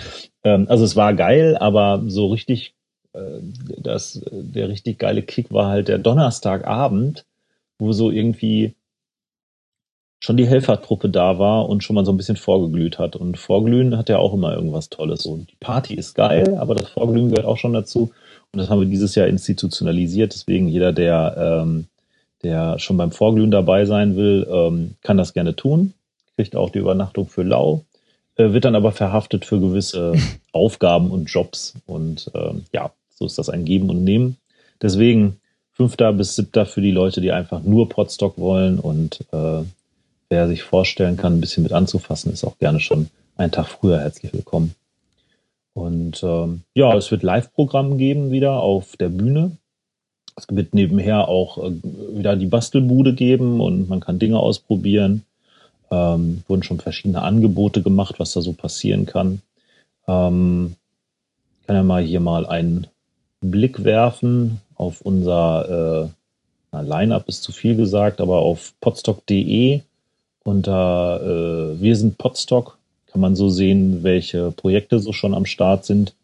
ähm, 0.44 0.66
also 0.68 0.84
es 0.84 0.96
war 0.96 1.14
geil, 1.14 1.56
aber 1.56 2.02
so 2.06 2.28
richtig, 2.28 2.74
äh, 3.12 3.40
das, 3.78 4.22
der 4.30 4.68
richtig 4.68 4.98
geile 4.98 5.22
Kick 5.22 5.52
war 5.52 5.68
halt 5.68 5.88
der 5.88 5.98
Donnerstagabend, 5.98 7.24
wo 7.78 7.92
so 7.92 8.10
irgendwie 8.10 8.74
schon 10.22 10.36
die 10.36 10.46
Helfertruppe 10.46 11.08
da 11.08 11.38
war 11.38 11.68
und 11.68 11.82
schon 11.82 11.94
mal 11.94 12.04
so 12.04 12.12
ein 12.12 12.16
bisschen 12.16 12.36
vorgeglüht 12.36 12.98
hat. 12.98 13.16
Und 13.16 13.38
Vorglühen 13.38 13.96
hat 13.96 14.08
ja 14.08 14.18
auch 14.18 14.34
immer 14.34 14.54
irgendwas 14.54 14.90
Tolles. 14.90 15.24
Und 15.24 15.50
die 15.50 15.56
Party 15.58 15.94
ist 15.94 16.14
geil, 16.14 16.56
aber 16.58 16.74
das 16.74 16.90
Vorglühen 16.90 17.30
gehört 17.30 17.46
auch 17.46 17.56
schon 17.56 17.72
dazu. 17.72 18.12
Und 18.52 18.58
das 18.58 18.68
haben 18.68 18.80
wir 18.80 18.88
dieses 18.88 19.14
Jahr 19.14 19.28
institutionalisiert. 19.28 20.34
Deswegen 20.34 20.68
jeder, 20.68 20.92
der, 20.92 21.62
ähm, 21.62 21.86
der 22.42 22.78
schon 22.78 22.96
beim 22.96 23.12
Vorglühen 23.12 23.50
dabei 23.50 23.84
sein 23.84 24.16
will, 24.16 24.46
ähm, 24.50 24.94
kann 25.02 25.16
das 25.16 25.34
gerne 25.34 25.56
tun. 25.56 25.94
Kriegt 26.36 26.56
auch 26.56 26.70
die 26.70 26.78
Übernachtung 26.78 27.28
für 27.28 27.42
lau. 27.42 27.84
Äh, 28.36 28.52
wird 28.52 28.64
dann 28.64 28.74
aber 28.74 28.92
verhaftet 28.92 29.44
für 29.44 29.60
gewisse 29.60 30.14
Aufgaben 30.52 31.10
und 31.10 31.30
Jobs. 31.30 31.74
Und 31.86 32.30
ähm, 32.34 32.64
ja, 32.72 32.90
so 33.14 33.26
ist 33.26 33.38
das 33.38 33.50
ein 33.50 33.64
Geben 33.64 33.90
und 33.90 34.04
Nehmen. 34.04 34.36
Deswegen 34.80 35.40
fünfter 35.72 36.12
bis 36.12 36.36
siebter 36.36 36.66
für 36.66 36.80
die 36.80 36.90
Leute, 36.90 37.20
die 37.20 37.32
einfach 37.32 37.62
nur 37.62 37.88
Potstock 37.88 38.38
wollen 38.38 38.78
und 38.78 39.20
äh, 39.32 39.62
wer 40.28 40.48
sich 40.48 40.62
vorstellen 40.62 41.16
kann, 41.16 41.36
ein 41.36 41.40
bisschen 41.40 41.62
mit 41.62 41.72
anzufassen, 41.72 42.32
ist 42.32 42.44
auch 42.44 42.58
gerne 42.58 42.80
schon 42.80 43.08
einen 43.36 43.52
Tag 43.52 43.68
früher 43.68 43.98
herzlich 43.98 44.32
willkommen. 44.32 44.74
Und 45.72 46.22
ähm, 46.22 46.62
ja, 46.74 46.94
es 46.96 47.10
wird 47.10 47.22
Live-Programm 47.22 47.96
geben 47.98 48.30
wieder 48.30 48.60
auf 48.60 48.96
der 48.96 49.08
Bühne. 49.08 49.52
Es 50.36 50.46
wird 50.50 50.74
nebenher 50.74 51.28
auch 51.28 51.58
äh, 51.58 51.72
wieder 52.12 52.36
die 52.36 52.46
Bastelbude 52.46 53.14
geben 53.14 53.60
und 53.60 53.88
man 53.88 54.00
kann 54.00 54.18
Dinge 54.18 54.38
ausprobieren. 54.38 55.24
Ähm, 55.90 56.42
wurden 56.46 56.62
schon 56.62 56.78
verschiedene 56.78 57.22
Angebote 57.22 57.82
gemacht, 57.82 58.16
was 58.18 58.32
da 58.32 58.40
so 58.40 58.52
passieren 58.52 59.06
kann. 59.06 59.42
Ähm, 60.06 60.76
ich 61.60 61.66
kann 61.66 61.76
ja 61.76 61.82
mal 61.82 62.02
hier 62.02 62.20
mal 62.20 62.46
einen 62.46 62.86
Blick 63.40 63.84
werfen 63.84 64.60
auf 64.74 65.00
unser 65.00 66.12
äh, 66.72 66.80
Line-up 66.82 67.28
ist 67.28 67.42
zu 67.42 67.52
viel 67.52 67.76
gesagt, 67.76 68.20
aber 68.20 68.38
auf 68.38 68.72
podstock.de 68.80 69.80
unter 70.44 71.20
äh, 71.22 71.80
Wir 71.80 71.96
sind 71.96 72.18
Podstock 72.18 72.78
kann 73.10 73.20
man 73.20 73.34
so 73.34 73.48
sehen, 73.48 74.02
welche 74.02 74.52
Projekte 74.52 75.00
so 75.00 75.12
schon 75.12 75.34
am 75.34 75.46
Start 75.46 75.84
sind. 75.84 76.14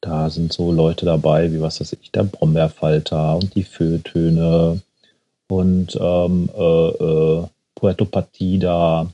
Da 0.00 0.30
sind 0.30 0.52
so 0.52 0.72
Leute 0.72 1.04
dabei, 1.04 1.52
wie 1.52 1.60
was 1.60 1.80
weiß 1.80 1.96
ich, 2.00 2.10
der 2.10 2.24
Brombeerfalter 2.24 3.36
und 3.36 3.54
die 3.54 3.64
Föhltöne 3.64 4.80
und 5.48 5.98
ähm, 6.00 6.48
äh, 6.56 6.88
äh, 6.88 7.46
Puerto 7.74 8.04
Partida, 8.06 9.10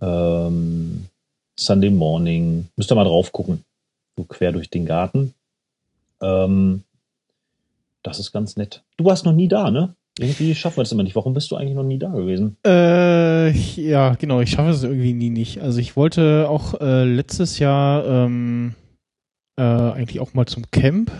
ähm, 0.00 1.06
Sunday 1.58 1.90
Morning. 1.90 2.68
Müsst 2.76 2.90
ihr 2.92 2.94
mal 2.94 3.04
drauf 3.04 3.32
gucken. 3.32 3.64
So 4.16 4.24
quer 4.24 4.52
durch 4.52 4.68
den 4.68 4.86
Garten. 4.86 5.34
Ähm, 6.20 6.82
das 8.02 8.18
ist 8.18 8.32
ganz 8.32 8.56
nett. 8.56 8.82
Du 8.96 9.04
warst 9.04 9.24
noch 9.24 9.32
nie 9.32 9.48
da, 9.48 9.70
ne? 9.70 9.94
Irgendwie 10.18 10.54
schaffen 10.54 10.78
wir 10.78 10.84
das 10.84 10.92
immer 10.92 11.02
nicht. 11.02 11.16
Warum 11.16 11.34
bist 11.34 11.50
du 11.50 11.56
eigentlich 11.56 11.74
noch 11.74 11.82
nie 11.82 11.98
da 11.98 12.08
gewesen? 12.08 12.56
Äh, 12.64 13.50
ja, 13.50 14.14
genau, 14.14 14.40
ich 14.40 14.50
schaffe 14.50 14.70
es 14.70 14.82
irgendwie 14.82 15.12
nie 15.12 15.28
nicht. 15.28 15.60
Also 15.60 15.78
ich 15.78 15.96
wollte 15.96 16.46
auch 16.48 16.80
äh, 16.80 17.04
letztes 17.04 17.58
Jahr 17.58 18.06
ähm, 18.06 18.74
äh, 19.56 19.62
eigentlich 19.62 20.20
auch 20.20 20.34
mal 20.34 20.46
zum 20.46 20.70
Camp. 20.70 21.10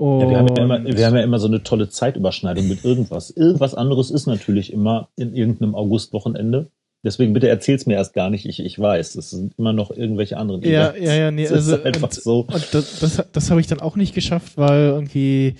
Ja, 0.00 0.28
wir, 0.28 0.38
haben 0.38 0.48
ja 0.48 0.62
immer, 0.62 0.84
wir 0.84 1.06
haben 1.06 1.14
ja 1.14 1.22
immer 1.22 1.38
so 1.38 1.46
eine 1.46 1.62
tolle 1.62 1.88
Zeitüberschneidung 1.88 2.66
mit 2.66 2.84
irgendwas. 2.84 3.30
Irgendwas 3.30 3.74
anderes 3.74 4.10
ist 4.10 4.26
natürlich 4.26 4.72
immer 4.72 5.08
in 5.16 5.34
irgendeinem 5.34 5.76
Augustwochenende. 5.76 6.70
Deswegen 7.04 7.32
bitte 7.32 7.48
erzähl's 7.48 7.86
mir 7.86 7.94
erst 7.94 8.14
gar 8.14 8.30
nicht. 8.30 8.46
Ich, 8.46 8.58
ich 8.60 8.78
weiß, 8.78 9.14
es 9.14 9.30
sind 9.30 9.54
immer 9.58 9.72
noch 9.72 9.90
irgendwelche 9.90 10.36
anderen. 10.36 10.62
Ja, 10.62 10.90
Events. 10.90 11.06
ja, 11.06 11.14
ja, 11.14 11.30
nee, 11.30 11.42
das 11.42 11.52
also 11.52 11.76
ist 11.76 11.86
einfach 11.86 12.08
und, 12.08 12.14
so. 12.14 12.40
Und 12.40 12.74
das, 12.74 12.98
das, 12.98 13.24
das 13.30 13.50
habe 13.50 13.60
ich 13.60 13.66
dann 13.66 13.80
auch 13.80 13.94
nicht 13.94 14.14
geschafft, 14.14 14.56
weil 14.56 14.86
irgendwie 14.86 15.54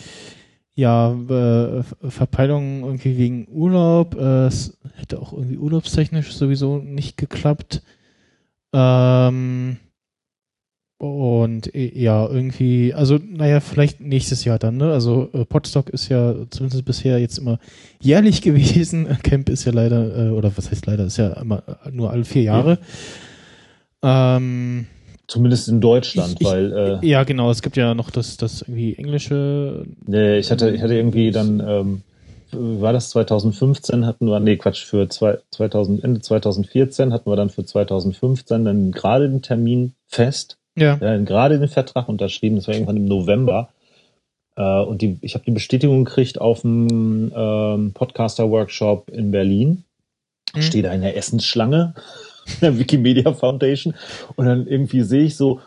ja, 0.74 1.12
äh, 1.12 1.83
Verpeilung 2.09 2.83
irgendwie 2.83 3.16
wegen 3.16 3.46
Urlaub. 3.48 4.16
Äh, 4.16 4.46
es 4.46 4.79
hätte 4.96 5.20
auch 5.20 5.33
irgendwie 5.33 5.59
urlaubstechnisch 5.59 6.33
sowieso 6.33 6.79
nicht 6.79 7.16
geklappt. 7.16 7.83
Ähm, 8.72 9.77
und 11.04 11.74
äh, 11.74 11.92
ja, 11.94 12.26
irgendwie, 12.26 12.94
also 12.94 13.18
naja, 13.18 13.60
vielleicht 13.60 14.00
nächstes 14.00 14.44
Jahr 14.44 14.58
dann, 14.58 14.78
ne? 14.78 14.92
Also 14.92 15.28
äh, 15.32 15.44
Podstock 15.44 15.90
ist 15.90 16.08
ja 16.08 16.34
zumindest 16.50 16.84
bisher 16.84 17.18
jetzt 17.18 17.38
immer 17.38 17.58
jährlich 18.00 18.42
gewesen. 18.42 19.06
Camp 19.22 19.48
ist 19.48 19.64
ja 19.64 19.72
leider, 19.72 20.28
äh, 20.28 20.30
oder 20.30 20.56
was 20.56 20.70
heißt 20.70 20.86
leider, 20.86 21.04
ist 21.04 21.18
ja 21.18 21.34
immer 21.34 21.62
äh, 21.84 21.90
nur 21.90 22.10
alle 22.10 22.24
vier 22.24 22.42
Jahre. 22.42 22.78
Ja. 24.02 24.36
Ähm, 24.36 24.86
Zumindest 25.26 25.68
in 25.68 25.80
Deutschland, 25.80 26.36
ich, 26.38 26.46
weil. 26.46 27.00
Äh, 27.02 27.06
ja, 27.06 27.24
genau, 27.24 27.50
es 27.50 27.62
gibt 27.62 27.76
ja 27.76 27.94
noch 27.94 28.10
das, 28.10 28.36
das 28.36 28.62
irgendwie 28.62 28.94
englische. 28.96 29.84
Nee, 30.06 30.38
ich 30.38 30.50
hatte, 30.50 30.70
ich 30.70 30.82
hatte 30.82 30.94
irgendwie 30.94 31.30
dann, 31.30 31.60
ähm, 31.60 32.02
war 32.52 32.92
das 32.92 33.10
2015, 33.10 34.06
hatten 34.06 34.26
wir, 34.26 34.40
nee, 34.40 34.56
Quatsch, 34.56 34.84
für 34.84 35.08
zwei, 35.08 35.38
2000, 35.50 36.04
Ende 36.04 36.20
2014 36.20 37.12
hatten 37.12 37.30
wir 37.30 37.36
dann 37.36 37.50
für 37.50 37.64
2015 37.64 38.64
dann 38.64 38.92
gerade 38.92 39.28
den 39.28 39.42
Termin 39.42 39.94
fest. 40.06 40.58
Ja. 40.76 40.98
ja 41.00 41.16
gerade 41.18 41.58
den 41.58 41.68
Vertrag 41.68 42.08
unterschrieben, 42.08 42.56
das 42.56 42.66
war 42.66 42.74
irgendwann 42.74 42.96
im 42.96 43.06
November. 43.06 43.68
Äh, 44.56 44.80
und 44.82 45.02
die, 45.02 45.18
ich 45.20 45.34
habe 45.34 45.44
die 45.44 45.52
Bestätigung 45.52 46.04
gekriegt 46.04 46.40
auf 46.40 46.62
dem 46.62 47.32
ähm, 47.34 47.92
Podcaster-Workshop 47.92 49.10
in 49.10 49.30
Berlin. 49.30 49.84
Mhm. 50.54 50.62
Stehe 50.62 50.84
da 50.84 50.92
in 50.92 51.02
der 51.02 51.16
Essensschlange 51.16 51.94
der 52.60 52.78
Wikimedia 52.78 53.32
Foundation. 53.32 53.94
Und 54.37 54.46
dann 54.46 54.66
irgendwie 54.66 55.02
sehe 55.02 55.24
ich 55.24 55.37
so 55.37 55.60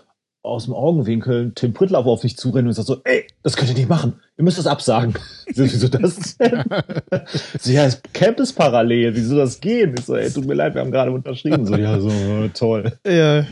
aus 0.43 0.65
dem 0.65 0.73
Augenwinkel 0.73 1.51
Tim 1.55 1.73
Prittlaff 1.73 2.05
auf 2.05 2.23
mich 2.23 2.37
zurennen 2.37 2.67
und 2.67 2.73
sagt 2.73 2.87
so, 2.87 3.01
ey, 3.03 3.25
das 3.43 3.57
könnt 3.57 3.69
ihr 3.69 3.75
nicht 3.75 3.89
machen. 3.89 4.13
Ihr 4.37 4.45
müsst 4.45 4.57
das 4.57 4.67
absagen. 4.67 5.13
so, 5.53 5.63
wieso 5.63 5.89
das 5.89 6.37
denn? 6.37 6.63
so, 7.59 7.71
ja, 7.71 7.83
das 7.83 8.01
Camp 8.13 8.39
ist 8.39 8.53
parallel. 8.53 9.15
Wie 9.15 9.21
soll 9.21 9.39
das 9.39 9.59
gehen? 9.59 9.95
Ich 9.97 10.05
so, 10.05 10.15
ey, 10.15 10.31
tut 10.31 10.45
mir 10.45 10.53
leid, 10.53 10.73
wir 10.73 10.81
haben 10.81 10.91
gerade 10.91 11.11
unterschrieben. 11.11 11.65
So, 11.65 11.75
ja, 11.75 11.99
so, 11.99 12.09
toll. 12.53 12.93
Ja. 13.05 13.45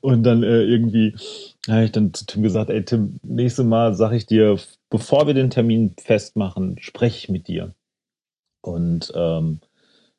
Und 0.00 0.22
dann 0.22 0.42
äh, 0.42 0.62
irgendwie 0.62 1.14
habe 1.68 1.84
ich 1.84 1.92
dann 1.92 2.14
zu 2.14 2.26
Tim 2.26 2.42
gesagt, 2.42 2.70
ey, 2.70 2.84
Tim, 2.84 3.18
nächstes 3.22 3.64
Mal 3.64 3.94
sage 3.94 4.16
ich 4.16 4.26
dir, 4.26 4.58
bevor 4.90 5.26
wir 5.26 5.34
den 5.34 5.50
Termin 5.50 5.94
festmachen, 6.00 6.76
spreche 6.80 7.16
ich 7.16 7.28
mit 7.28 7.48
dir. 7.48 7.74
Und 8.60 9.12
ähm, 9.14 9.60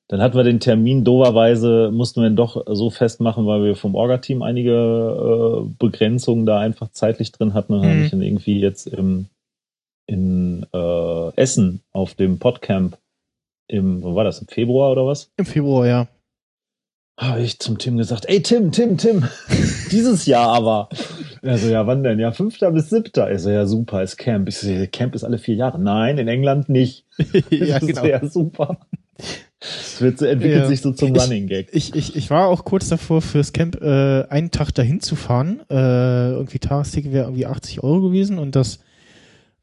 dann 0.08 0.22
hatten 0.22 0.38
wir 0.38 0.44
den 0.44 0.60
Termin, 0.60 1.04
doverweise 1.04 1.92
mussten 1.92 2.22
wir 2.22 2.30
ihn 2.30 2.36
doch 2.36 2.66
so 2.68 2.90
festmachen, 2.90 3.46
weil 3.46 3.64
wir 3.64 3.76
vom 3.76 3.96
Orga-Team 3.96 4.42
einige 4.42 4.72
äh, 4.74 5.70
Begrenzungen 5.78 6.46
da 6.46 6.60
einfach 6.60 6.90
zeitlich 6.92 7.32
drin 7.32 7.54
hatten. 7.54 7.74
Und 7.74 7.82
mhm. 7.82 7.90
habe 7.90 8.02
ich 8.02 8.12
dann 8.12 8.24
irgendwie 8.24 8.60
jetzt 8.60 8.88
im, 8.88 9.28
in 10.08 10.66
äh, 10.74 11.36
Essen 11.36 11.82
auf 11.92 12.16
dem 12.16 12.40
Podcamp 12.40 12.98
im, 13.68 14.02
wo 14.02 14.16
war 14.16 14.24
das, 14.24 14.42
im 14.42 14.48
Februar 14.48 14.92
oder 14.92 15.06
was? 15.06 15.32
Im 15.38 15.46
Februar, 15.46 15.86
ja. 15.86 16.08
Habe 17.20 17.42
ich 17.42 17.60
zum 17.60 17.78
Tim 17.78 17.98
gesagt, 17.98 18.30
ey 18.30 18.42
Tim, 18.42 18.72
Tim, 18.72 18.98
Tim, 18.98 19.26
dieses 19.92 20.26
Jahr 20.26 20.48
aber. 20.48 20.88
Also 21.42 21.68
ja, 21.68 21.86
wann 21.86 22.02
denn? 22.02 22.18
Ja, 22.18 22.32
fünfter 22.32 22.72
bis 22.72 22.90
siebter. 22.90 23.26
Also 23.26 23.50
ja, 23.50 23.66
super, 23.66 24.02
ist 24.02 24.16
Camp. 24.16 24.48
Ich 24.48 24.58
so, 24.58 24.70
Camp 24.90 25.16
ist 25.16 25.26
alle 25.26 25.38
vier 25.38 25.56
Jahre. 25.56 25.80
Nein, 25.80 26.18
in 26.18 26.30
England 26.30 26.70
nicht. 26.70 27.04
ja, 27.50 27.80
genau. 27.80 28.06
ja 28.06 28.26
super. 28.26 28.80
Es 29.60 30.00
wird, 30.00 30.22
entwickelt 30.22 30.62
ja. 30.62 30.68
sich 30.68 30.80
so 30.80 30.94
zum 30.94 31.14
Running 31.14 31.48
Gag. 31.48 31.68
Ich, 31.74 31.94
ich, 31.94 32.16
ich 32.16 32.30
war 32.30 32.48
auch 32.48 32.64
kurz 32.64 32.88
davor, 32.88 33.22
fürs 33.22 33.52
Camp 33.52 33.82
äh, 33.82 34.24
einen 34.30 34.52
Tag 34.52 34.72
dahin 34.72 35.02
zu 35.02 35.18
fahren. 35.18 35.60
Äh, 35.70 36.32
irgendwie 36.32 36.60
Tagesticket 36.60 37.12
wäre 37.12 37.26
irgendwie 37.26 37.48
80 37.48 37.84
Euro 37.84 38.00
gewesen 38.00 38.40
und 38.40 38.56
das 38.56 38.80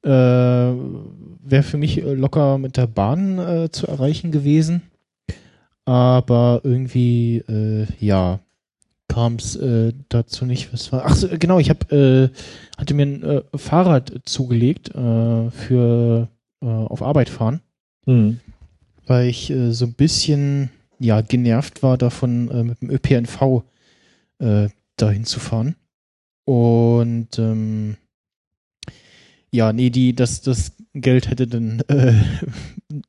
äh, 0.02 0.08
wäre 0.10 1.62
für 1.62 1.78
mich 1.78 2.02
locker 2.04 2.58
mit 2.58 2.76
der 2.76 2.86
Bahn 2.86 3.38
äh, 3.38 3.70
zu 3.70 3.86
erreichen 3.86 4.30
gewesen. 4.30 4.82
Aber 5.86 6.60
irgendwie, 6.64 7.38
äh, 7.48 7.86
ja, 8.00 8.40
kam 9.08 9.36
es 9.36 9.56
äh, 9.56 9.92
dazu 10.08 10.44
nicht. 10.44 10.72
Was 10.72 10.92
war? 10.92 11.04
Ach 11.06 11.14
so, 11.14 11.28
genau, 11.28 11.58
ich 11.58 11.70
habe 11.70 12.32
äh, 12.34 12.78
hatte 12.78 12.92
mir 12.94 13.06
ein 13.06 13.22
äh, 13.22 13.42
Fahrrad 13.54 14.12
zugelegt 14.24 14.90
äh, 14.94 15.50
für 15.50 16.28
äh, 16.60 16.66
auf 16.66 17.02
Arbeit 17.02 17.28
fahren, 17.28 17.60
mhm. 18.04 18.40
weil 19.06 19.28
ich 19.28 19.50
äh, 19.50 19.72
so 19.72 19.86
ein 19.86 19.94
bisschen 19.94 20.70
ja 20.98 21.20
genervt 21.20 21.82
war 21.82 21.96
davon 21.96 22.50
äh, 22.50 22.62
mit 22.64 22.82
dem 22.82 22.90
ÖPNV 22.90 23.62
äh, 24.38 24.68
dahin 24.96 25.24
zu 25.24 25.40
fahren 25.40 25.76
und 26.44 27.38
ähm, 27.38 27.96
ja, 29.56 29.72
nee, 29.72 29.90
die, 29.90 30.14
das, 30.14 30.42
das 30.42 30.76
Geld 30.92 31.30
hätte 31.30 31.46
dann, 31.46 31.80
äh, 31.88 32.12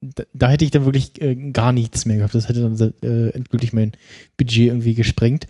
da, 0.02 0.24
da, 0.34 0.50
hätte 0.50 0.66
ich 0.66 0.72
dann 0.72 0.86
wirklich 0.86 1.22
äh, 1.22 1.36
gar 1.52 1.74
nichts 1.74 2.06
mehr 2.06 2.18
gehabt. 2.18 2.34
Das 2.34 2.48
hätte 2.48 2.62
dann 2.62 2.94
äh, 3.04 3.30
endgültig 3.30 3.74
mein 3.74 3.92
Budget 4.38 4.68
irgendwie 4.68 4.94
gesprengt. 4.94 5.46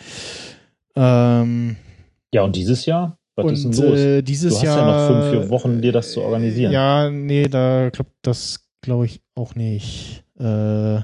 Ähm, 0.96 1.78
ja, 2.34 2.42
und 2.42 2.56
dieses 2.56 2.86
Jahr? 2.86 3.20
Was 3.36 3.46
und, 3.46 3.54
ist 3.54 3.64
denn 3.64 3.74
los? 3.74 4.00
Äh, 4.00 4.22
dieses 4.24 4.54
du 4.54 4.56
hast 4.58 4.64
Jahr, 4.64 4.78
ja 4.80 4.86
noch 4.86 5.08
fünf 5.08 5.32
vier 5.32 5.50
Wochen, 5.52 5.82
dir 5.82 5.92
das 5.92 6.12
zu 6.12 6.22
organisieren. 6.22 6.72
Ja, 6.72 7.12
nee, 7.12 7.48
da 7.48 7.92
klappt 7.92 8.16
das, 8.24 8.68
glaube 8.82 9.06
ich, 9.06 9.22
auch 9.36 9.54
nicht. 9.54 10.24
Äh, 10.40 11.02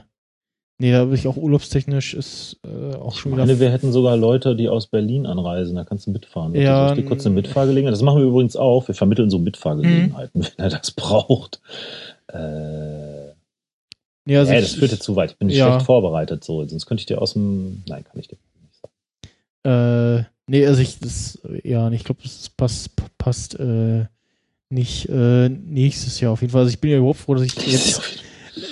Nee, 0.83 0.91
da 0.91 1.05
bin 1.05 1.13
ich 1.13 1.25
auch 1.27 1.37
urlaubstechnisch 1.37 2.13
ist 2.13 2.57
äh, 2.65 2.97
auch 2.97 3.15
schon 3.15 3.31
wieder. 3.31 3.45
Meine, 3.45 3.57
wir 3.57 3.71
hätten 3.71 3.93
sogar 3.93 4.17
Leute, 4.17 4.53
die 4.53 4.67
aus 4.67 4.87
Berlin 4.87 5.25
anreisen, 5.25 5.77
da 5.77 5.85
kannst 5.85 6.07
du 6.07 6.11
mitfahren. 6.11 6.53
Ja, 6.55 6.89
ich 6.89 6.95
dir 6.95 7.05
kurz 7.05 7.25
eine 7.25 7.35
Mitfahrgelegenheit. 7.35 7.93
Das 7.93 8.01
machen 8.01 8.19
wir 8.19 8.25
übrigens 8.25 8.57
auch. 8.57 8.85
Wir 8.89 8.93
vermitteln 8.93 9.29
so 9.29 9.39
Mitfahrgelegenheiten, 9.39 10.41
mhm. 10.41 10.45
wenn 10.57 10.65
er 10.65 10.69
das 10.71 10.91
braucht. 10.91 11.61
Äh, 12.27 13.27
ja, 14.25 14.39
also 14.39 14.51
äh, 14.51 14.59
das 14.59 14.73
führte 14.73 14.99
zu 14.99 15.15
weit. 15.15 15.31
Ich 15.31 15.37
bin 15.37 15.49
ja. 15.49 15.69
schlecht 15.69 15.85
vorbereitet, 15.85 16.43
so. 16.43 16.67
Sonst 16.67 16.85
könnte 16.85 16.99
ich 16.99 17.05
dir 17.05 17.21
aus 17.21 17.31
dem. 17.31 17.83
Nein, 17.87 18.03
kann 18.03 18.19
ich 18.19 18.27
dir 18.27 18.35
nicht 18.61 18.75
sagen. 19.63 20.19
Äh, 20.19 20.25
nee, 20.47 20.67
also 20.67 20.81
ich, 20.81 20.99
das, 20.99 21.39
ja, 21.63 21.89
ich 21.91 22.03
glaube, 22.03 22.23
das 22.23 22.49
passt, 22.49 22.89
passt 23.17 23.57
äh, 23.57 24.03
nicht 24.69 25.07
äh, 25.07 25.47
nächstes 25.47 26.19
Jahr 26.19 26.33
auf 26.33 26.41
jeden 26.41 26.51
Fall. 26.51 26.63
Also 26.63 26.73
ich 26.73 26.81
bin 26.81 26.91
ja 26.91 26.97
überhaupt 26.97 27.19
froh, 27.19 27.35
dass 27.35 27.43
ich 27.43 27.55
jetzt 27.55 28.22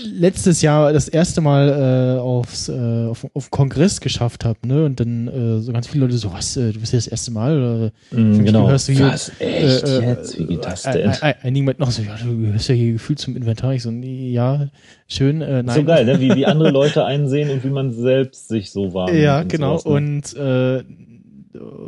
letztes 0.03 0.61
Jahr 0.61 0.93
das 0.93 1.07
erste 1.07 1.41
Mal 1.41 2.17
äh, 2.17 2.19
aufs, 2.19 2.69
äh, 2.69 3.07
auf, 3.07 3.25
auf 3.33 3.51
Kongress 3.51 4.01
geschafft 4.01 4.45
habe, 4.45 4.67
ne? 4.67 4.85
Und 4.85 4.99
dann 4.99 5.27
äh, 5.27 5.59
so 5.59 5.71
ganz 5.71 5.87
viele 5.87 6.05
Leute 6.05 6.17
so, 6.17 6.33
was, 6.33 6.57
äh, 6.57 6.71
du 6.71 6.79
bist 6.79 6.93
ja 6.93 6.97
das 6.97 7.07
erste 7.07 7.31
Mal? 7.31 7.91
Äh, 8.11 8.15
mm, 8.19 8.45
genau. 8.45 8.69
Hörst 8.69 8.87
du 8.87 8.93
hier, 8.93 9.07
was, 9.07 9.29
echt 9.39 9.83
äh, 9.83 9.99
äh, 9.99 10.09
jetzt? 10.09 10.39
Wie 10.39 10.45
geht 10.45 10.65
das 10.65 10.83
denn? 10.83 11.11
Einige 11.21 11.65
meinten 11.65 11.81
noch 11.81 11.91
so, 11.91 12.01
ja, 12.01 12.15
du 12.23 12.37
gehörst 12.37 12.69
ja 12.69 12.75
hier 12.75 12.93
gefühlt 12.93 13.19
zum 13.19 13.35
Inventar. 13.35 13.73
Ich 13.73 13.83
so, 13.83 13.91
nee, 13.91 14.31
ja, 14.31 14.67
schön, 15.07 15.39
nein. 15.39 15.69
So 15.69 15.83
geil, 15.83 16.05
ne? 16.05 16.19
Wie, 16.19 16.35
wie 16.35 16.45
andere 16.45 16.69
Leute 16.71 17.05
einsehen 17.05 17.49
und 17.49 17.63
wie 17.63 17.69
man 17.69 17.91
selbst 17.91 18.47
sich 18.47 18.71
so 18.71 18.93
war. 18.93 19.11
Ja, 19.13 19.43
genau. 19.43 19.77
Sowas, 19.77 20.35
ne? 20.35 20.77
Und 20.83 21.11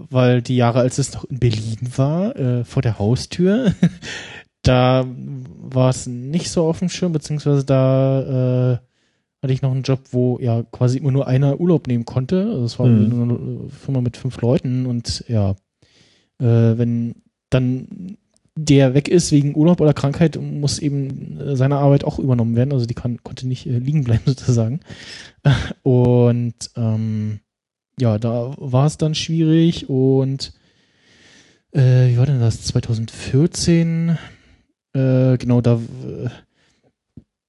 weil 0.09 0.41
die 0.41 0.57
Jahre, 0.57 0.79
als 0.79 0.97
es 0.97 1.13
noch 1.13 1.23
in 1.23 1.39
Berlin 1.39 1.77
war, 1.95 2.65
vor 2.65 2.81
der 2.81 2.99
Haustür, 2.99 3.73
da 4.63 5.05
war 5.05 5.89
es 5.89 6.07
nicht 6.07 6.49
so 6.49 6.67
auf 6.67 6.79
dem 6.79 6.89
Schirm, 6.89 7.11
beziehungsweise 7.11 7.63
da 7.65 8.73
äh, 8.73 8.77
hatte 9.41 9.53
ich 9.53 9.61
noch 9.61 9.71
einen 9.71 9.83
Job, 9.83 9.99
wo 10.11 10.39
ja 10.39 10.63
quasi 10.71 10.97
immer 10.97 11.11
nur 11.11 11.27
einer 11.27 11.59
Urlaub 11.59 11.87
nehmen 11.87 12.05
konnte. 12.05 12.45
Also 12.45 12.63
es 12.63 12.79
war 12.79 12.87
mhm. 12.87 13.09
nur 13.09 13.23
eine 13.23 13.69
Firma 13.69 14.01
mit 14.01 14.15
fünf 14.15 14.39
Leuten 14.41 14.85
und 14.85 15.25
ja, 15.27 15.51
äh, 16.39 16.77
wenn 16.77 17.15
dann 17.49 18.17
der 18.55 18.93
weg 18.93 19.07
ist 19.09 19.31
wegen 19.31 19.55
Urlaub 19.55 19.81
oder 19.81 19.93
Krankheit, 19.93 20.39
muss 20.39 20.79
eben 20.79 21.39
äh, 21.39 21.55
seine 21.55 21.77
Arbeit 21.77 22.05
auch 22.05 22.19
übernommen 22.19 22.55
werden. 22.55 22.71
Also 22.71 22.85
die 22.85 22.93
kann, 22.93 23.21
konnte 23.23 23.47
nicht 23.47 23.65
äh, 23.65 23.79
liegen 23.79 24.03
bleiben 24.03 24.23
sozusagen. 24.25 24.79
Und 25.81 26.55
ähm, 26.77 27.39
ja, 27.99 28.17
da 28.17 28.53
war 28.57 28.85
es 28.85 28.97
dann 28.97 29.13
schwierig 29.13 29.89
und 29.89 30.53
äh, 31.71 32.09
wie 32.09 32.17
war 32.17 32.25
denn 32.25 32.39
das? 32.39 32.63
2014 32.63 34.17
äh, 34.93 35.37
genau, 35.37 35.61
da, 35.61 35.75
äh, 35.75 36.29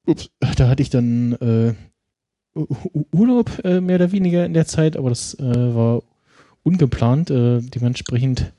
ups, 0.07 0.30
da 0.57 0.68
hatte 0.68 0.83
ich 0.83 0.90
dann 0.90 1.33
äh, 1.35 1.74
Urlaub 3.12 3.64
äh, 3.64 3.80
mehr 3.80 3.96
oder 3.96 4.12
weniger 4.12 4.44
in 4.46 4.54
der 4.54 4.66
Zeit, 4.66 4.96
aber 4.96 5.09
das 5.09 5.37
war 5.38 6.02
ungeplant. 6.62 7.30
Dementsprechend, 7.30 8.52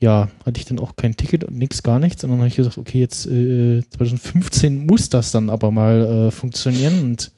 ja, 0.00 0.28
hatte 0.46 0.58
ich 0.58 0.64
dann 0.64 0.78
auch 0.78 0.96
kein 0.96 1.14
Ticket 1.14 1.44
und 1.44 1.58
nichts, 1.58 1.82
gar 1.82 1.98
nichts. 1.98 2.24
Und 2.24 2.30
dann 2.30 2.38
habe 2.38 2.48
ich 2.48 2.56
gesagt, 2.56 2.78
okay, 2.78 3.00
jetzt 3.00 3.26
äh, 3.26 3.82
2015 3.90 4.86
muss 4.86 5.10
das 5.10 5.30
dann 5.30 5.50
aber 5.50 5.70
mal 5.70 6.28
äh, 6.28 6.30
funktionieren. 6.30 7.02
Und 7.02 7.32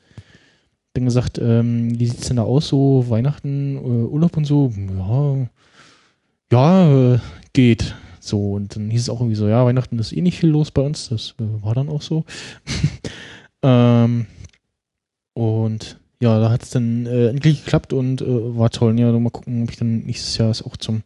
dann 0.95 1.05
gesagt, 1.05 1.39
ähm, 1.39 1.99
wie 1.99 2.07
sieht's 2.07 2.29
denn 2.29 2.37
da 2.37 2.43
aus, 2.43 2.69
so 2.69 3.05
Weihnachten, 3.09 3.77
äh, 3.77 3.81
Urlaub 3.81 4.37
und 4.37 4.45
so? 4.45 4.73
Ja, 4.97 5.49
ja, 6.53 7.21
geht. 7.53 7.95
So, 8.29 8.53
und 8.53 8.77
dann 8.77 8.91
hieß 8.91 9.03
es 9.03 9.09
auch 9.11 9.21
irgendwie 9.21 9.37
so, 9.37 9.49
ja, 9.49 9.65
Weihnachten 9.65 9.99
ist 9.99 10.13
eh 10.13 10.21
nicht 10.21 10.39
viel 10.39 10.51
los 10.51 10.71
bei 10.71 10.83
uns. 10.83 11.09
Das 11.09 11.35
äh, 11.41 11.65
war 11.65 11.75
dann 11.75 11.89
auch 11.89 12.03
so. 12.03 12.25
ähm, 13.63 14.27
und 15.35 15.99
ja, 16.21 16.39
da 16.41 16.51
hat 16.51 16.63
es 16.63 16.71
dann 16.71 17.07
äh, 17.07 17.29
endlich 17.29 17.65
geklappt 17.65 17.93
und 17.93 18.21
äh, 18.23 18.57
war 18.57 18.71
toll. 18.71 18.99
Ja, 18.99 19.13
mal 19.13 19.31
gucken, 19.31 19.63
ob 19.63 19.71
ich 19.71 19.77
dann 19.77 20.01
nächstes 20.01 20.37
Jahr 20.37 20.51
es 20.51 20.63
auch 20.63 20.77
zum 20.77 21.03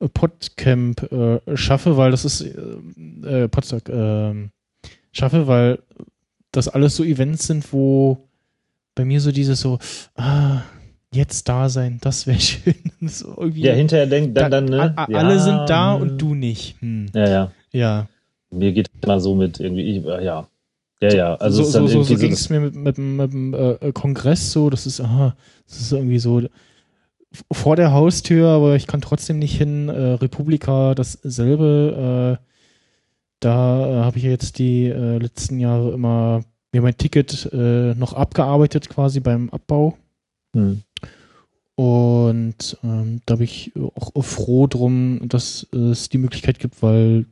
äh, 0.00 0.08
Podcamp 0.08 1.10
äh, 1.12 1.56
schaffe, 1.56 1.96
weil 1.96 2.10
das 2.10 2.24
ist 2.24 2.42
äh, 2.42 3.44
äh 3.44 3.48
Podstock 3.48 3.88
äh, 3.88 4.48
schaffe, 5.12 5.46
weil 5.46 5.80
das 6.52 6.68
alles 6.68 6.96
so 6.96 7.04
Events 7.04 7.46
sind, 7.46 7.72
wo 7.72 8.28
bei 8.94 9.04
mir 9.04 9.20
so 9.20 9.32
dieses 9.32 9.60
so, 9.60 9.78
ah, 10.16 10.62
jetzt 11.12 11.48
da 11.48 11.68
sein, 11.68 11.98
das 12.00 12.26
wäre 12.26 12.40
schön. 12.40 12.74
so 13.02 13.44
ja, 13.54 13.72
hinterher 13.72 14.06
denkt 14.06 14.36
dann, 14.36 14.50
dann 14.50 14.64
ne? 14.66 14.92
A, 14.96 15.04
alle 15.04 15.34
ja, 15.34 15.38
sind 15.38 15.70
da 15.70 15.94
und 15.94 16.18
du 16.18 16.34
nicht. 16.34 16.80
Hm. 16.80 17.06
Ja, 17.14 17.28
ja. 17.28 17.52
Ja. 17.72 18.08
Mir 18.50 18.72
geht 18.72 18.88
es 18.88 19.02
immer 19.02 19.20
so 19.20 19.34
mit 19.34 19.60
irgendwie, 19.60 19.96
äh, 19.98 20.24
ja. 20.24 20.48
Ja, 21.00 21.14
ja. 21.14 21.34
Also 21.36 21.62
so, 21.62 21.86
so, 21.86 21.86
so, 21.86 22.02
so 22.02 22.16
ging 22.16 22.32
es 22.32 22.50
mir 22.50 22.60
mit, 22.60 22.74
mit, 22.74 22.98
mit 22.98 23.32
dem 23.32 23.54
äh, 23.54 23.92
Kongress 23.92 24.50
so, 24.50 24.68
das 24.68 24.86
ist, 24.86 25.00
aha, 25.00 25.36
das 25.68 25.80
ist 25.80 25.92
irgendwie 25.92 26.18
so 26.18 26.42
vor 27.52 27.76
der 27.76 27.92
Haustür, 27.92 28.48
aber 28.48 28.76
ich 28.76 28.86
kann 28.86 29.00
trotzdem 29.00 29.38
nicht 29.38 29.56
hin. 29.56 29.88
Äh, 29.88 30.14
Republika 30.14 30.94
dasselbe. 30.94 32.38
Äh, 32.40 32.44
da 33.40 33.86
äh, 33.86 34.04
habe 34.04 34.18
ich 34.18 34.24
jetzt 34.24 34.58
die 34.58 34.86
äh, 34.86 35.18
letzten 35.18 35.60
Jahre 35.60 35.92
immer 35.92 36.42
mir 36.72 36.82
mein 36.82 36.98
Ticket 36.98 37.48
noch 37.50 38.12
abgearbeitet 38.12 38.90
quasi 38.90 39.20
beim 39.20 39.48
Abbau. 39.48 39.96
Hm. 40.54 40.82
Und 41.78 42.76
ähm, 42.82 43.20
da 43.24 43.36
bin 43.36 43.44
ich 43.44 43.70
auch 43.76 44.24
froh 44.24 44.66
drum, 44.66 45.20
dass 45.28 45.64
es 45.72 46.08
die 46.08 46.18
Möglichkeit 46.18 46.58
gibt, 46.58 46.82
weil 46.82 47.26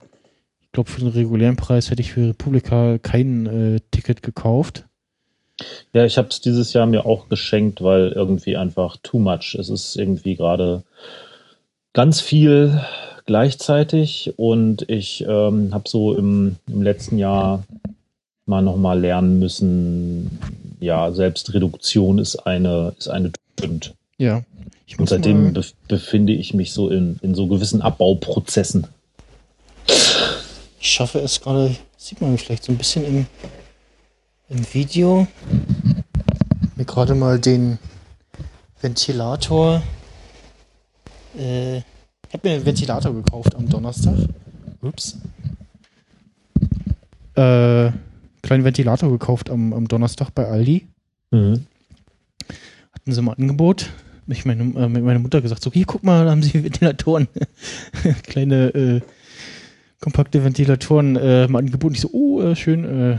ich 0.60 0.70
glaube, 0.70 0.88
für 0.88 1.00
den 1.00 1.08
regulären 1.08 1.56
Preis 1.56 1.90
hätte 1.90 2.00
ich 2.00 2.12
für 2.12 2.28
Republika 2.28 2.98
kein 2.98 3.46
äh, 3.46 3.80
Ticket 3.90 4.22
gekauft. 4.22 4.84
Ja, 5.92 6.04
ich 6.04 6.16
habe 6.16 6.28
es 6.28 6.40
dieses 6.40 6.72
Jahr 6.74 6.86
mir 6.86 7.06
auch 7.06 7.28
geschenkt, 7.28 7.82
weil 7.82 8.12
irgendwie 8.12 8.56
einfach 8.56 8.98
too 9.02 9.18
much. 9.18 9.56
Es 9.58 9.68
ist 9.68 9.96
irgendwie 9.96 10.36
gerade 10.36 10.84
ganz 11.92 12.20
viel 12.20 12.80
gleichzeitig 13.24 14.34
und 14.36 14.88
ich 14.88 15.24
ähm, 15.26 15.74
habe 15.74 15.88
so 15.88 16.14
im, 16.14 16.54
im 16.68 16.82
letzten 16.82 17.18
Jahr 17.18 17.64
mal 18.44 18.62
nochmal 18.62 19.00
lernen 19.00 19.40
müssen, 19.40 20.38
ja, 20.78 21.10
Selbstreduktion 21.10 22.20
ist 22.20 22.36
eine, 22.36 22.94
ist 22.96 23.08
eine 23.08 23.32
Tugend. 23.56 23.96
Ja. 24.18 24.42
Ich 24.86 24.98
und 24.98 25.08
seitdem 25.08 25.52
be 25.52 25.64
befinde 25.88 26.32
ich 26.32 26.54
mich 26.54 26.72
so 26.72 26.88
in, 26.88 27.18
in 27.22 27.34
so 27.34 27.46
gewissen 27.48 27.82
Abbauprozessen. 27.82 28.86
Ich 29.86 30.90
schaffe 30.90 31.18
es 31.18 31.40
gerade, 31.40 31.74
sieht 31.96 32.20
man 32.20 32.38
vielleicht 32.38 32.64
so 32.64 32.72
ein 32.72 32.78
bisschen 32.78 33.04
im, 33.04 33.26
im 34.48 34.74
Video, 34.74 35.26
mir 36.76 36.84
gerade 36.84 37.14
mal 37.14 37.38
den 37.38 37.78
Ventilator. 38.80 39.82
Äh, 41.36 41.78
ich 41.78 42.32
habe 42.32 42.48
mir 42.48 42.54
einen 42.54 42.66
Ventilator 42.66 43.12
gekauft 43.12 43.54
am 43.54 43.68
Donnerstag. 43.68 44.16
Ups. 44.82 45.18
Äh, 47.34 47.90
kleinen 48.42 48.64
Ventilator 48.64 49.10
gekauft 49.10 49.50
am, 49.50 49.72
am 49.72 49.88
Donnerstag 49.88 50.30
bei 50.30 50.46
Aldi. 50.46 50.86
Mhm. 51.32 51.66
Hatten 52.92 53.12
sie 53.12 53.22
mal 53.22 53.34
Angebot. 53.34 53.90
Ich 54.28 54.44
meine, 54.44 54.62
äh, 54.62 54.88
mit 54.88 55.04
meiner 55.04 55.18
Mutter 55.18 55.40
gesagt, 55.40 55.62
so, 55.62 55.72
hier, 55.72 55.86
guck 55.86 56.02
mal, 56.02 56.24
da 56.24 56.30
haben 56.30 56.42
sie 56.42 56.62
Ventilatoren. 56.62 57.28
Kleine, 58.24 58.68
äh, 58.74 59.00
kompakte 60.00 60.44
Ventilatoren 60.44 61.16
äh, 61.16 61.48
mal 61.48 61.60
angeboten. 61.60 61.94
Ich 61.94 62.00
so, 62.00 62.10
oh, 62.12 62.42
äh, 62.42 62.56
schön, 62.56 62.84
äh, 62.84 63.18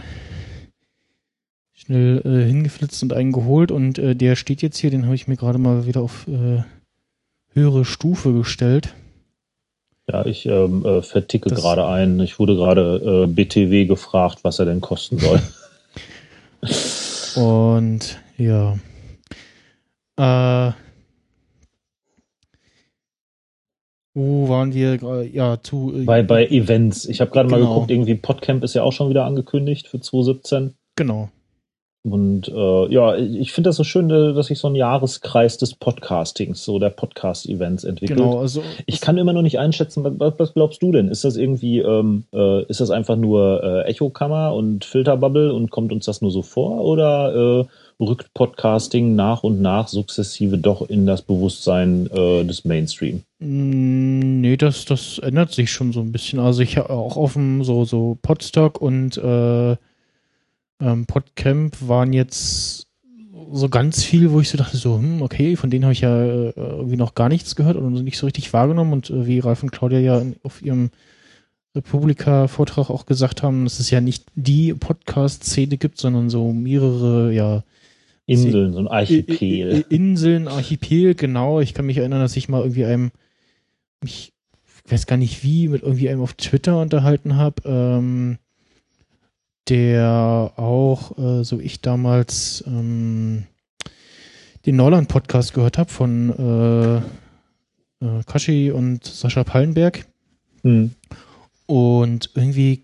schnell 1.73 2.21
äh, 2.25 2.47
hingeflitzt 2.47 3.01
und 3.03 3.13
einen 3.13 3.31
geholt 3.31 3.71
und 3.71 3.97
äh, 3.97 4.15
der 4.15 4.35
steht 4.35 4.61
jetzt 4.61 4.77
hier, 4.77 4.91
den 4.91 5.05
habe 5.05 5.15
ich 5.15 5.27
mir 5.27 5.37
gerade 5.37 5.57
mal 5.57 5.85
wieder 5.85 6.01
auf 6.01 6.27
äh, 6.27 6.63
höhere 7.53 7.85
Stufe 7.85 8.33
gestellt. 8.33 8.93
Ja, 10.09 10.25
ich 10.25 10.45
ähm, 10.45 10.85
äh, 10.85 11.01
verticke 11.01 11.49
gerade 11.49 11.85
ein. 11.85 12.19
Ich 12.21 12.39
wurde 12.39 12.55
gerade 12.55 13.25
äh, 13.25 13.27
BTW 13.27 13.85
gefragt, 13.85 14.39
was 14.43 14.59
er 14.59 14.65
denn 14.65 14.79
kosten 14.79 15.19
soll. 15.19 15.41
und 17.35 18.17
ja. 18.37 18.77
Äh, 20.15 20.73
wo 24.17 24.49
waren 24.49 24.73
wir? 24.73 24.97
Ja, 25.31 25.61
zu. 25.61 25.93
Äh, 25.95 26.03
bei, 26.03 26.23
bei 26.23 26.47
Events. 26.47 27.05
Ich 27.05 27.21
habe 27.21 27.29
gerade 27.29 27.49
genau. 27.49 27.59
mal 27.59 27.67
geguckt, 27.67 27.91
irgendwie 27.91 28.15
Podcamp 28.15 28.63
ist 28.63 28.73
ja 28.73 28.81
auch 28.81 28.91
schon 28.91 29.11
wieder 29.11 29.25
angekündigt 29.25 29.87
für 29.87 29.99
2017. 29.99 30.73
Genau. 30.95 31.29
Und 32.03 32.47
äh, 32.47 32.91
ja, 32.91 33.15
ich 33.15 33.51
finde 33.51 33.69
das 33.69 33.75
so 33.75 33.83
schön, 33.83 34.09
äh, 34.09 34.33
dass 34.33 34.47
sich 34.47 34.57
so 34.57 34.69
ein 34.69 34.75
Jahreskreis 34.75 35.57
des 35.57 35.75
Podcastings, 35.75 36.63
so 36.63 36.79
der 36.79 36.89
Podcast-Events 36.89 37.83
entwickelt. 37.83 38.17
Genau, 38.17 38.39
also 38.39 38.63
ich 38.85 39.01
kann 39.01 39.17
immer 39.17 39.33
noch 39.33 39.41
nicht 39.41 39.59
einschätzen, 39.59 40.03
was, 40.17 40.33
was 40.37 40.53
glaubst 40.53 40.81
du 40.81 40.91
denn? 40.91 41.09
Ist 41.09 41.23
das 41.23 41.35
irgendwie, 41.35 41.79
ähm, 41.79 42.23
äh, 42.33 42.63
ist 42.65 42.79
das 42.79 42.89
einfach 42.89 43.17
nur 43.17 43.61
äh, 43.63 43.89
Echokammer 43.89 44.55
und 44.55 44.85
Filterbubble 44.85 45.53
und 45.53 45.69
kommt 45.69 45.91
uns 45.91 46.05
das 46.05 46.21
nur 46.21 46.31
so 46.31 46.41
vor? 46.41 46.81
Oder 46.81 47.65
äh, 47.65 47.65
rückt 47.99 48.33
Podcasting 48.33 49.15
nach 49.15 49.43
und 49.43 49.61
nach 49.61 49.87
sukzessive 49.87 50.57
doch 50.57 50.87
in 50.87 51.05
das 51.05 51.21
Bewusstsein 51.21 52.09
äh, 52.11 52.43
des 52.43 52.65
Mainstream? 52.65 53.23
Mm, 53.39 54.41
nee, 54.41 54.57
das, 54.57 54.85
das 54.85 55.19
ändert 55.19 55.51
sich 55.51 55.71
schon 55.71 55.93
so 55.93 56.01
ein 56.01 56.11
bisschen. 56.11 56.39
Also 56.39 56.61
ich 56.61 56.77
habe 56.77 56.91
auch 56.91 57.17
auf 57.17 57.33
dem 57.33 57.63
so, 57.63 57.85
so 57.85 58.17
Podstock 58.21 58.79
und 58.81 59.17
äh, 59.17 59.71
ähm, 60.79 61.05
Podcamp 61.07 61.75
waren 61.87 62.13
jetzt 62.13 62.87
so 63.51 63.69
ganz 63.69 64.03
viel, 64.03 64.31
wo 64.31 64.41
ich 64.41 64.49
so 64.49 64.57
dachte, 64.57 64.77
so, 64.77 64.97
hm, 64.97 65.21
okay, 65.21 65.55
von 65.55 65.69
denen 65.69 65.85
habe 65.85 65.93
ich 65.93 66.01
ja 66.01 66.23
äh, 66.23 66.53
irgendwie 66.55 66.97
noch 66.97 67.15
gar 67.15 67.29
nichts 67.29 67.55
gehört 67.55 67.77
und 67.77 67.93
nicht 68.03 68.17
so 68.17 68.25
richtig 68.25 68.53
wahrgenommen. 68.53 68.93
Und 68.93 69.09
äh, 69.09 69.25
wie 69.25 69.39
Ralf 69.39 69.63
und 69.63 69.71
Claudia 69.71 69.99
ja 69.99 70.21
auf 70.43 70.61
ihrem 70.61 70.91
Republika-Vortrag 71.75 72.89
auch 72.89 73.05
gesagt 73.05 73.43
haben, 73.43 73.63
dass 73.63 73.79
es 73.79 73.89
ja 73.89 74.01
nicht 74.01 74.25
die 74.35 74.73
Podcast-Szene 74.73 75.77
gibt, 75.77 75.99
sondern 75.99 76.29
so 76.29 76.51
mehrere, 76.51 77.31
ja, 77.33 77.63
Inseln, 78.27 78.73
so 78.73 78.79
ein 78.79 78.87
Archipel. 78.87 79.85
Inseln, 79.89 80.47
Archipel, 80.47 81.15
genau. 81.15 81.61
Ich 81.61 81.73
kann 81.73 81.85
mich 81.85 81.97
erinnern, 81.97 82.19
dass 82.19 82.35
ich 82.35 82.49
mal 82.49 82.61
irgendwie 82.61 82.85
einem, 82.85 83.11
ich 84.03 84.33
weiß 84.87 85.07
gar 85.07 85.17
nicht 85.17 85.43
wie, 85.43 85.69
mit 85.69 85.81
irgendwie 85.81 86.09
einem 86.09 86.21
auf 86.21 86.33
Twitter 86.33 86.81
unterhalten 86.81 87.37
habe, 87.37 87.61
ähm, 87.65 88.37
der 89.69 90.53
auch, 90.57 91.17
äh, 91.17 91.43
so 91.43 91.59
ich 91.59 91.81
damals, 91.81 92.63
ähm, 92.67 93.43
den 94.65 94.75
Neuland-Podcast 94.75 95.53
gehört 95.53 95.77
habe 95.77 95.89
von 95.89 96.29
äh, 96.29 96.97
äh, 98.05 98.23
Kashi 98.25 98.71
und 98.71 99.05
Sascha 99.05 99.45
Pallenberg. 99.45 100.05
Mhm. 100.63 100.91
Und 101.65 102.31
irgendwie 102.35 102.83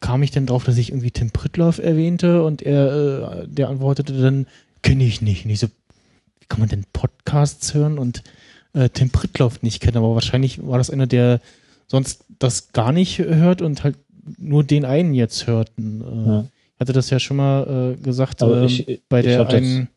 kam 0.00 0.22
ich 0.22 0.30
dann 0.30 0.46
drauf, 0.46 0.64
dass 0.64 0.78
ich 0.78 0.90
irgendwie 0.90 1.10
Tim 1.10 1.30
Pritloff 1.30 1.78
erwähnte 1.78 2.42
und 2.42 2.62
er, 2.62 3.42
äh, 3.42 3.48
der 3.48 3.68
antwortete 3.68 4.12
dann, 4.20 4.46
kenne 4.82 5.04
ich 5.04 5.20
nicht. 5.20 5.44
Und 5.44 5.50
ich 5.50 5.60
so, 5.60 5.68
wie 5.68 6.46
kann 6.48 6.60
man 6.60 6.68
denn 6.68 6.84
Podcasts 6.92 7.74
hören 7.74 7.98
und 7.98 8.22
äh, 8.72 8.88
Tim 8.88 9.10
Pritloff 9.10 9.62
nicht 9.62 9.80
kennen? 9.80 9.98
Aber 9.98 10.14
wahrscheinlich 10.14 10.66
war 10.66 10.78
das 10.78 10.90
einer, 10.90 11.06
der 11.06 11.40
sonst 11.86 12.24
das 12.38 12.72
gar 12.72 12.92
nicht 12.92 13.18
hört 13.18 13.62
und 13.62 13.84
halt 13.84 13.96
nur 14.38 14.64
den 14.64 14.84
einen 14.84 15.12
jetzt 15.12 15.46
hörten. 15.46 16.00
Äh, 16.00 16.28
ja. 16.28 16.44
Ich 16.74 16.80
hatte 16.80 16.92
das 16.92 17.10
ja 17.10 17.18
schon 17.18 17.36
mal 17.36 17.96
äh, 17.98 18.02
gesagt 18.02 18.40
ähm, 18.42 18.64
ich, 18.64 19.02
bei 19.08 19.20
der 19.20 19.46
einen 19.48 19.88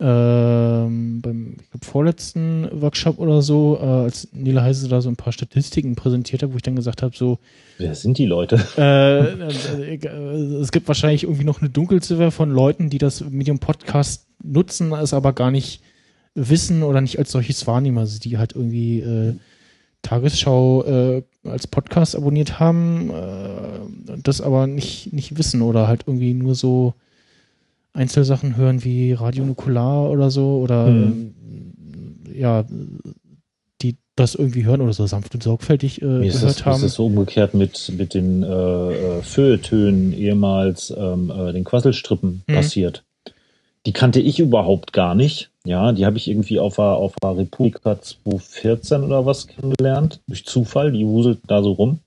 ähm, 0.00 1.20
beim 1.22 1.56
glaub, 1.70 1.84
vorletzten 1.84 2.68
Workshop 2.72 3.18
oder 3.18 3.42
so, 3.42 3.78
äh, 3.80 3.84
als 3.84 4.28
Nila 4.32 4.62
Heise 4.62 4.88
da 4.88 5.00
so 5.00 5.08
ein 5.08 5.16
paar 5.16 5.32
Statistiken 5.32 5.94
präsentiert 5.94 6.42
hat, 6.42 6.52
wo 6.52 6.56
ich 6.56 6.62
dann 6.62 6.74
gesagt 6.74 7.02
habe, 7.02 7.16
so 7.16 7.38
Wer 7.78 7.94
sind 7.94 8.18
die 8.18 8.26
Leute? 8.26 8.60
Äh, 8.76 9.94
äh, 9.94 10.06
es 10.60 10.72
gibt 10.72 10.88
wahrscheinlich 10.88 11.22
irgendwie 11.22 11.44
noch 11.44 11.60
eine 11.60 11.70
Dunkelziffer 11.70 12.30
von 12.30 12.50
Leuten, 12.50 12.90
die 12.90 12.98
das 12.98 13.24
Medium 13.28 13.60
Podcast 13.60 14.26
nutzen, 14.42 14.92
es 14.92 15.14
aber 15.14 15.32
gar 15.32 15.50
nicht 15.50 15.80
wissen 16.34 16.82
oder 16.82 17.00
nicht 17.00 17.18
als 17.18 17.30
solches 17.30 17.66
wahrnehmen, 17.66 17.98
also 17.98 18.18
die 18.18 18.36
halt 18.38 18.54
irgendwie 18.54 19.00
äh, 19.00 19.34
Tagesschau 20.02 20.84
äh, 20.84 21.22
als 21.44 21.66
Podcast 21.66 22.16
abonniert 22.16 22.58
haben, 22.58 23.10
äh, 23.10 24.18
das 24.22 24.40
aber 24.40 24.66
nicht, 24.66 25.12
nicht 25.12 25.38
wissen 25.38 25.62
oder 25.62 25.86
halt 25.86 26.04
irgendwie 26.06 26.34
nur 26.34 26.54
so 26.54 26.94
Einzelsachen 27.94 28.56
hören 28.56 28.84
wie 28.84 29.12
Radio 29.12 29.44
Nukular 29.44 30.10
oder 30.10 30.30
so 30.30 30.58
oder 30.58 30.86
mhm. 30.86 31.34
äh, 32.28 32.38
ja, 32.38 32.64
die 33.80 33.96
das 34.16 34.34
irgendwie 34.34 34.64
hören 34.64 34.80
oder 34.80 34.92
so 34.92 35.06
sanft 35.06 35.34
und 35.34 35.42
sorgfältig 35.42 36.02
äh, 36.02 36.04
gehört 36.04 36.42
das, 36.42 36.66
haben. 36.66 36.76
Ist 36.76 36.84
das 36.84 36.94
so 36.94 37.06
umgekehrt 37.06 37.54
mit, 37.54 37.92
mit 37.96 38.14
den 38.14 38.42
äh, 38.42 38.46
äh 38.48 39.22
Feuilletönen 39.22 40.12
ehemals 40.12 40.92
ähm, 40.96 41.30
äh, 41.30 41.52
den 41.52 41.64
Quasselstrippen 41.64 42.42
mhm. 42.46 42.54
passiert? 42.54 43.04
Die 43.86 43.92
kannte 43.92 44.20
ich 44.20 44.40
überhaupt 44.40 44.92
gar 44.92 45.14
nicht. 45.14 45.50
Ja, 45.66 45.92
die 45.92 46.04
habe 46.04 46.16
ich 46.16 46.28
irgendwie 46.28 46.58
auf 46.58 46.76
der, 46.76 46.84
auf 46.84 47.14
der 47.22 47.36
Republika 47.36 48.00
2014 48.00 49.02
oder 49.02 49.24
was 49.26 49.46
kennengelernt. 49.46 50.20
Durch 50.26 50.44
Zufall. 50.44 50.92
Die 50.92 51.06
wuselt 51.06 51.40
da 51.46 51.62
so 51.62 51.72
rum. 51.72 52.00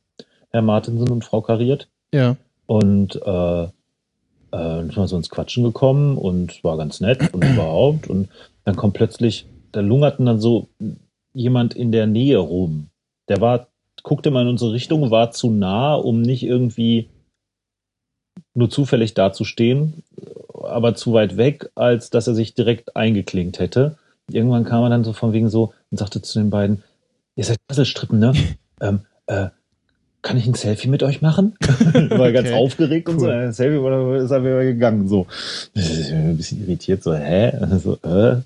Herr 0.50 0.62
Martinsen 0.62 1.10
und 1.10 1.24
Frau 1.24 1.42
Kariert. 1.42 1.88
Ja. 2.14 2.36
Und 2.66 3.16
äh, 3.16 3.68
äh, 4.58 4.82
sind 4.82 4.98
wir 4.98 5.08
so 5.08 5.18
ins 5.18 5.30
Quatschen 5.30 5.64
gekommen 5.64 6.18
und 6.18 6.64
war 6.64 6.78
ganz 6.78 7.00
nett 7.00 7.34
und 7.34 7.44
überhaupt. 7.54 8.10
Und 8.10 8.30
dann 8.64 8.76
kommt 8.76 8.96
plötzlich, 8.96 9.46
da 9.72 9.82
lungerten 9.82 10.26
dann 10.26 10.40
so 10.40 10.70
jemand 11.34 11.76
in 11.76 11.92
der 11.92 12.08
Nähe 12.08 12.38
rum. 12.38 12.90
Der 13.30 13.42
war, 13.42 13.68
guckte 14.04 14.32
mal 14.32 14.42
in 14.42 14.48
unsere 14.48 14.74
Richtung, 14.74 15.12
war 15.12 15.32
zu 15.32 15.52
nah, 15.52 15.94
um 15.96 16.22
nicht 16.22 16.44
irgendwie 16.44 17.10
nur 18.54 18.70
zufällig 18.70 19.14
dazustehen, 19.14 20.04
aber 20.54 20.96
zu 20.96 21.14
weit 21.14 21.38
weg, 21.38 21.70
als 21.76 22.10
dass 22.10 22.28
er 22.28 22.36
sich 22.36 22.56
direkt 22.56 22.96
eingeklinkt 22.96 23.60
hätte. 23.60 23.98
Irgendwann 24.32 24.66
kam 24.66 24.84
er 24.84 24.90
dann 24.90 25.04
so 25.04 25.14
von 25.14 25.34
wegen 25.34 25.50
so 25.50 25.74
und 25.92 25.98
sagte 25.98 26.22
zu 26.22 26.40
den 26.40 26.50
beiden, 26.50 26.84
ihr 27.36 27.44
seid 27.44 27.58
Puzzlestrippen, 27.68 28.20
ne? 28.20 28.34
ähm, 28.82 29.02
äh, 29.28 29.50
kann 30.22 30.38
ich 30.38 30.48
ein 30.48 30.54
Selfie 30.54 30.90
mit 30.90 31.04
euch 31.04 31.22
machen? 31.22 31.56
war 31.62 32.20
okay. 32.20 32.34
ganz 32.34 32.52
aufgeregt 32.52 33.08
cool. 33.10 33.16
und 33.16 33.20
so. 33.20 33.28
Ein 33.28 33.54
Selfie 33.54 33.78
oder 33.78 34.16
ist 34.16 34.32
er 34.32 34.44
wieder 34.44 34.64
gegangen. 34.64 35.08
So, 35.08 35.28
ein 35.76 36.38
bisschen 36.38 36.62
irritiert, 36.62 37.04
so, 37.04 37.14
hä? 37.14 37.54
So, 37.80 37.98
äh. 38.04 38.42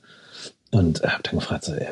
Und 0.72 1.02
hab 1.04 1.24
dann 1.24 1.40
gefragt, 1.40 1.66
so, 1.66 1.74
ja, 1.74 1.92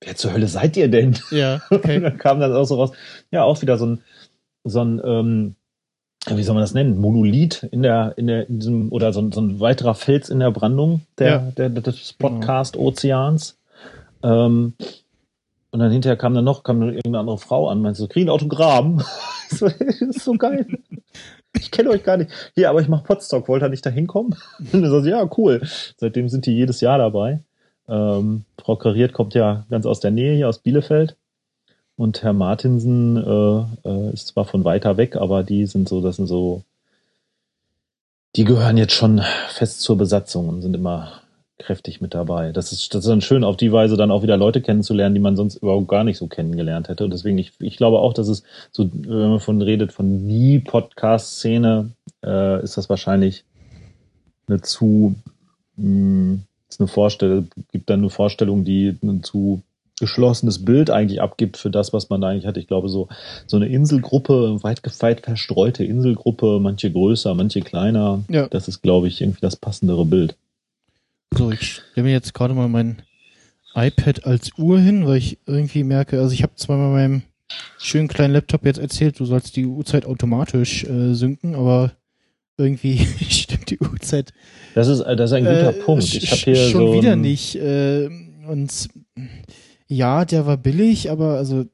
wer 0.00 0.16
zur 0.16 0.32
Hölle 0.32 0.48
seid 0.48 0.76
ihr 0.76 0.88
denn? 0.88 1.16
Ja, 1.30 1.60
okay. 1.70 1.96
Und 1.96 2.02
dann 2.02 2.18
kam 2.18 2.40
dann 2.40 2.52
auch 2.52 2.64
so 2.64 2.76
raus, 2.76 2.92
ja, 3.30 3.42
auch 3.42 3.60
wieder 3.62 3.78
so 3.78 3.86
ein, 3.86 4.02
so 4.64 4.82
ein, 4.82 5.00
ähm, 5.04 5.54
wie 6.28 6.42
soll 6.42 6.54
man 6.54 6.62
das 6.62 6.74
nennen, 6.74 6.98
Monolith 6.98 7.62
in 7.70 7.82
der, 7.82 8.14
in 8.16 8.26
der, 8.26 8.48
in 8.48 8.58
diesem, 8.58 8.92
oder 8.92 9.12
so, 9.12 9.30
so 9.30 9.40
ein 9.40 9.60
weiterer 9.60 9.94
Fels 9.94 10.28
in 10.28 10.40
der 10.40 10.50
Brandung 10.50 11.02
der, 11.18 11.28
ja. 11.28 11.38
der, 11.56 11.68
des 11.68 12.14
Podcast-Ozeans. 12.14 13.56
Ähm, 14.22 14.74
und 15.70 15.80
dann 15.80 15.92
hinterher 15.92 16.16
kam 16.16 16.34
dann 16.34 16.44
noch, 16.44 16.62
kam 16.62 16.80
dann 16.80 16.90
irgendeine 16.90 17.20
andere 17.20 17.38
Frau 17.38 17.68
an, 17.68 17.82
meinte 17.82 17.98
so, 18.00 18.08
kriegen 18.08 18.30
Autogramm. 18.30 19.02
das 19.50 19.62
ist 19.62 20.20
so 20.20 20.34
geil. 20.34 20.66
Ich 21.56 21.70
kenne 21.70 21.90
euch 21.90 22.02
gar 22.02 22.16
nicht. 22.16 22.30
Hier, 22.54 22.70
aber 22.70 22.80
ich 22.80 22.88
mache 22.88 23.04
Podstock, 23.04 23.48
wollt 23.48 23.62
ihr 23.62 23.68
nicht 23.68 23.84
da 23.84 23.90
hinkommen? 23.90 24.36
Und 24.72 24.82
dann 24.82 24.90
so, 24.90 25.00
ja, 25.00 25.28
cool. 25.36 25.62
Seitdem 25.96 26.28
sind 26.28 26.46
die 26.46 26.54
jedes 26.54 26.80
Jahr 26.80 26.98
dabei. 26.98 27.40
Ähm, 27.88 28.44
Frau 28.58 28.76
Kariert 28.76 29.12
kommt 29.12 29.34
ja 29.34 29.64
ganz 29.70 29.86
aus 29.86 30.00
der 30.00 30.10
Nähe 30.10 30.34
hier, 30.34 30.48
aus 30.48 30.58
Bielefeld. 30.58 31.16
Und 31.96 32.22
Herr 32.22 32.34
Martinsen 32.34 33.16
äh, 33.16 33.88
äh, 33.88 34.12
ist 34.12 34.28
zwar 34.28 34.44
von 34.44 34.64
weiter 34.64 34.98
weg, 34.98 35.16
aber 35.16 35.42
die 35.42 35.66
sind 35.66 35.88
so, 35.88 36.02
das 36.02 36.16
sind 36.16 36.26
so, 36.26 36.62
die 38.34 38.44
gehören 38.44 38.76
jetzt 38.76 38.92
schon 38.92 39.22
fest 39.48 39.80
zur 39.80 39.96
Besatzung 39.96 40.48
und 40.50 40.60
sind 40.60 40.74
immer 40.74 41.22
kräftig 41.58 42.00
mit 42.00 42.14
dabei. 42.14 42.52
Das 42.52 42.72
ist, 42.72 42.94
das 42.94 43.04
ist 43.04 43.10
dann 43.10 43.20
schön, 43.20 43.44
auf 43.44 43.56
die 43.56 43.72
Weise 43.72 43.96
dann 43.96 44.10
auch 44.10 44.22
wieder 44.22 44.36
Leute 44.36 44.60
kennenzulernen, 44.60 45.14
die 45.14 45.20
man 45.20 45.36
sonst 45.36 45.56
überhaupt 45.56 45.88
gar 45.88 46.04
nicht 46.04 46.18
so 46.18 46.26
kennengelernt 46.26 46.88
hätte. 46.88 47.04
Und 47.04 47.12
deswegen, 47.12 47.38
ich, 47.38 47.52
ich 47.58 47.76
glaube 47.76 47.98
auch, 47.98 48.12
dass 48.12 48.28
es 48.28 48.42
so, 48.70 48.90
wenn 48.92 49.30
man 49.30 49.40
von 49.40 49.62
redet, 49.62 49.92
von 49.92 50.28
die 50.28 50.58
Podcast-Szene, 50.58 51.90
äh, 52.24 52.62
ist 52.62 52.76
das 52.76 52.88
wahrscheinlich 52.88 53.44
eine 54.48 54.60
zu, 54.60 55.14
mh, 55.76 55.84
hm, 55.84 56.42
ist 56.68 56.80
eine 56.80 56.88
Vorstellung, 56.88 57.48
gibt 57.72 57.88
dann 57.90 58.00
eine 58.00 58.10
Vorstellung, 58.10 58.64
die 58.64 58.96
eine 59.02 59.22
zu 59.22 59.62
geschlossenes 59.98 60.64
Bild 60.64 60.90
eigentlich 60.90 61.22
abgibt 61.22 61.56
für 61.56 61.70
das, 61.70 61.92
was 61.92 62.10
man 62.10 62.20
da 62.20 62.28
eigentlich 62.28 62.46
hat. 62.46 62.58
Ich 62.58 62.66
glaube, 62.66 62.88
so, 62.88 63.08
so 63.46 63.56
eine 63.56 63.66
Inselgruppe, 63.66 64.62
weit, 64.62 64.82
weit 65.00 65.20
verstreute 65.22 65.84
Inselgruppe, 65.84 66.58
manche 66.60 66.90
größer, 66.90 67.34
manche 67.34 67.62
kleiner, 67.62 68.22
ja. 68.28 68.46
das 68.48 68.68
ist, 68.68 68.82
glaube 68.82 69.08
ich, 69.08 69.22
irgendwie 69.22 69.40
das 69.40 69.56
passendere 69.56 70.04
Bild. 70.04 70.36
So, 71.34 71.50
ich 71.50 71.82
stelle 71.92 72.06
mir 72.06 72.12
jetzt 72.12 72.34
gerade 72.34 72.54
mal 72.54 72.68
mein 72.68 73.02
iPad 73.74 74.24
als 74.24 74.52
Uhr 74.58 74.78
hin, 74.78 75.06
weil 75.06 75.18
ich 75.18 75.38
irgendwie 75.46 75.84
merke, 75.84 76.20
also 76.20 76.32
ich 76.32 76.42
habe 76.42 76.54
zwar 76.56 76.78
bei 76.78 76.88
meinem 76.88 77.22
schönen 77.78 78.08
kleinen 78.08 78.32
Laptop 78.32 78.64
jetzt 78.64 78.78
erzählt, 78.78 79.18
du 79.20 79.24
sollst 79.24 79.56
die 79.56 79.66
Uhrzeit 79.66 80.06
automatisch 80.06 80.84
äh, 80.84 81.14
synken, 81.14 81.54
aber 81.54 81.92
irgendwie 82.56 82.98
stimmt 83.28 83.70
die 83.70 83.78
Uhrzeit. 83.78 84.32
Das 84.74 84.88
ist, 84.88 85.00
das 85.00 85.30
ist 85.30 85.32
ein 85.32 85.44
guter 85.44 85.76
äh, 85.76 85.82
Punkt. 85.82 86.04
Ich 86.04 86.30
habe 86.30 86.40
hier 86.40 86.56
schon 86.56 86.86
so 86.86 86.94
wieder 86.94 87.16
nicht. 87.16 87.56
Äh, 87.56 88.08
und 88.48 88.88
ja, 89.88 90.24
der 90.24 90.46
war 90.46 90.56
billig, 90.56 91.10
aber 91.10 91.36
also 91.36 91.66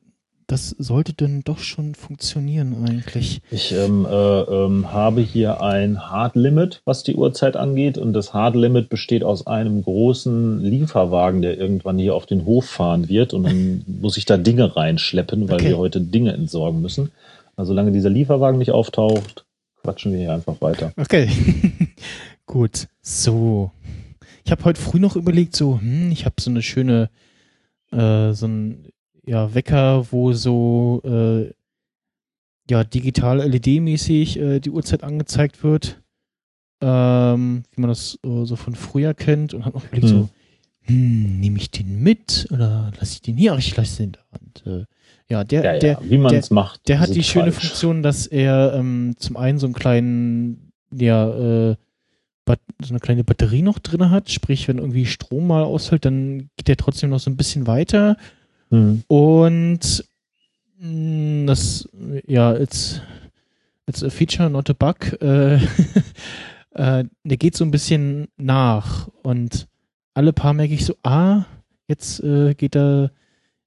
das 0.52 0.68
sollte 0.78 1.14
dann 1.14 1.40
doch 1.44 1.60
schon 1.60 1.94
funktionieren 1.94 2.84
eigentlich. 2.86 3.40
Ich 3.50 3.72
ähm, 3.72 4.04
äh, 4.04 4.10
ähm, 4.10 4.92
habe 4.92 5.22
hier 5.22 5.62
ein 5.62 6.10
Hard 6.10 6.36
Limit, 6.36 6.82
was 6.84 7.02
die 7.02 7.14
Uhrzeit 7.14 7.56
angeht. 7.56 7.96
Und 7.96 8.12
das 8.12 8.34
Hard 8.34 8.54
Limit 8.54 8.90
besteht 8.90 9.24
aus 9.24 9.46
einem 9.46 9.82
großen 9.82 10.60
Lieferwagen, 10.60 11.40
der 11.40 11.56
irgendwann 11.56 11.96
hier 11.96 12.14
auf 12.14 12.26
den 12.26 12.44
Hof 12.44 12.66
fahren 12.66 13.08
wird. 13.08 13.32
Und 13.32 13.44
dann 13.44 13.82
muss 14.02 14.18
ich 14.18 14.26
da 14.26 14.36
Dinge 14.36 14.76
reinschleppen, 14.76 15.48
weil 15.48 15.54
okay. 15.54 15.68
wir 15.70 15.78
heute 15.78 16.02
Dinge 16.02 16.34
entsorgen 16.34 16.82
müssen. 16.82 17.12
Also 17.56 17.70
solange 17.70 17.90
dieser 17.90 18.10
Lieferwagen 18.10 18.58
nicht 18.58 18.72
auftaucht, 18.72 19.46
quatschen 19.82 20.12
wir 20.12 20.20
hier 20.20 20.34
einfach 20.34 20.60
weiter. 20.60 20.92
Okay. 20.98 21.30
Gut. 22.44 22.88
So. 23.00 23.70
Ich 24.44 24.52
habe 24.52 24.64
heute 24.64 24.82
früh 24.82 25.00
noch 25.00 25.16
überlegt, 25.16 25.56
so, 25.56 25.80
hm, 25.80 26.12
ich 26.12 26.26
habe 26.26 26.34
so 26.38 26.50
eine 26.50 26.60
schöne, 26.60 27.08
äh, 27.90 28.34
so 28.34 28.46
ein 28.48 28.92
ja, 29.24 29.54
Wecker, 29.54 30.06
wo 30.10 30.32
so 30.32 31.00
äh, 31.04 31.52
ja, 32.70 32.84
digital 32.84 33.40
LED-mäßig 33.40 34.38
äh, 34.38 34.60
die 34.60 34.70
Uhrzeit 34.70 35.04
angezeigt 35.04 35.62
wird. 35.62 36.00
Ähm, 36.80 37.62
wie 37.72 37.80
man 37.80 37.88
das 37.88 38.18
äh, 38.24 38.44
so 38.44 38.56
von 38.56 38.74
früher 38.74 39.14
kennt 39.14 39.54
und 39.54 39.64
hat 39.64 39.74
noch 39.74 39.84
überlegt, 39.84 40.08
hm. 40.08 40.20
so, 40.22 40.28
hm, 40.82 41.38
nehme 41.38 41.58
ich 41.58 41.70
den 41.70 42.02
mit 42.02 42.48
oder 42.50 42.90
lasse 42.98 43.14
ich 43.14 43.22
den 43.22 43.36
hier? 43.36 43.52
Ach, 43.52 43.58
ich 43.58 43.76
lasse 43.76 44.02
den 44.02 44.12
da. 44.12 44.20
Und, 44.40 44.66
äh, 44.66 44.84
ja, 45.28 45.44
der, 45.44 45.64
ja, 45.64 45.72
ja. 45.74 45.78
der, 45.78 45.98
wie 46.02 46.18
man 46.18 46.34
es 46.34 46.50
macht. 46.50 46.88
Der 46.88 46.98
hat 46.98 47.10
die 47.10 47.14
falsch. 47.14 47.26
schöne 47.30 47.52
Funktion, 47.52 48.02
dass 48.02 48.26
er 48.26 48.74
ähm, 48.74 49.14
zum 49.16 49.36
einen 49.36 49.58
so 49.58 49.66
einen 49.66 49.74
kleinen, 49.74 50.72
ja, 50.92 51.70
äh, 51.70 51.76
so 52.82 52.90
eine 52.90 52.98
kleine 52.98 53.22
Batterie 53.22 53.62
noch 53.62 53.78
drin 53.78 54.10
hat. 54.10 54.30
Sprich, 54.30 54.66
wenn 54.66 54.78
irgendwie 54.78 55.06
Strom 55.06 55.46
mal 55.46 55.62
ausfällt, 55.62 56.04
dann 56.04 56.50
geht 56.56 56.66
der 56.66 56.76
trotzdem 56.76 57.10
noch 57.10 57.20
so 57.20 57.30
ein 57.30 57.36
bisschen 57.36 57.68
weiter 57.68 58.16
Mhm. 58.72 59.04
Und 59.06 60.04
mm, 60.78 61.46
das, 61.46 61.88
ja, 62.26 62.54
it's, 62.54 63.00
it's 63.86 64.02
a 64.02 64.10
feature, 64.10 64.50
not 64.50 64.70
a 64.70 64.72
bug. 64.72 65.20
Äh, 65.20 65.56
äh, 66.72 67.04
der 67.22 67.36
geht 67.36 67.56
so 67.56 67.64
ein 67.64 67.70
bisschen 67.70 68.28
nach 68.36 69.08
und 69.22 69.68
alle 70.14 70.32
paar 70.32 70.54
merke 70.54 70.74
ich 70.74 70.84
so, 70.84 70.96
ah, 71.02 71.44
jetzt 71.86 72.20
äh, 72.20 72.54
geht 72.54 72.74
er 72.74 73.12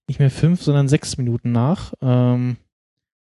nicht 0.08 0.20
mehr 0.20 0.32
fünf, 0.32 0.62
sondern 0.62 0.88
sechs 0.88 1.18
Minuten 1.18 1.52
nach. 1.52 1.94
Ähm, 2.02 2.58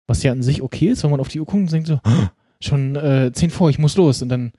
was 0.06 0.22
ja 0.22 0.32
an 0.32 0.42
sich 0.42 0.62
okay 0.62 0.88
ist, 0.88 1.02
wenn 1.02 1.10
man 1.10 1.20
auf 1.20 1.28
die 1.28 1.40
Uhr 1.40 1.46
guckt 1.46 1.62
und 1.62 1.72
denkt 1.72 1.88
so, 1.88 2.00
schon 2.60 2.96
äh, 2.96 3.30
zehn 3.32 3.50
vor, 3.50 3.70
ich 3.70 3.78
muss 3.78 3.96
los. 3.96 4.22
Und 4.22 4.28
dann 4.28 4.52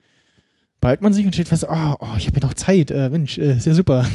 behält 0.86 1.02
man 1.02 1.12
sich 1.12 1.26
und 1.26 1.34
steht 1.34 1.48
fest, 1.48 1.68
ah, 1.68 1.96
oh, 1.98 2.16
ich 2.16 2.28
habe 2.28 2.38
ja 2.38 2.46
noch 2.46 2.54
Zeit, 2.54 2.92
äh, 2.92 3.10
Mensch, 3.10 3.38
äh, 3.38 3.56
ist 3.56 3.64
super. 3.64 4.06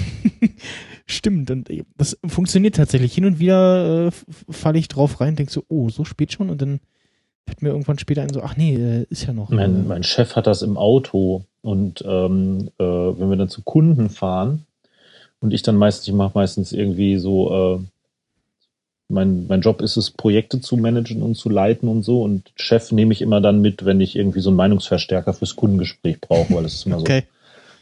Stimmt, 1.05 1.51
und 1.51 1.69
äh, 1.69 1.83
das 1.97 2.17
funktioniert 2.25 2.77
tatsächlich. 2.77 3.13
Hin 3.13 3.25
und 3.25 3.39
wieder 3.39 4.07
äh, 4.07 4.11
falle 4.49 4.79
ich 4.79 4.87
drauf 4.87 5.19
rein, 5.19 5.35
denke 5.35 5.51
so, 5.51 5.65
oh, 5.67 5.89
so 5.89 6.05
spät 6.05 6.31
schon 6.31 6.49
und 6.49 6.61
dann 6.61 6.79
fällt 7.45 7.61
mir 7.61 7.71
irgendwann 7.71 7.99
später 7.99 8.21
ein 8.21 8.29
so, 8.29 8.41
ach 8.41 8.55
nee, 8.55 8.75
äh, 8.75 9.05
ist 9.09 9.27
ja 9.27 9.33
noch. 9.33 9.49
Mein, 9.49 9.81
äh, 9.81 9.83
mein 9.85 10.03
Chef 10.03 10.37
hat 10.37 10.47
das 10.47 10.61
im 10.61 10.77
Auto 10.77 11.43
und 11.61 12.05
ähm, 12.07 12.69
äh, 12.77 12.83
wenn 12.83 13.29
wir 13.29 13.35
dann 13.35 13.49
zu 13.49 13.63
Kunden 13.63 14.09
fahren 14.09 14.65
und 15.41 15.53
ich 15.53 15.63
dann 15.63 15.75
meistens, 15.75 16.07
ich 16.07 16.13
mache 16.13 16.31
meistens 16.35 16.71
irgendwie 16.71 17.17
so, 17.17 17.51
äh, 17.53 17.79
mein, 19.11 19.47
mein 19.47 19.61
Job 19.61 19.81
ist 19.81 19.97
es, 19.97 20.11
Projekte 20.11 20.61
zu 20.61 20.77
managen 20.77 21.21
und 21.21 21.35
zu 21.35 21.49
leiten 21.49 21.87
und 21.87 22.03
so 22.03 22.23
und 22.23 22.51
Chef 22.55 22.91
nehme 22.91 23.13
ich 23.13 23.21
immer 23.21 23.41
dann 23.41 23.61
mit, 23.61 23.85
wenn 23.85 24.01
ich 24.01 24.15
irgendwie 24.15 24.41
so 24.41 24.49
einen 24.49 24.57
Meinungsverstärker 24.57 25.33
fürs 25.33 25.55
Kundengespräch 25.55 26.19
brauche, 26.21 26.53
weil 26.53 26.63
das 26.63 26.73
ist 26.73 26.85
immer 26.85 26.99
okay. 26.99 27.23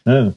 so. 0.05 0.11
Ne, 0.11 0.33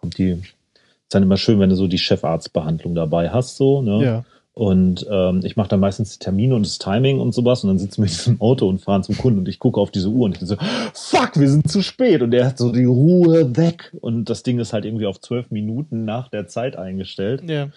kommt 0.00 0.18
die 0.18 0.30
ist 0.30 1.14
dann 1.14 1.22
immer 1.22 1.36
schön, 1.36 1.60
wenn 1.60 1.70
du 1.70 1.76
so 1.76 1.86
die 1.86 1.98
Chefarztbehandlung 1.98 2.94
dabei 2.94 3.30
hast, 3.30 3.56
so, 3.56 3.82
ne? 3.82 4.04
Ja. 4.04 4.24
Und 4.54 5.04
ähm, 5.10 5.40
ich 5.42 5.56
mache 5.56 5.68
dann 5.68 5.80
meistens 5.80 6.12
die 6.12 6.20
Termine 6.20 6.54
und 6.54 6.64
das 6.64 6.78
Timing 6.78 7.18
und 7.18 7.34
sowas 7.34 7.64
und 7.64 7.70
dann 7.70 7.78
sitzen 7.78 8.02
wir 8.02 8.04
in 8.08 8.14
diesem 8.14 8.40
Auto 8.40 8.68
und 8.68 8.80
fahren 8.80 9.02
zum 9.02 9.16
Kunden 9.16 9.40
und 9.40 9.48
ich 9.48 9.58
gucke 9.58 9.80
auf 9.80 9.90
diese 9.90 10.08
Uhr 10.08 10.26
und 10.26 10.40
ich 10.40 10.48
so, 10.48 10.56
fuck, 10.92 11.32
wir 11.34 11.50
sind 11.50 11.68
zu 11.68 11.82
spät 11.82 12.22
und 12.22 12.32
er 12.32 12.46
hat 12.46 12.58
so 12.58 12.70
die 12.70 12.84
Ruhe 12.84 13.56
weg 13.56 13.92
und 14.00 14.30
das 14.30 14.44
Ding 14.44 14.60
ist 14.60 14.72
halt 14.72 14.84
irgendwie 14.84 15.06
auf 15.06 15.20
zwölf 15.20 15.50
Minuten 15.50 16.04
nach 16.04 16.28
der 16.28 16.46
Zeit 16.46 16.76
eingestellt. 16.76 17.42
Ja. 17.48 17.70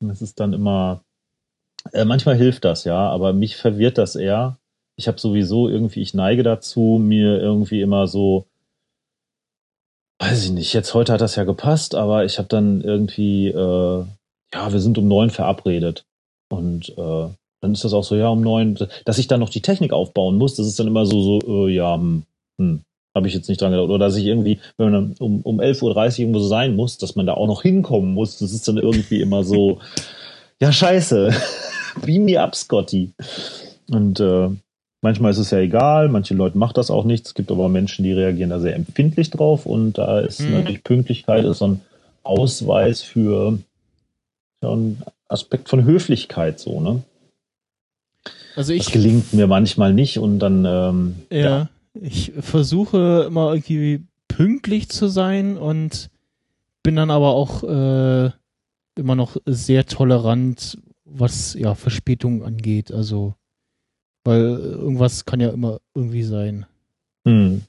Und 0.00 0.10
es 0.10 0.22
ist 0.22 0.38
dann 0.38 0.52
immer, 0.52 1.02
äh, 1.92 2.04
manchmal 2.04 2.36
hilft 2.36 2.64
das, 2.64 2.84
ja, 2.84 3.08
aber 3.08 3.32
mich 3.32 3.56
verwirrt 3.56 3.98
das 3.98 4.16
eher. 4.16 4.58
Ich 4.96 5.08
habe 5.08 5.18
sowieso 5.18 5.68
irgendwie, 5.68 6.00
ich 6.02 6.14
neige 6.14 6.42
dazu, 6.42 6.98
mir 7.00 7.40
irgendwie 7.40 7.80
immer 7.80 8.06
so 8.06 8.46
weiß 10.22 10.44
ich 10.44 10.52
nicht, 10.52 10.72
jetzt 10.72 10.94
heute 10.94 11.12
hat 11.12 11.20
das 11.20 11.34
ja 11.34 11.42
gepasst, 11.42 11.96
aber 11.96 12.24
ich 12.24 12.38
habe 12.38 12.46
dann 12.46 12.80
irgendwie, 12.80 13.48
äh, 13.48 14.04
ja, 14.54 14.72
wir 14.72 14.78
sind 14.78 14.96
um 14.96 15.08
neun 15.08 15.30
verabredet. 15.30 16.04
Und 16.48 16.90
äh, 16.90 17.28
dann 17.60 17.72
ist 17.72 17.82
das 17.82 17.92
auch 17.92 18.04
so, 18.04 18.14
ja, 18.14 18.28
um 18.28 18.40
neun, 18.40 18.78
dass 19.04 19.18
ich 19.18 19.26
dann 19.26 19.40
noch 19.40 19.48
die 19.48 19.62
Technik 19.62 19.92
aufbauen 19.92 20.38
muss, 20.38 20.54
das 20.54 20.66
ist 20.66 20.78
dann 20.78 20.86
immer 20.86 21.06
so, 21.06 21.40
so, 21.40 21.66
äh, 21.66 21.72
ja, 21.72 21.94
hm, 21.94 22.22
hm 22.58 22.82
habe 23.14 23.28
ich 23.28 23.34
jetzt 23.34 23.48
nicht 23.50 23.60
dran 23.60 23.72
gedacht. 23.72 23.90
Oder 23.90 24.06
dass 24.06 24.16
ich 24.16 24.24
irgendwie, 24.24 24.58
wenn 24.78 24.90
man 24.90 25.14
um, 25.18 25.42
um 25.42 25.60
11.30 25.60 25.82
Uhr 25.82 26.18
irgendwo 26.18 26.38
sein 26.38 26.74
muss, 26.74 26.96
dass 26.96 27.14
man 27.14 27.26
da 27.26 27.34
auch 27.34 27.46
noch 27.46 27.60
hinkommen 27.60 28.14
muss, 28.14 28.38
das 28.38 28.52
ist 28.52 28.66
dann 28.66 28.78
irgendwie 28.78 29.20
immer 29.20 29.44
so, 29.44 29.80
ja, 30.62 30.72
scheiße, 30.72 31.34
beam 32.04 32.24
me 32.24 32.40
up, 32.40 32.54
Scotty. 32.54 33.12
Und 33.88 34.20
äh, 34.20 34.48
Manchmal 35.04 35.32
ist 35.32 35.38
es 35.38 35.50
ja 35.50 35.58
egal, 35.58 36.08
manche 36.08 36.32
Leute 36.32 36.56
macht 36.56 36.78
das 36.78 36.88
auch 36.88 37.04
nicht. 37.04 37.26
Es 37.26 37.34
gibt 37.34 37.50
aber 37.50 37.68
Menschen, 37.68 38.04
die 38.04 38.12
reagieren 38.12 38.50
da 38.50 38.60
sehr 38.60 38.76
empfindlich 38.76 39.30
drauf 39.30 39.66
und 39.66 39.98
da 39.98 40.20
ist 40.20 40.40
mhm. 40.40 40.52
natürlich 40.52 40.84
Pünktlichkeit 40.84 41.44
ist 41.44 41.58
so 41.58 41.66
ein 41.66 41.80
Ausweis 42.22 43.02
für 43.02 43.58
ja, 44.62 44.70
einen 44.70 45.02
Aspekt 45.28 45.68
von 45.68 45.84
Höflichkeit 45.84 46.60
so, 46.60 46.80
ne? 46.80 47.02
Also 48.54 48.72
ich, 48.72 48.84
das 48.84 48.92
gelingt 48.92 49.32
mir 49.32 49.48
manchmal 49.48 49.92
nicht 49.92 50.18
und 50.18 50.38
dann 50.38 50.64
ähm, 50.64 51.16
ja, 51.32 51.38
ja, 51.38 51.68
ich 52.00 52.32
versuche 52.38 53.24
immer 53.26 53.54
irgendwie 53.54 54.04
pünktlich 54.28 54.88
zu 54.88 55.08
sein 55.08 55.56
und 55.56 56.10
bin 56.84 56.94
dann 56.94 57.10
aber 57.10 57.30
auch 57.30 57.64
äh, 57.64 58.30
immer 58.96 59.14
noch 59.14 59.36
sehr 59.46 59.86
tolerant, 59.86 60.78
was 61.04 61.54
ja 61.54 61.74
Verspätung 61.74 62.44
angeht. 62.44 62.92
Also 62.92 63.34
weil 64.24 64.40
irgendwas 64.40 65.24
kann 65.24 65.40
ja 65.40 65.50
immer 65.50 65.80
irgendwie 65.94 66.22
sein. 66.22 66.66
Hm. 67.26 67.62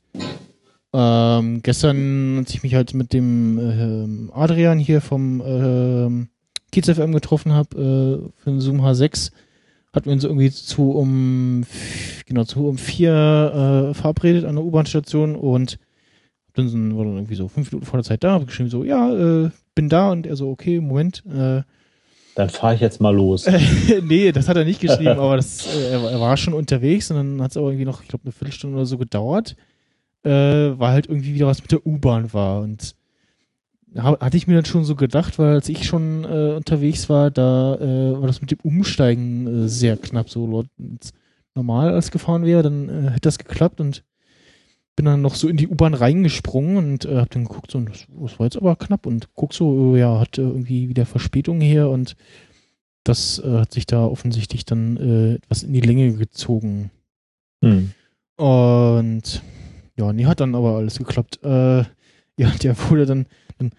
Ähm, 0.93 1.61
gestern, 1.63 2.37
als 2.37 2.53
ich 2.53 2.63
mich 2.63 2.75
halt 2.75 2.93
mit 2.93 3.13
dem 3.13 4.29
äh, 4.29 4.33
Adrian 4.33 4.77
hier 4.77 5.01
vom 5.01 5.41
äh, 5.41 6.27
Kiez 6.71 6.87
FM 6.87 7.13
getroffen 7.13 7.53
habe 7.53 7.75
äh, 7.75 8.41
für 8.41 8.49
den 8.51 8.61
Zoom 8.61 8.81
H6, 8.81 9.31
hatten 9.91 10.05
wir 10.05 10.13
uns 10.13 10.23
irgendwie 10.23 10.51
zu 10.51 10.91
um 10.91 11.63
genau 12.27 12.43
zu 12.43 12.67
um 12.67 12.77
vier 12.77 13.89
äh, 13.91 13.93
verabredet 13.93 14.45
an 14.45 14.55
der 14.55 14.65
U-Bahn-Station 14.65 15.35
und 15.35 15.79
dann 16.53 16.69
sind, 16.69 16.95
war 16.97 17.05
dann 17.05 17.15
irgendwie 17.15 17.35
so 17.35 17.47
fünf 17.47 17.71
Minuten 17.71 17.85
vor 17.85 17.97
der 17.97 18.03
Zeit 18.03 18.23
da, 18.23 18.31
habe 18.31 18.45
geschrieben 18.45 18.69
so, 18.69 18.83
ja, 18.83 19.11
äh, 19.45 19.49
bin 19.75 19.89
da 19.89 20.11
und 20.11 20.27
er 20.27 20.35
so, 20.35 20.49
okay, 20.49 20.79
Moment, 20.79 21.23
äh, 21.25 21.61
dann 22.35 22.49
fahre 22.49 22.73
ich 22.73 22.81
jetzt 22.81 22.99
mal 22.99 23.15
los. 23.15 23.47
nee, 24.03 24.31
das 24.31 24.47
hat 24.47 24.57
er 24.57 24.65
nicht 24.65 24.81
geschrieben, 24.81 25.19
aber 25.19 25.35
das, 25.35 25.67
äh, 25.75 25.91
er, 25.91 26.19
war 26.19 26.35
schon 26.35 26.53
unterwegs 26.53 27.11
und 27.11 27.17
dann 27.17 27.41
hat 27.41 27.51
es 27.51 27.57
aber 27.57 27.67
irgendwie 27.67 27.85
noch, 27.85 28.01
ich 28.01 28.07
glaube, 28.07 28.23
eine 28.25 28.31
Viertelstunde 28.31 28.75
oder 28.75 28.85
so 28.85 28.97
gedauert, 28.97 29.55
äh, 30.23 30.29
weil 30.29 30.93
halt 30.93 31.07
irgendwie 31.07 31.35
wieder 31.35 31.47
was 31.47 31.61
mit 31.61 31.71
der 31.71 31.85
U-Bahn 31.85 32.33
war. 32.33 32.61
Und 32.61 32.95
hab, 33.95 34.19
hatte 34.19 34.37
ich 34.37 34.47
mir 34.47 34.55
dann 34.55 34.65
schon 34.65 34.83
so 34.83 34.95
gedacht, 34.95 35.37
weil 35.37 35.53
als 35.53 35.69
ich 35.69 35.85
schon 35.85 36.23
äh, 36.23 36.55
unterwegs 36.55 37.07
war, 37.07 37.29
da 37.29 37.75
äh, 37.75 38.19
war 38.19 38.25
das 38.25 38.41
mit 38.41 38.49
dem 38.49 38.59
Umsteigen 38.63 39.65
äh, 39.65 39.67
sehr 39.67 39.97
knapp. 39.97 40.29
So 40.29 40.65
normal 41.53 41.93
als 41.93 42.09
gefahren 42.09 42.45
wäre, 42.45 42.63
dann 42.63 42.89
äh, 42.89 43.09
hätte 43.11 43.21
das 43.21 43.37
geklappt 43.37 43.79
und 43.79 44.03
bin 44.95 45.05
dann 45.05 45.21
noch 45.21 45.35
so 45.35 45.47
in 45.47 45.57
die 45.57 45.67
U-Bahn 45.67 45.93
reingesprungen 45.93 46.77
und 46.77 47.05
äh, 47.05 47.17
hab 47.17 47.31
dann 47.31 47.45
geguckt, 47.45 47.71
so, 47.71 47.79
das, 47.79 48.05
das 48.09 48.39
war 48.39 48.45
jetzt 48.45 48.57
aber 48.57 48.75
knapp 48.75 49.05
und 49.05 49.29
guck 49.33 49.53
so, 49.53 49.95
äh, 49.95 49.99
ja, 49.99 50.19
hat 50.19 50.37
äh, 50.37 50.41
irgendwie 50.41 50.89
wieder 50.89 51.05
Verspätung 51.05 51.61
hier 51.61 51.89
und 51.89 52.15
das 53.03 53.39
äh, 53.39 53.59
hat 53.59 53.73
sich 53.73 53.85
da 53.85 54.05
offensichtlich 54.05 54.65
dann 54.65 54.97
äh, 54.97 55.33
etwas 55.35 55.63
in 55.63 55.73
die 55.73 55.81
Länge 55.81 56.13
gezogen. 56.13 56.91
Hm. 57.63 57.91
Und 58.37 59.41
ja, 59.97 60.13
nee, 60.13 60.25
hat 60.25 60.39
dann 60.39 60.55
aber 60.55 60.77
alles 60.77 60.97
geklappt. 60.99 61.39
Äh, 61.43 61.79
ja, 62.37 62.49
der 62.61 62.77
wurde 62.89 63.05
dann, 63.05 63.25
dann 63.57 63.71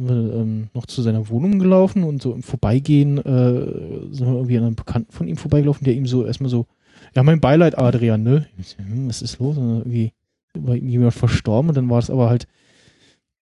ähm, 0.00 0.68
noch 0.74 0.86
zu 0.86 1.02
seiner 1.02 1.28
Wohnung 1.28 1.58
gelaufen 1.58 2.02
und 2.02 2.20
so 2.20 2.32
im 2.32 2.42
Vorbeigehen 2.42 3.16
sind 3.16 4.26
wir 4.26 4.34
irgendwie 4.34 4.58
an 4.58 4.64
einem 4.64 4.74
Bekannten 4.74 5.12
von 5.12 5.28
ihm 5.28 5.36
vorbeigelaufen, 5.36 5.84
der 5.84 5.94
ihm 5.94 6.06
so 6.06 6.26
erstmal 6.26 6.50
so 6.50 6.66
ja, 7.14 7.22
mein 7.22 7.40
Beileid, 7.40 7.78
Adrian, 7.78 8.22
ne? 8.22 8.46
Hm, 8.76 9.08
was 9.08 9.22
ist 9.22 9.38
los? 9.38 9.56
Und 9.56 9.78
irgendwie 9.78 10.12
war 10.54 10.74
jemand 10.74 11.14
verstorben 11.14 11.68
und 11.68 11.76
dann 11.76 11.90
war 11.90 11.98
es 11.98 12.10
aber 12.10 12.28
halt 12.28 12.46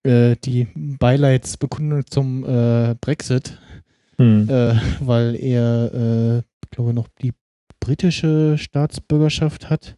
äh, 0.03 0.37
die 0.37 0.69
Beileidsbekundung 0.75 2.07
zum 2.07 2.45
äh, 2.45 2.95
Brexit, 3.01 3.59
hm. 4.19 4.49
äh, 4.49 4.75
weil 5.01 5.37
er, 5.37 5.95
äh, 6.39 6.43
glaube 6.71 6.95
noch 6.95 7.09
die 7.23 7.33
britische 7.81 8.57
Staatsbürgerschaft 8.59 9.71
hat. 9.71 9.97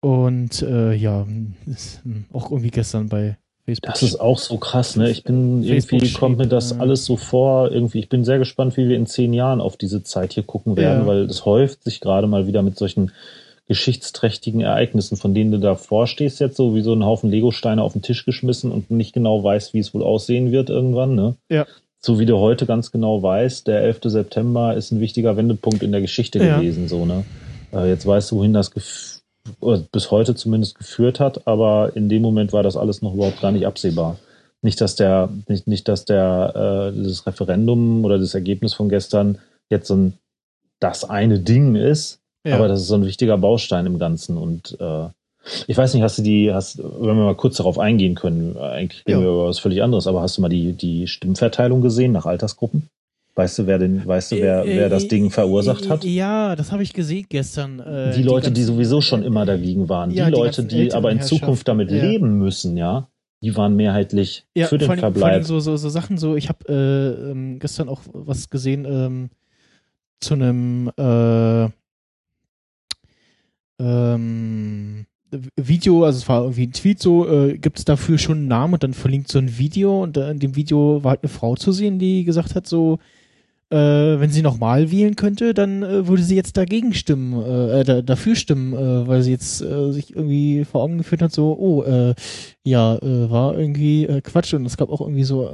Und 0.00 0.62
äh, 0.62 0.94
ja, 0.94 1.26
ist 1.66 2.02
auch 2.32 2.50
irgendwie 2.50 2.70
gestern 2.70 3.08
bei 3.08 3.36
Facebook. 3.70 3.92
Das 3.92 4.02
ist 4.02 4.20
auch 4.20 4.38
so 4.38 4.56
krass, 4.56 4.96
ne? 4.96 5.10
Ich 5.10 5.24
bin 5.24 5.64
Facebook 5.64 6.00
irgendwie 6.00 6.12
kommt 6.12 6.38
mir 6.38 6.46
das 6.46 6.78
alles 6.78 7.04
so 7.04 7.16
vor. 7.16 7.70
Irgendwie, 7.70 8.00
ich 8.00 8.08
bin 8.08 8.24
sehr 8.24 8.38
gespannt, 8.38 8.76
wie 8.76 8.88
wir 8.88 8.96
in 8.96 9.06
zehn 9.06 9.32
Jahren 9.32 9.60
auf 9.60 9.76
diese 9.76 10.02
Zeit 10.02 10.32
hier 10.32 10.42
gucken 10.42 10.76
werden, 10.76 11.02
ja. 11.02 11.06
weil 11.06 11.22
es 11.24 11.44
häuft 11.44 11.84
sich 11.84 12.00
gerade 12.00 12.26
mal 12.26 12.46
wieder 12.46 12.62
mit 12.62 12.78
solchen 12.78 13.12
geschichtsträchtigen 13.68 14.62
Ereignissen, 14.62 15.16
von 15.16 15.32
denen 15.32 15.52
du 15.52 15.58
da 15.58 15.76
vorstehst, 15.76 16.40
jetzt 16.40 16.56
so 16.56 16.74
wie 16.74 16.82
so 16.82 16.92
ein 16.92 17.04
Haufen 17.04 17.30
Legosteine 17.30 17.82
auf 17.82 17.92
den 17.92 18.02
Tisch 18.02 18.24
geschmissen 18.24 18.72
und 18.72 18.90
nicht 18.90 19.12
genau 19.12 19.44
weißt, 19.44 19.74
wie 19.74 19.78
es 19.78 19.94
wohl 19.94 20.02
aussehen 20.02 20.50
wird 20.50 20.70
irgendwann, 20.70 21.14
ne? 21.14 21.36
Ja. 21.48 21.66
So 22.00 22.18
wie 22.18 22.26
du 22.26 22.38
heute 22.38 22.66
ganz 22.66 22.90
genau 22.90 23.22
weißt, 23.22 23.68
der 23.68 23.82
11. 23.82 24.00
September 24.04 24.74
ist 24.74 24.90
ein 24.90 25.00
wichtiger 25.00 25.36
Wendepunkt 25.36 25.82
in 25.84 25.92
der 25.92 26.00
Geschichte 26.00 26.42
ja. 26.44 26.58
gewesen, 26.58 26.88
so, 26.88 27.06
ne? 27.06 27.24
Äh, 27.72 27.88
jetzt 27.88 28.06
weißt 28.06 28.32
du, 28.32 28.36
wohin 28.38 28.52
das 28.52 28.72
bis 29.92 30.10
heute 30.10 30.34
zumindest 30.34 30.76
geführt 30.76 31.20
hat, 31.20 31.46
aber 31.46 31.92
in 31.94 32.08
dem 32.08 32.22
Moment 32.22 32.52
war 32.52 32.62
das 32.62 32.76
alles 32.76 33.02
noch 33.02 33.14
überhaupt 33.14 33.40
gar 33.40 33.52
nicht 33.52 33.66
absehbar. 33.66 34.18
Nicht, 34.62 34.80
dass 34.80 34.94
der, 34.96 35.30
nicht, 35.48 35.66
nicht, 35.66 35.88
dass 35.88 36.04
der 36.04 36.92
äh, 36.94 37.02
das 37.02 37.26
Referendum 37.26 38.04
oder 38.04 38.18
das 38.18 38.34
Ergebnis 38.34 38.74
von 38.74 38.88
gestern 38.88 39.38
jetzt 39.70 39.88
so 39.88 39.94
ein 39.94 40.14
das 40.80 41.04
eine 41.04 41.38
Ding 41.38 41.76
ist, 41.76 42.20
ja. 42.44 42.56
aber 42.56 42.66
das 42.66 42.80
ist 42.80 42.88
so 42.88 42.94
ein 42.94 43.06
wichtiger 43.06 43.38
Baustein 43.38 43.86
im 43.86 43.98
Ganzen. 43.98 44.36
Und 44.36 44.76
äh, 44.80 45.08
ich 45.66 45.76
weiß 45.76 45.94
nicht, 45.94 46.02
hast 46.02 46.18
du 46.18 46.22
die, 46.22 46.52
hast, 46.52 46.78
wenn 46.78 47.16
wir 47.16 47.24
mal 47.24 47.36
kurz 47.36 47.58
darauf 47.58 47.78
eingehen 47.78 48.14
können, 48.14 48.56
eigentlich 48.56 49.06
reden 49.06 49.20
ja. 49.20 49.26
wir 49.26 49.32
über 49.32 49.46
was 49.46 49.58
völlig 49.58 49.82
anderes, 49.82 50.06
aber 50.06 50.22
hast 50.22 50.38
du 50.38 50.42
mal 50.42 50.48
die, 50.48 50.72
die 50.72 51.06
Stimmverteilung 51.06 51.82
gesehen 51.82 52.12
nach 52.12 52.26
Altersgruppen? 52.26 52.88
Weißt 53.40 53.58
du, 53.58 53.66
wer 53.66 53.78
den, 53.78 54.06
weißt 54.06 54.32
du, 54.32 54.36
wer, 54.36 54.66
wer 54.66 54.90
das 54.90 55.08
Ding 55.08 55.30
verursacht 55.30 55.88
hat? 55.88 56.04
Ja, 56.04 56.54
das 56.56 56.72
habe 56.72 56.82
ich 56.82 56.92
gesehen 56.92 57.24
gestern. 57.26 57.80
Äh, 57.80 58.14
die 58.14 58.22
Leute, 58.22 58.48
die, 58.50 58.60
die, 58.60 58.64
sowieso 58.64 59.00
schon 59.00 59.22
immer 59.22 59.46
dagegen 59.46 59.88
waren, 59.88 60.10
ja, 60.10 60.26
die, 60.26 60.32
die 60.32 60.38
Leute, 60.38 60.64
die 60.64 60.92
aber 60.92 61.10
in 61.10 61.22
Zukunft 61.22 61.66
damit 61.66 61.90
ja. 61.90 62.02
leben 62.02 62.36
müssen, 62.36 62.76
ja, 62.76 63.08
die 63.42 63.56
waren 63.56 63.76
mehrheitlich 63.76 64.44
ja, 64.54 64.66
für 64.66 64.76
den 64.76 64.84
vor 64.84 64.92
allem, 64.92 65.00
Verbleib. 65.00 65.22
Vor 65.22 65.30
allem 65.30 65.42
so, 65.44 65.58
so, 65.58 65.78
so 65.78 65.88
Sachen, 65.88 66.18
so 66.18 66.36
ich 66.36 66.50
habe 66.50 66.68
äh, 66.68 67.30
ähm, 67.30 67.58
gestern 67.60 67.88
auch 67.88 68.02
was 68.12 68.50
gesehen 68.50 68.84
ähm, 68.84 69.30
zu 70.20 70.34
einem 70.34 70.90
äh, 70.98 71.64
ähm, 73.82 75.06
Video, 75.56 76.04
also 76.04 76.18
es 76.18 76.28
war 76.28 76.42
irgendwie 76.42 76.66
ein 76.66 76.72
Tweet 76.72 77.00
so, 77.00 77.26
äh, 77.26 77.56
gibt 77.56 77.78
es 77.78 77.86
dafür 77.86 78.18
schon 78.18 78.36
einen 78.36 78.48
Namen 78.48 78.74
und 78.74 78.82
dann 78.82 78.92
verlinkt 78.92 79.32
so 79.32 79.38
ein 79.38 79.56
Video 79.56 80.02
und 80.02 80.18
äh, 80.18 80.30
in 80.30 80.40
dem 80.40 80.56
Video 80.56 81.02
war 81.02 81.12
halt 81.12 81.22
eine 81.22 81.30
Frau 81.30 81.56
zu 81.56 81.72
sehen, 81.72 81.98
die 81.98 82.24
gesagt 82.24 82.54
hat 82.54 82.66
so, 82.66 82.98
äh, 83.70 84.18
wenn 84.18 84.30
sie 84.30 84.42
nochmal 84.42 84.90
wählen 84.90 85.14
könnte, 85.14 85.54
dann 85.54 85.84
äh, 85.84 86.08
würde 86.08 86.24
sie 86.24 86.34
jetzt 86.34 86.56
dagegen 86.56 86.92
stimmen, 86.92 87.40
äh, 87.40 87.80
äh 87.82 88.02
dafür 88.02 88.34
stimmen, 88.34 88.72
äh, 88.72 89.06
weil 89.06 89.22
sie 89.22 89.30
jetzt 89.30 89.62
äh, 89.62 89.92
sich 89.92 90.16
irgendwie 90.16 90.64
vor 90.64 90.82
Augen 90.82 90.98
geführt 90.98 91.22
hat, 91.22 91.32
so, 91.32 91.56
oh, 91.56 91.82
äh, 91.84 92.14
ja, 92.62 92.98
war 93.00 93.58
irgendwie 93.58 94.06
Quatsch 94.22 94.52
und 94.52 94.66
es 94.66 94.76
gab 94.76 94.90
auch 94.90 95.00
irgendwie 95.00 95.24
so 95.24 95.48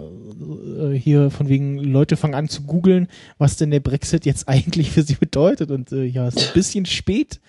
hier 0.93 1.31
von 1.31 1.49
wegen, 1.49 1.79
Leute 1.79 2.17
fangen 2.17 2.35
an 2.35 2.49
zu 2.49 2.63
googeln, 2.63 3.07
was 3.39 3.57
denn 3.57 3.71
der 3.71 3.79
Brexit 3.79 4.27
jetzt 4.27 4.49
eigentlich 4.49 4.91
für 4.91 5.03
sie 5.03 5.15
bedeutet 5.15 5.71
und 5.71 5.93
ja, 5.93 6.27
ist 6.27 6.49
ein 6.49 6.55
bisschen 6.55 6.85
spät. 6.85 7.41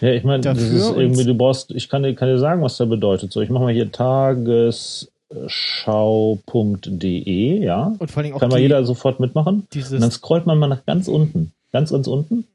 Ja, 0.00 0.10
ich 0.10 0.24
meine, 0.24 0.42
das 0.42 0.60
ist 0.60 0.90
irgendwie, 0.96 1.24
du 1.24 1.34
brauchst, 1.34 1.70
ich 1.70 1.88
kann 1.88 2.02
dir, 2.02 2.14
kann 2.16 2.28
dir 2.28 2.38
sagen, 2.38 2.60
was 2.60 2.76
der 2.76 2.86
bedeutet. 2.86 3.32
So, 3.32 3.40
ich 3.40 3.50
mache 3.50 3.62
mal 3.62 3.72
hier 3.72 3.92
Tages 3.92 5.13
schau.de, 5.46 7.22
ja. 7.62 7.94
Und 7.98 8.10
vor 8.10 8.22
allem 8.22 8.34
auch 8.34 8.40
Kann 8.40 8.50
mal 8.50 8.60
jeder 8.60 8.84
sofort 8.84 9.20
mitmachen. 9.20 9.66
Und 9.74 9.92
dann 10.00 10.10
scrollt 10.10 10.46
man 10.46 10.58
mal 10.58 10.68
nach 10.68 10.84
ganz 10.86 11.08
unten. 11.08 11.52
Ganz, 11.72 11.90
ganz 11.90 12.06
unten. 12.06 12.46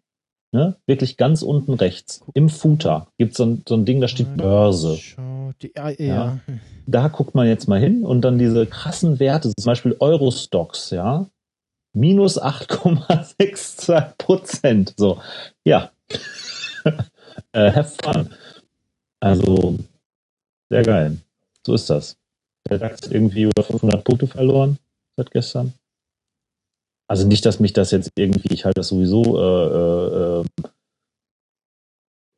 Ne? 0.51 0.76
Wirklich 0.88 1.17
ganz 1.17 1.41
unten 1.43 1.74
rechts. 1.74 2.24
Im 2.34 2.49
Footer 2.49 3.07
gibt 3.17 3.36
so 3.36 3.43
es 3.45 3.59
so 3.67 3.76
ein 3.76 3.86
Ding, 3.86 4.01
da 4.01 4.07
steht 4.07 4.36
Börse. 4.36 4.97
Ja, 5.76 5.89
ja. 5.89 6.39
Da 6.88 7.07
guckt 7.09 7.36
man 7.36 7.47
jetzt 7.47 7.67
mal 7.67 7.80
hin 7.80 8.03
und 8.03 8.22
dann 8.22 8.39
diese 8.39 8.65
krassen 8.65 9.20
Werte, 9.20 9.53
zum 9.55 9.65
Beispiel 9.65 9.95
Eurostocks, 9.99 10.89
ja. 10.89 11.28
Minus 11.93 12.41
8,62 12.41 14.13
Prozent. 14.17 14.93
So, 14.97 15.22
ja. 15.63 15.91
äh, 17.51 17.72
have 17.72 17.95
fun. 18.01 18.30
Also, 19.20 19.78
sehr 20.70 20.84
geil. 20.84 21.17
So 21.65 21.74
ist 21.74 21.89
das 21.89 22.18
der 22.70 22.80
DAX 22.80 23.07
irgendwie 23.09 23.43
über 23.43 23.63
500 23.63 24.03
Punkte 24.03 24.28
verloren 24.28 24.78
seit 25.17 25.32
gestern. 25.32 25.74
Also 27.07 27.28
nicht, 27.28 27.45
dass 27.45 27.59
mich 27.59 27.74
das 27.74 27.91
jetzt 27.91 28.11
irgendwie, 28.15 28.53
ich 28.53 28.65
halte 28.65 28.82
das 28.82 28.89
sowieso 28.89 29.24
äh, 29.38 30.41
äh, 30.41 30.45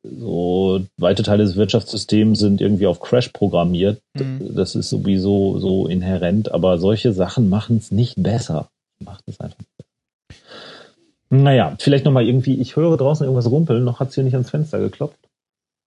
so 0.04 0.80
weite 0.96 1.22
Teile 1.22 1.44
des 1.44 1.56
Wirtschaftssystems 1.56 2.38
sind 2.38 2.60
irgendwie 2.60 2.86
auf 2.86 3.00
Crash 3.00 3.28
programmiert. 3.28 4.00
Mhm. 4.14 4.54
Das 4.54 4.74
ist 4.74 4.90
sowieso 4.90 5.58
so 5.58 5.86
inhärent, 5.86 6.50
aber 6.50 6.78
solche 6.78 7.12
Sachen 7.12 7.48
machen 7.48 7.76
es 7.76 7.92
nicht 7.92 8.20
besser. 8.20 8.68
Macht 8.98 9.24
es 9.26 9.38
einfach. 9.40 9.58
Naja, 11.30 11.76
vielleicht 11.78 12.04
nochmal 12.04 12.26
irgendwie, 12.26 12.60
ich 12.60 12.76
höre 12.76 12.96
draußen 12.96 13.24
irgendwas 13.24 13.50
rumpeln, 13.50 13.84
noch 13.84 14.00
hat 14.00 14.08
es 14.08 14.14
hier 14.16 14.24
nicht 14.24 14.34
ans 14.34 14.50
Fenster 14.50 14.80
geklopft. 14.80 15.18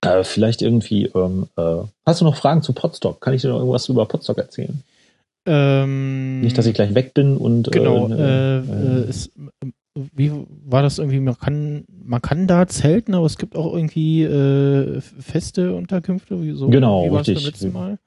Äh, 0.05 0.23
vielleicht 0.23 0.61
irgendwie, 0.61 1.05
ähm, 1.07 1.47
äh, 1.57 1.77
hast 2.05 2.21
du 2.21 2.25
noch 2.25 2.35
Fragen 2.35 2.61
zu 2.61 2.73
Podstock? 2.73 3.21
Kann 3.21 3.33
ich 3.33 3.41
dir 3.41 3.49
noch 3.49 3.57
irgendwas 3.59 3.89
über 3.89 4.05
Podstock 4.05 4.37
erzählen? 4.37 4.83
Ähm, 5.45 6.41
Nicht, 6.41 6.57
dass 6.57 6.65
ich 6.65 6.73
gleich 6.73 6.95
weg 6.95 7.13
bin 7.13 7.37
und. 7.37 7.71
Genau. 7.71 8.09
Äh, 8.09 9.09
ist, 9.09 9.31
äh, 9.61 9.67
äh, 9.67 9.71
wie 10.13 10.31
war 10.65 10.81
das 10.81 10.97
irgendwie? 10.97 11.19
Man 11.19 11.37
kann, 11.37 11.85
man 12.03 12.21
kann 12.21 12.47
da 12.47 12.67
zelten, 12.67 13.13
aber 13.13 13.25
es 13.25 13.37
gibt 13.37 13.55
auch 13.55 13.73
irgendwie 13.73 14.23
äh, 14.23 15.01
feste 15.01 15.73
Unterkünfte. 15.73 16.37
So, 16.55 16.67
genau, 16.69 17.07
richtig. 17.15 17.61
Wir, 17.61 17.97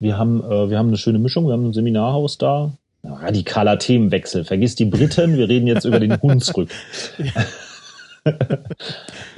wir, 0.00 0.18
haben, 0.18 0.42
äh, 0.42 0.70
wir 0.70 0.78
haben 0.78 0.88
eine 0.88 0.96
schöne 0.96 1.18
Mischung. 1.18 1.46
Wir 1.46 1.52
haben 1.52 1.66
ein 1.66 1.72
Seminarhaus 1.72 2.38
da. 2.38 2.72
Radikaler 3.04 3.78
Themenwechsel. 3.78 4.44
Vergiss 4.44 4.74
die 4.74 4.86
Briten. 4.86 5.36
Wir 5.36 5.48
reden 5.48 5.66
jetzt 5.66 5.84
über 5.84 6.00
den 6.00 6.20
Hunsrück. 6.22 6.70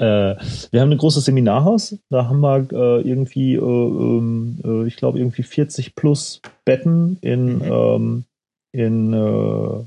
Äh, 0.01 0.37
wir 0.71 0.81
haben 0.81 0.91
ein 0.91 0.99
großes 0.99 1.27
Seminarhaus. 1.27 1.99
Da 2.09 2.27
haben 2.27 2.41
wir 2.41 2.67
äh, 2.73 3.03
irgendwie, 3.03 3.57
äh, 3.57 3.61
ähm, 3.61 4.59
äh 4.65 4.87
ich 4.87 4.97
glaube, 4.97 5.19
irgendwie 5.19 5.43
40 5.43 5.95
plus 5.95 6.41
Betten 6.65 7.19
in, 7.21 7.59
mhm. 7.59 7.65
ähm, 7.71 8.25
in 8.73 9.13
äh, 9.13 9.85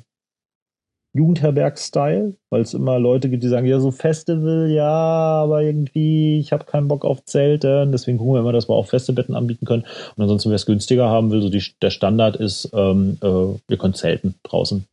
Jugendherberg-Style, 1.16 2.36
weil 2.52 2.62
es 2.62 2.76
immer 2.76 3.00
Leute 3.00 3.30
gibt, 3.30 3.44
die 3.44 3.48
sagen, 3.48 3.66
ja, 3.66 3.80
so 3.80 3.90
Festival, 3.90 4.70
ja, 4.70 4.88
aber 4.88 5.64
irgendwie, 5.64 6.40
ich 6.40 6.52
habe 6.52 6.66
keinen 6.66 6.88
Bock 6.88 7.06
auf 7.06 7.26
Zelte. 7.26 7.90
Deswegen 7.92 8.20
gucken 8.20 8.34
wir 8.34 8.40
immer, 8.40 8.54
dass 8.54 8.70
wir 8.70 8.76
auch 8.76 8.88
feste 8.88 9.14
Betten 9.14 9.36
anbieten 9.36 9.66
können. 9.66 9.86
Und 10.16 10.22
ansonsten, 10.22 10.50
wer 10.50 10.56
es 10.56 10.68
günstiger 10.68 11.10
haben 11.10 11.32
will, 11.32 11.42
so 11.42 11.50
die, 11.50 11.64
der 11.82 11.90
Standard 11.90 12.36
ist, 12.36 12.70
ähm, 12.74 13.18
äh, 13.24 13.58
ihr 13.68 13.78
könnt 13.78 13.98
zelten 13.98 14.36
draußen. 14.44 14.86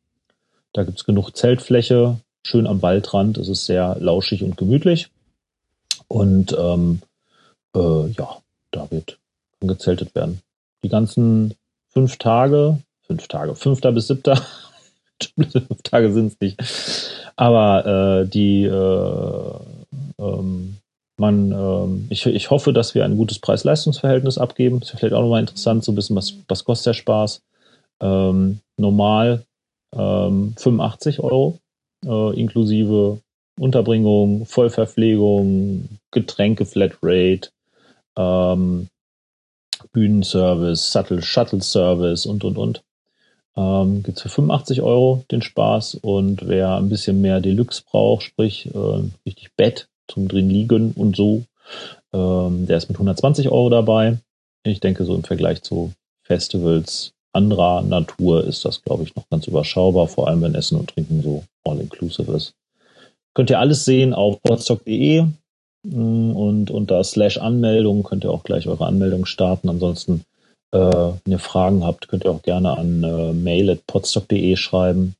Da 0.72 0.84
gibt 0.84 0.98
es 0.98 1.04
genug 1.04 1.36
Zeltfläche, 1.36 2.16
schön 2.42 2.66
am 2.66 2.82
Waldrand. 2.82 3.38
Es 3.38 3.48
ist 3.48 3.66
sehr 3.66 3.96
lauschig 4.00 4.42
und 4.42 4.56
gemütlich. 4.56 5.08
Und 6.08 6.56
ähm, 6.58 7.02
äh, 7.74 8.08
ja, 8.10 8.38
da 8.70 8.90
wird 8.90 9.18
gezeltet 9.60 10.14
werden. 10.14 10.40
Die 10.82 10.88
ganzen 10.88 11.54
fünf 11.88 12.16
Tage, 12.16 12.78
fünf 13.06 13.28
Tage, 13.28 13.54
fünfter 13.54 13.92
bis 13.92 14.08
siebter, 14.08 14.36
fünf 15.36 15.82
Tage 15.82 16.12
sind 16.12 16.32
es 16.32 16.40
nicht. 16.40 17.32
Aber 17.36 18.22
äh, 18.22 18.26
die 18.26 18.64
äh, 18.64 19.52
ähm, 20.18 20.76
man, 21.20 21.52
ähm, 21.52 22.06
ich, 22.08 22.26
ich 22.26 22.50
hoffe, 22.50 22.72
dass 22.72 22.94
wir 22.94 23.04
ein 23.04 23.16
gutes 23.16 23.38
Preis-Leistungs-Verhältnis 23.38 24.38
abgeben. 24.38 24.80
Ist 24.80 24.90
vielleicht 24.90 25.14
auch 25.14 25.20
nochmal 25.20 25.40
interessant, 25.40 25.84
so 25.84 25.92
ein 25.92 25.94
bisschen, 25.94 26.16
was, 26.16 26.34
was 26.48 26.64
kostet 26.64 26.86
der 26.86 26.94
Spaß. 26.94 27.42
Ähm, 28.00 28.60
normal 28.78 29.44
ähm, 29.94 30.54
85 30.56 31.20
Euro 31.20 31.59
äh, 32.04 32.40
inklusive 32.40 33.20
Unterbringung, 33.58 34.46
Vollverpflegung, 34.46 35.88
Getränke, 36.10 36.64
Flatrate, 36.64 37.50
ähm, 38.16 38.88
Bühnenservice, 39.92 40.90
Shuttle, 40.90 41.22
Shuttle 41.22 41.62
Service 41.62 42.26
und 42.26 42.44
und 42.44 42.56
und. 42.56 42.82
Ähm, 43.56 44.02
Gibt 44.02 44.18
es 44.18 44.22
für 44.22 44.28
85 44.28 44.82
Euro 44.82 45.24
den 45.30 45.42
Spaß 45.42 45.96
und 45.96 46.46
wer 46.46 46.76
ein 46.76 46.88
bisschen 46.88 47.20
mehr 47.20 47.40
Deluxe 47.40 47.82
braucht, 47.84 48.22
sprich 48.22 48.72
äh, 48.74 49.02
richtig 49.26 49.50
Bett 49.56 49.88
zum 50.08 50.28
drin 50.28 50.48
liegen 50.48 50.92
und 50.92 51.16
so, 51.16 51.44
ähm, 52.12 52.66
der 52.66 52.78
ist 52.78 52.88
mit 52.88 52.96
120 52.96 53.48
Euro 53.50 53.68
dabei. 53.68 54.18
Ich 54.62 54.80
denke, 54.80 55.04
so 55.04 55.14
im 55.14 55.24
Vergleich 55.24 55.62
zu 55.62 55.92
Festivals 56.22 57.12
anderer 57.32 57.82
Natur 57.82 58.44
ist 58.44 58.64
das, 58.64 58.82
glaube 58.82 59.04
ich, 59.04 59.14
noch 59.14 59.28
ganz 59.28 59.46
überschaubar, 59.46 60.08
vor 60.08 60.28
allem 60.28 60.42
wenn 60.42 60.54
Essen 60.54 60.78
und 60.78 60.90
Trinken 60.90 61.22
so 61.22 61.44
all-inclusive 62.00 62.32
ist. 62.32 62.54
Könnt 63.34 63.50
ihr 63.50 63.58
alles 63.58 63.84
sehen 63.84 64.12
auf 64.12 64.42
podstock.de 64.42 65.26
mm, 65.84 66.32
und 66.32 66.70
unter 66.70 67.04
slash 67.04 67.38
Anmeldung 67.38 68.02
könnt 68.02 68.24
ihr 68.24 68.30
auch 68.30 68.44
gleich 68.44 68.66
eure 68.66 68.86
Anmeldung 68.86 69.26
starten. 69.26 69.68
Ansonsten 69.68 70.24
Äh, 70.72 70.78
wenn 70.78 71.32
ihr 71.32 71.40
Fragen 71.40 71.82
habt, 71.82 72.06
könnt 72.06 72.24
ihr 72.24 72.30
auch 72.30 72.42
gerne 72.42 72.78
an 72.78 73.02
äh, 73.02 73.32
mail.podstock.de 73.32 74.54
schreiben 74.54 75.16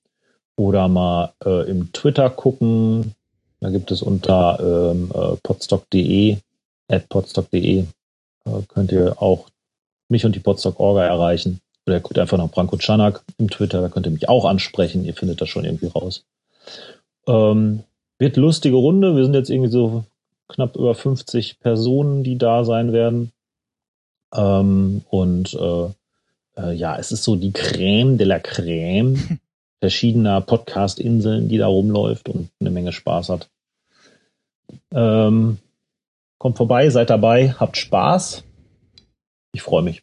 oder 0.57 0.87
mal 0.87 1.33
äh, 1.45 1.69
im 1.69 1.93
Twitter 1.93 2.31
gucken. 2.31 3.17
Da 3.59 3.71
gibt 3.71 3.91
es 3.91 4.01
unter 4.01 4.61
ähm, 4.61 5.11
äh, 5.13 5.37
podstock.de, 5.43 6.37
at 6.89 7.09
podstock.de, 7.09 7.79
äh, 7.81 7.85
könnt 8.69 8.93
ihr 8.93 9.21
auch 9.21 9.49
mich 10.09 10.25
und 10.25 10.37
die 10.37 10.41
Podstock-Orga 10.41 11.05
erreichen. 11.05 11.61
Oder 11.85 11.97
ihr 11.97 12.01
guckt 12.01 12.21
einfach 12.21 12.39
nach 12.39 12.51
Branko 12.51 12.77
Czanak 12.77 13.25
im 13.39 13.51
Twitter, 13.51 13.81
da 13.81 13.89
könnt 13.89 14.07
ihr 14.07 14.13
mich 14.13 14.29
auch 14.29 14.45
ansprechen. 14.45 15.05
Ihr 15.05 15.15
findet 15.15 15.41
das 15.41 15.49
schon 15.49 15.65
irgendwie 15.65 15.89
raus. 15.89 16.23
Ähm, 17.27 17.85
wird 18.19 18.37
lustige 18.37 18.77
Runde. 18.77 19.17
Wir 19.17 19.25
sind 19.25 19.35
jetzt 19.35 19.51
irgendwie 19.51 19.71
so 19.71 20.05
knapp 20.49 20.77
über 20.77 20.95
50 20.95 21.61
Personen, 21.61 22.23
die 22.23 22.39
da 22.39 22.65
sein 22.65 22.93
werden. 22.93 23.33
Ähm, 24.35 25.03
und 25.09 25.55
äh, 25.55 25.91
äh, 26.57 26.73
ja, 26.73 26.97
es 26.97 27.13
ist 27.13 27.25
so 27.25 27.37
die 27.37 27.53
Creme 27.53 28.19
de 28.19 28.27
la 28.27 28.39
Creme 28.39 29.41
verschiedener 29.81 30.41
Podcast-Inseln, 30.41 31.49
die 31.49 31.59
da 31.59 31.67
rumläuft 31.67 32.29
und 32.29 32.51
eine 32.61 32.71
Menge 32.71 32.93
Spaß 32.93 33.31
hat. 33.31 33.51
Ähm, 34.93 35.59
kommt 36.39 36.57
vorbei, 36.57 36.91
seid 36.91 37.11
dabei, 37.11 37.53
habt 37.53 37.77
Spaß. 37.77 38.45
Ich 39.53 39.63
freue 39.63 39.83
mich. 39.83 40.03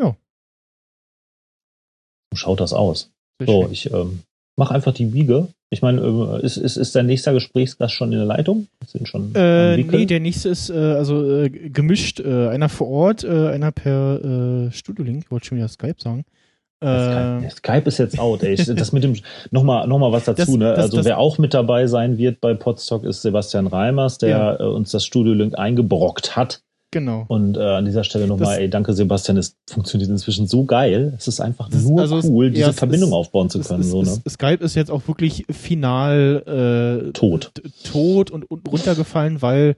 Ja. 0.00 0.16
Schaut 2.34 2.60
das 2.60 2.72
aus. 2.72 3.12
So, 3.44 3.68
ich 3.70 3.92
ähm, 3.92 4.20
mach 4.56 4.70
einfach 4.70 4.92
die 4.92 5.12
Wiege. 5.12 5.48
Ich 5.70 5.82
meine, 5.82 6.00
äh, 6.00 6.44
ist, 6.44 6.56
ist, 6.56 6.76
ist 6.76 6.94
der 6.94 7.02
nächste 7.02 7.32
Gesprächsgast 7.32 7.94
schon 7.94 8.12
in 8.12 8.18
der 8.18 8.26
Leitung? 8.26 8.68
Sind 8.86 9.06
schon 9.06 9.34
äh, 9.34 9.76
nee, 9.76 10.06
der 10.06 10.20
nächste 10.20 10.48
ist 10.48 10.70
äh, 10.70 10.74
also 10.74 11.42
äh, 11.42 11.50
gemischt. 11.50 12.20
Äh, 12.20 12.48
einer 12.48 12.68
vor 12.68 12.88
Ort, 12.88 13.24
äh, 13.24 13.48
einer 13.48 13.70
per 13.70 14.68
äh, 14.68 14.72
Studio-Link. 14.72 15.24
Ich 15.24 15.30
wollte 15.30 15.46
schon 15.46 15.58
wieder 15.58 15.68
Skype 15.68 15.96
sagen. 15.98 16.24
Skype, 16.80 17.44
äh, 17.44 17.50
Skype 17.50 17.88
ist 17.88 17.98
jetzt 17.98 18.18
out, 18.18 18.42
ey. 18.44 18.54
Das 18.54 18.92
mit 18.92 19.02
dem 19.02 19.16
nochmal 19.50 19.88
noch 19.88 19.98
mal 19.98 20.12
was 20.12 20.24
dazu, 20.24 20.42
das, 20.42 20.56
ne? 20.56 20.70
Das, 20.70 20.78
also 20.78 20.96
das, 20.98 21.06
wer 21.06 21.18
auch 21.18 21.36
mit 21.38 21.52
dabei 21.52 21.86
sein 21.88 22.18
wird 22.18 22.40
bei 22.40 22.54
Podstock 22.54 23.04
ist 23.04 23.22
Sebastian 23.22 23.66
Reimers, 23.66 24.18
der 24.18 24.28
ja. 24.28 24.66
uns 24.66 24.92
das 24.92 25.04
Studio 25.04 25.32
Link 25.32 25.58
eingebrockt 25.58 26.36
hat. 26.36 26.62
Genau. 26.90 27.26
Und 27.28 27.58
äh, 27.58 27.60
an 27.60 27.84
dieser 27.84 28.02
Stelle 28.02 28.26
nochmal, 28.26 28.58
ey, 28.58 28.70
danke 28.70 28.94
Sebastian, 28.94 29.36
es 29.36 29.56
funktioniert 29.68 30.10
inzwischen 30.10 30.46
so 30.46 30.64
geil. 30.64 31.14
Es 31.18 31.28
ist 31.28 31.38
einfach 31.38 31.68
nur 31.70 32.00
also 32.00 32.20
cool, 32.24 32.46
es, 32.46 32.54
diese 32.54 32.66
ja, 32.66 32.72
Verbindung 32.72 33.10
ist, 33.10 33.14
aufbauen 33.14 33.50
zu 33.50 33.60
können. 33.60 33.82
Es, 33.82 33.90
so, 33.90 34.02
ne? 34.02 34.22
Skype 34.26 34.64
ist 34.64 34.74
jetzt 34.74 34.90
auch 34.90 35.06
wirklich 35.06 35.44
final 35.50 37.06
äh, 37.08 37.12
tot. 37.12 37.52
tot 37.84 38.30
und, 38.30 38.50
und 38.50 38.66
runtergefallen, 38.66 39.42
weil 39.42 39.76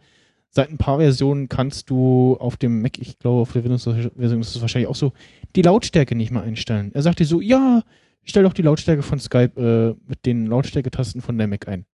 seit 0.51 0.71
ein 0.71 0.79
paar 0.79 0.99
Versionen 0.99 1.49
kannst 1.49 1.91
du 1.91 2.37
auf 2.39 2.57
dem 2.57 2.81
Mac, 2.81 2.99
ich 2.99 3.19
glaube 3.19 3.41
auf 3.43 3.53
der 3.53 3.65
Windows-Version 3.65 4.41
ist 4.41 4.55
es 4.55 4.61
wahrscheinlich 4.61 4.89
auch 4.89 4.97
so, 4.97 5.13
die 5.57 5.63
Lautstärke 5.63 6.15
nicht 6.15 6.31
mehr 6.31 6.43
einstellen. 6.43 6.93
Er 6.95 7.03
sagte 7.03 7.25
so, 7.25 7.41
ja, 7.41 7.83
stell 8.23 8.45
doch 8.45 8.53
die 8.53 8.63
Lautstärke 8.63 9.03
von 9.03 9.19
Skype 9.19 9.61
äh, 9.61 10.09
mit 10.09 10.27
den 10.27 10.47
Lautstärketasten 10.47 11.23
von 11.23 11.39
der 11.39 11.49
Mac 11.49 11.67
ein. 11.67 11.87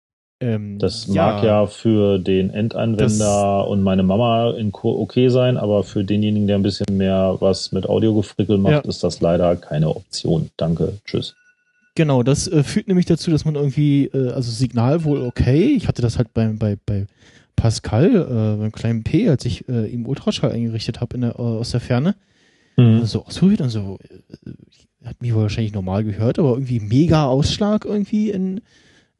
Ähm, 0.40 0.78
das 0.78 1.06
mag 1.06 1.44
ja, 1.44 1.66
für 1.66 2.18
den 2.18 2.50
Endanwender 2.50 3.68
und 3.68 3.82
meine 3.82 4.02
Mama 4.02 4.50
in 4.50 4.72
okay 4.74 5.28
sein, 5.28 5.56
aber 5.56 5.84
für 5.84 6.04
denjenigen, 6.04 6.46
der 6.46 6.56
ein 6.56 6.62
bisschen 6.62 6.96
mehr 6.96 7.36
was 7.40 7.72
mit 7.72 7.88
Audiogefrickel 7.88 8.58
macht, 8.58 8.84
ja. 8.84 8.90
ist 8.90 9.04
das 9.04 9.20
leider 9.20 9.56
keine 9.56 9.88
Option. 9.88 10.50
Danke, 10.56 10.98
tschüss. 11.04 11.34
Genau, 11.94 12.24
das 12.24 12.48
äh, 12.48 12.64
führt 12.64 12.88
nämlich 12.88 13.06
dazu, 13.06 13.30
dass 13.30 13.44
man 13.44 13.54
irgendwie, 13.54 14.06
äh, 14.06 14.32
also 14.32 14.50
Signal 14.50 15.04
wohl 15.04 15.22
okay. 15.22 15.74
Ich 15.76 15.86
hatte 15.86 16.02
das 16.02 16.18
halt 16.18 16.34
bei, 16.34 16.48
bei, 16.48 16.76
bei 16.84 17.06
Pascal, 17.54 18.10
äh, 18.14 18.60
beim 18.60 18.72
kleinen 18.72 19.04
P, 19.04 19.28
als 19.28 19.44
ich 19.44 19.68
äh, 19.68 19.86
ihm 19.86 20.06
Ultraschall 20.06 20.50
eingerichtet 20.50 21.00
habe 21.00 21.16
äh, 21.18 21.30
aus 21.30 21.70
der 21.70 21.80
Ferne. 21.80 22.16
Mhm. 22.76 23.04
So 23.04 23.24
ausprobiert 23.24 23.60
und 23.60 23.70
so, 23.70 23.98
äh, 24.10 25.06
hat 25.06 25.22
mich 25.22 25.34
wahrscheinlich 25.34 25.72
normal 25.72 26.02
gehört, 26.02 26.40
aber 26.40 26.54
irgendwie 26.54 26.80
mega 26.80 27.26
Ausschlag 27.26 27.84
irgendwie 27.84 28.30
in 28.30 28.60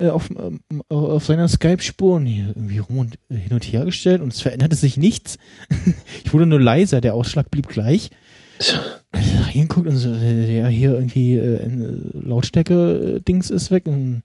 auf, 0.01 0.31
ähm, 0.31 0.61
auf 0.89 1.25
seiner 1.25 1.49
Skype-Spur 1.49 2.17
und 2.17 2.27
irgendwie 2.27 2.79
rum 2.79 2.99
und 2.99 3.19
äh, 3.29 3.37
hin 3.37 3.53
und 3.53 3.65
her 3.65 3.85
gestellt 3.85 4.21
und 4.21 4.33
es 4.33 4.41
veränderte 4.41 4.77
sich 4.77 4.97
nichts. 4.97 5.39
ich 6.25 6.33
wurde 6.33 6.47
nur 6.47 6.61
leiser, 6.61 7.01
der 7.01 7.15
Ausschlag 7.15 7.51
blieb 7.51 7.69
gleich. 7.69 8.11
Hinguckt 9.51 9.89
und 9.89 9.97
so, 9.97 10.13
äh, 10.13 10.59
ja, 10.59 10.67
hier 10.67 10.95
irgendwie 10.95 11.37
äh, 11.37 11.69
Lautstärke-Dings 12.13 13.51
ist 13.51 13.71
weg 13.71 13.87
und 13.87 14.23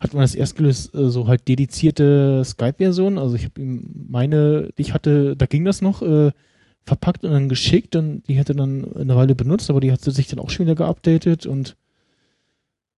hat 0.00 0.12
man 0.12 0.22
das 0.22 0.34
erst 0.34 0.56
gelöst, 0.56 0.94
äh, 0.94 1.08
so 1.08 1.26
halt 1.28 1.48
dedizierte 1.48 2.42
Skype-Version. 2.44 3.18
Also 3.18 3.36
ich 3.36 3.44
habe 3.44 3.60
ihm 3.60 4.06
meine, 4.08 4.70
ich 4.76 4.92
hatte, 4.92 5.36
da 5.36 5.46
ging 5.46 5.64
das 5.64 5.80
noch, 5.80 6.02
äh, 6.02 6.30
verpackt 6.84 7.24
und 7.24 7.32
dann 7.32 7.48
geschickt 7.48 7.96
und 7.96 8.22
die 8.28 8.34
hätte 8.34 8.54
dann 8.54 8.94
eine 8.94 9.16
Weile 9.16 9.34
benutzt, 9.34 9.70
aber 9.70 9.80
die 9.80 9.90
hat 9.90 10.00
sich 10.00 10.28
dann 10.28 10.38
auch 10.38 10.50
schon 10.50 10.66
wieder 10.66 10.76
geupdatet 10.76 11.46
und 11.46 11.76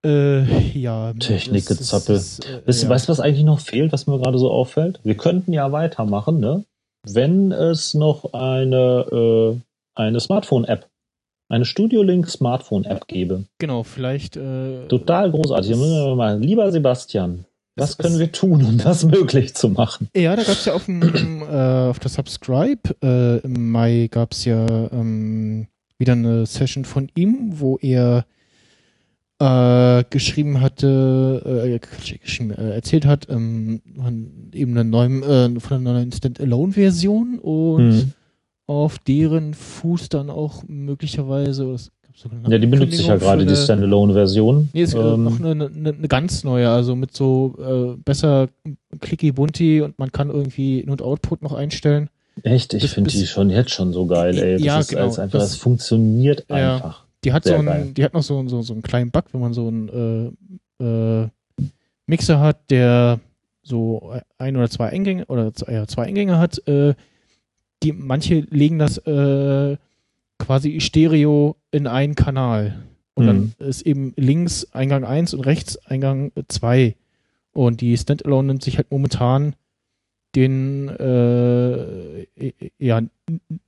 äh, 0.09 0.79
ja. 0.79 1.13
Technikgezappel. 1.13 2.17
Äh, 2.17 2.67
weißt, 2.67 2.83
ja. 2.83 2.89
du, 2.89 3.09
was 3.09 3.21
eigentlich 3.21 3.45
noch 3.45 3.61
fehlt, 3.61 3.93
was 3.93 4.07
mir 4.07 4.19
gerade 4.19 4.39
so 4.39 4.51
auffällt? 4.51 5.01
Wir 5.05 5.17
könnten 5.17 5.53
ja 5.53 5.71
weitermachen, 5.73 6.41
ne? 6.41 6.65
Wenn 7.05 7.53
es 7.53 7.95
noch 7.95 8.33
eine, 8.33 9.07
äh, 9.13 9.57
eine 9.95 10.21
Smartphone-App, 10.21 10.89
eine 11.49 11.65
Studio 11.65 12.03
Link 12.03 12.29
Smartphone-App 12.29 13.07
gäbe. 13.07 13.45
Genau, 13.59 13.83
vielleicht. 13.83 14.37
Äh, 14.37 14.87
Total 14.89 15.31
großartig. 15.31 15.77
Mal, 15.77 16.39
lieber 16.41 16.71
Sebastian, 16.73 17.45
was 17.77 17.97
können 17.97 18.19
wir 18.19 18.33
tun, 18.33 18.65
um 18.65 18.79
das 18.79 19.05
möglich 19.05 19.55
zu 19.55 19.69
machen? 19.69 20.09
Ja, 20.15 20.35
da 20.37 20.43
gab 20.43 20.55
es 20.55 20.65
ja 20.65 20.75
auf, 20.75 20.87
dem, 20.87 21.43
äh, 21.43 21.89
auf 21.89 21.99
der 22.01 22.11
Subscribe 22.11 22.95
äh, 23.03 23.39
im 23.39 23.71
Mai 23.71 24.09
gab 24.11 24.33
es 24.33 24.45
ja 24.45 24.67
ähm, 24.93 25.69
wieder 25.99 26.13
eine 26.13 26.45
Session 26.47 26.85
von 26.85 27.09
ihm, 27.15 27.53
wo 27.61 27.79
er 27.79 28.25
äh, 29.41 30.05
geschrieben 30.11 30.61
hatte, 30.61 31.43
äh, 31.65 31.79
geschrieben, 32.19 32.51
äh, 32.51 32.75
erzählt 32.75 33.07
hat, 33.07 33.29
ähm, 33.29 33.81
eben 34.53 34.73
eine 34.73 34.85
neuen, 34.85 35.23
äh, 35.23 35.61
von 35.61 35.79
einer 35.79 35.93
neuen 35.93 36.13
Stand-Alone-Version 36.13 37.39
und 37.39 37.89
mhm. 37.89 38.13
auf 38.67 38.99
deren 38.99 39.55
Fuß 39.55 40.09
dann 40.09 40.31
auch 40.31 40.65
möglicherweise, 40.67 41.77
ja, 42.49 42.59
die 42.59 42.67
benutze 42.67 43.01
ich 43.01 43.07
ja 43.07 43.17
gerade, 43.17 43.47
die 43.47 43.55
Standalone-Version. 43.55 44.71
Nee, 44.73 44.83
ist 44.83 44.95
äh, 44.95 44.99
ähm, 44.99 45.23
noch 45.23 45.39
eine, 45.39 45.51
eine, 45.67 45.91
eine, 45.91 46.09
ganz 46.09 46.43
neue, 46.43 46.69
also 46.69 46.97
mit 46.97 47.17
so 47.17 47.55
äh, 47.61 47.97
besser 48.03 48.49
clicky 48.99 49.31
bunti 49.31 49.83
und 49.83 50.01
man 50.01 50.11
kann 50.11 50.29
irgendwie 50.31 50.81
In- 50.81 50.91
und 50.91 51.01
Output 51.01 51.43
noch 51.43 51.53
einstellen. 51.53 52.11
Echt? 52.43 52.75
Ich 52.75 52.91
finde 52.91 53.11
die 53.11 53.27
schon 53.27 53.51
jetzt 53.51 53.71
schon 53.71 53.93
so 53.93 54.07
geil, 54.07 54.37
ey. 54.37 54.55
Das 54.55 54.63
ja, 54.63 54.79
ist 54.81 54.89
genau, 54.89 55.05
einfach, 55.05 55.31
das, 55.31 55.51
das 55.51 55.57
funktioniert 55.57 56.45
ja. 56.49 56.75
einfach. 56.75 57.08
Die 57.25 57.33
hat, 57.33 57.45
so 57.45 57.55
ein, 57.55 57.95
die 57.95 58.05
hat 58.05 58.15
noch 58.15 58.23
so, 58.23 58.47
so, 58.49 58.63
so 58.63 58.73
einen 58.73 58.83
kleinen 58.83 59.11
Bug, 59.11 59.25
wenn 59.33 59.41
man 59.41 59.53
so 59.53 59.67
einen 59.67 60.37
äh, 60.81 60.85
äh, 60.85 61.29
Mixer 62.07 62.41
hat, 62.41 62.71
der 62.71 63.21
so 63.63 64.15
ein 64.39 64.57
oder 64.57 64.71
zwei 64.71 64.91
Eingänge 64.91 65.27
oder 65.27 65.53
ja, 65.69 65.87
zwei 65.87 66.05
Eingänge 66.05 66.39
hat. 66.39 66.67
Äh, 66.69 66.95
die, 67.83 67.93
manche 67.93 68.41
legen 68.51 68.79
das 68.79 68.99
äh, 68.99 69.77
quasi 70.39 70.81
Stereo 70.81 71.57
in 71.71 71.87
einen 71.87 72.15
Kanal. 72.15 72.83
Und 73.15 73.25
mhm. 73.25 73.53
dann 73.59 73.69
ist 73.69 73.83
eben 73.83 74.13
links 74.17 74.69
Eingang 74.73 75.05
1 75.05 75.35
und 75.35 75.41
rechts 75.41 75.77
Eingang 75.87 76.33
2. 76.49 76.95
Und 77.53 77.81
die 77.81 77.97
Standalone 77.97 78.47
nimmt 78.47 78.63
sich 78.63 78.77
halt 78.77 78.91
momentan 78.91 79.57
den, 80.37 80.89
äh, 80.89 82.27
ja, 82.79 83.01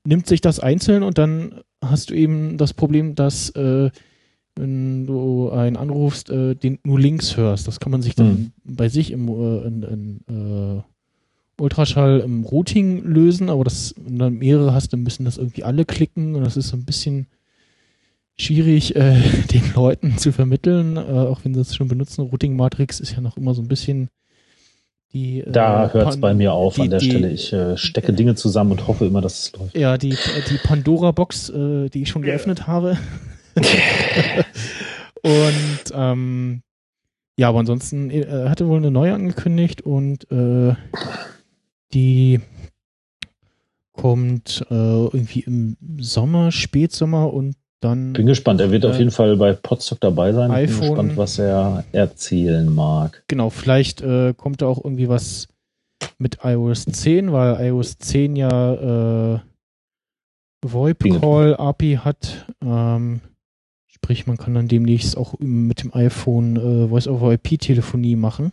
nimmt 0.04 0.26
sich 0.26 0.40
das 0.40 0.60
einzeln 0.60 1.02
und 1.02 1.18
dann 1.18 1.62
hast 1.80 2.10
du 2.10 2.14
eben 2.14 2.56
das 2.56 2.74
Problem, 2.74 3.14
dass 3.14 3.50
äh, 3.50 3.90
wenn 4.56 5.06
du 5.06 5.50
einen 5.50 5.76
anrufst, 5.76 6.30
äh, 6.30 6.54
den 6.54 6.78
nur 6.84 7.00
links 7.00 7.36
hörst. 7.36 7.66
Das 7.66 7.80
kann 7.80 7.92
man 7.92 8.02
sich 8.02 8.14
dann 8.14 8.28
mhm. 8.28 8.52
bei 8.64 8.88
sich 8.88 9.10
im 9.10 9.28
äh, 9.28 9.66
in, 9.66 9.82
in, 9.82 10.78
äh, 10.78 10.82
Ultraschall 11.60 12.20
im 12.20 12.44
Routing 12.44 13.04
lösen, 13.04 13.50
aber 13.50 13.64
das, 13.64 13.94
wenn 13.98 14.14
du 14.14 14.24
dann 14.24 14.38
mehrere 14.38 14.72
hast, 14.72 14.92
dann 14.92 15.02
müssen 15.02 15.24
das 15.24 15.36
irgendwie 15.36 15.62
alle 15.62 15.84
klicken 15.84 16.34
und 16.34 16.42
das 16.42 16.56
ist 16.56 16.68
so 16.68 16.76
ein 16.76 16.84
bisschen 16.84 17.26
schwierig, 18.38 18.96
äh, 18.96 19.20
den 19.52 19.72
Leuten 19.74 20.16
zu 20.18 20.32
vermitteln, 20.32 20.96
äh, 20.96 21.00
auch 21.00 21.44
wenn 21.44 21.54
sie 21.54 21.60
das 21.60 21.76
schon 21.76 21.88
benutzen. 21.88 22.22
Routing 22.22 22.56
Matrix 22.56 23.00
ist 23.00 23.12
ja 23.12 23.20
noch 23.20 23.36
immer 23.36 23.54
so 23.54 23.62
ein 23.62 23.68
bisschen 23.68 24.08
die, 25.12 25.42
da 25.46 25.86
äh, 25.86 25.92
hört 25.92 26.10
es 26.10 26.20
bei 26.20 26.34
mir 26.34 26.52
auf 26.52 26.74
die, 26.76 26.82
an 26.82 26.90
der 26.90 27.00
die, 27.00 27.10
Stelle. 27.10 27.30
Ich 27.30 27.52
äh, 27.52 27.76
stecke 27.76 28.12
Dinge 28.12 28.36
zusammen 28.36 28.72
und 28.72 28.86
hoffe 28.86 29.06
immer, 29.06 29.20
dass 29.20 29.40
es 29.40 29.52
läuft. 29.52 29.76
Ja, 29.76 29.98
die, 29.98 30.10
die 30.50 30.58
Pandora-Box, 30.62 31.50
äh, 31.50 31.88
die 31.88 32.02
ich 32.02 32.08
schon 32.08 32.22
geöffnet 32.22 32.66
habe. 32.66 32.96
und 35.22 35.92
ähm, 35.92 36.62
ja, 37.36 37.48
aber 37.48 37.60
ansonsten 37.60 38.10
äh, 38.10 38.48
hatte 38.48 38.68
wohl 38.68 38.76
eine 38.76 38.90
neue 38.90 39.14
angekündigt 39.14 39.82
und 39.82 40.30
äh, 40.30 40.74
die 41.92 42.40
kommt 43.92 44.64
äh, 44.70 44.74
irgendwie 44.74 45.40
im 45.40 45.76
Sommer, 45.98 46.52
Spätsommer 46.52 47.32
und 47.32 47.56
dann. 47.80 48.12
Bin 48.12 48.26
gespannt. 48.26 48.60
Er 48.60 48.70
wird 48.70 48.84
äh, 48.84 48.88
auf 48.88 48.98
jeden 48.98 49.10
Fall 49.10 49.36
bei 49.36 49.52
Podstock 49.52 50.00
dabei 50.00 50.32
sein. 50.32 50.50
iPhone, 50.50 50.80
Bin 50.80 50.88
gespannt, 50.88 51.16
was 51.16 51.38
er 51.38 51.84
erzählen 51.92 52.72
mag. 52.72 53.22
Genau, 53.28 53.50
vielleicht 53.50 54.02
äh, 54.02 54.34
kommt 54.36 54.62
da 54.62 54.66
auch 54.66 54.82
irgendwie 54.84 55.08
was 55.08 55.48
mit 56.18 56.38
iOS 56.42 56.84
10, 56.84 57.32
weil 57.32 57.66
iOS 57.66 57.98
10 57.98 58.36
ja 58.36 59.34
äh, 59.34 59.40
VoIP-Call-API 60.62 62.00
hat. 62.02 62.46
Ähm, 62.62 63.20
sprich, 63.86 64.26
man 64.26 64.36
kann 64.36 64.54
dann 64.54 64.68
demnächst 64.68 65.16
auch 65.16 65.34
mit 65.38 65.82
dem 65.82 65.94
iPhone 65.94 66.56
äh, 66.56 66.88
Voice-over-IP-Telefonie 66.88 68.16
machen. 68.16 68.52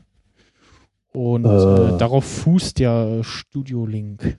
Und 1.13 1.45
äh. 1.45 1.95
Äh, 1.95 1.97
darauf 1.97 2.25
fußt 2.25 2.79
ja 2.79 3.23
Studio 3.23 3.85
Link. 3.85 4.37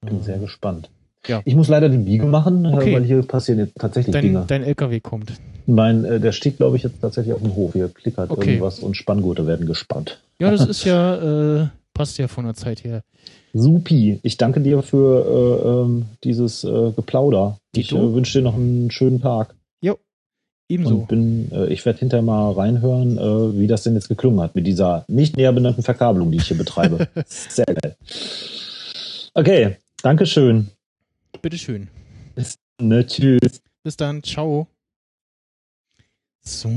Bin 0.00 0.22
sehr 0.22 0.38
gespannt. 0.38 0.90
Ja. 1.26 1.40
Ich 1.44 1.54
muss 1.54 1.68
leider 1.68 1.88
die 1.88 1.98
Biege 1.98 2.26
machen, 2.26 2.64
äh, 2.64 2.68
okay. 2.68 2.94
weil 2.94 3.04
hier 3.04 3.22
passieren 3.22 3.60
jetzt 3.60 3.76
tatsächlich 3.78 4.12
dein, 4.12 4.22
Dinge. 4.22 4.44
Dein 4.46 4.64
LKW 4.64 5.00
kommt. 5.00 5.32
Mein, 5.66 6.04
äh, 6.04 6.20
der 6.20 6.32
steht, 6.32 6.56
glaube 6.56 6.76
ich, 6.76 6.82
jetzt 6.82 7.00
tatsächlich 7.00 7.34
auf 7.34 7.42
dem 7.42 7.54
Hof. 7.54 7.72
Hier 7.74 7.88
klickert 7.88 8.30
okay. 8.30 8.50
irgendwas 8.50 8.80
und 8.80 8.96
Spanngurte 8.96 9.46
werden 9.46 9.66
gespannt. 9.66 10.20
Ja, 10.38 10.50
das 10.50 10.66
ist 10.66 10.84
ja, 10.84 11.62
äh, 11.62 11.68
passt 11.94 12.18
ja 12.18 12.28
von 12.28 12.44
der 12.44 12.54
Zeit 12.54 12.82
her. 12.82 13.02
Supi. 13.54 14.18
Ich 14.22 14.36
danke 14.36 14.60
dir 14.60 14.82
für 14.82 15.60
äh, 15.64 15.68
ähm, 15.68 16.06
dieses 16.24 16.64
äh, 16.64 16.92
Geplauder. 16.96 17.58
Ich 17.74 17.92
äh, 17.92 18.14
wünsche 18.14 18.38
dir 18.38 18.44
noch 18.44 18.54
einen 18.54 18.90
schönen 18.90 19.20
Tag. 19.20 19.54
Jo, 19.80 19.98
ebenso. 20.68 20.96
Und 20.96 21.08
bin, 21.08 21.52
ich 21.68 21.84
werde 21.84 21.98
hinterher 22.00 22.22
mal 22.24 22.52
reinhören, 22.52 23.58
wie 23.58 23.66
das 23.66 23.82
denn 23.82 23.94
jetzt 23.94 24.08
geklungen 24.08 24.40
hat 24.40 24.54
mit 24.54 24.66
dieser 24.66 25.04
nicht 25.06 25.36
näher 25.36 25.52
benannten 25.52 25.82
Verkabelung, 25.82 26.30
die 26.32 26.38
ich 26.38 26.48
hier 26.48 26.56
betreibe. 26.56 27.08
Sehr 27.26 27.66
geil. 27.66 27.96
Okay, 29.34 29.76
Dankeschön. 30.02 30.70
Bitteschön. 31.40 31.88
Bis 32.34 32.56
dann, 32.78 32.88
ne? 32.88 33.06
Tschüss. 33.06 33.62
Bis 33.82 33.96
dann, 33.96 34.22
ciao. 34.22 34.68
So. 36.42 36.70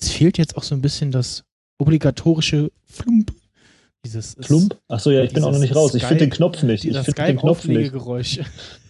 Es 0.00 0.10
fehlt 0.10 0.38
jetzt 0.38 0.56
auch 0.56 0.62
so 0.62 0.74
ein 0.74 0.82
bisschen 0.82 1.10
das 1.10 1.44
obligatorische 1.78 2.70
Flump. 2.84 3.32
Dieses 4.04 4.36
Flump? 4.40 4.78
Achso, 4.88 5.10
ja, 5.10 5.22
ich 5.22 5.32
bin 5.32 5.42
auch 5.44 5.50
noch 5.52 5.58
nicht 5.58 5.74
raus. 5.74 5.94
Ich 5.94 6.04
finde 6.04 6.26
den 6.26 6.30
Knopf 6.30 6.62
nicht. 6.62 6.84
Ich 6.84 6.96
finde 6.98 7.24
den 7.24 7.38
Knopf 7.38 7.64
nicht. 7.64 7.92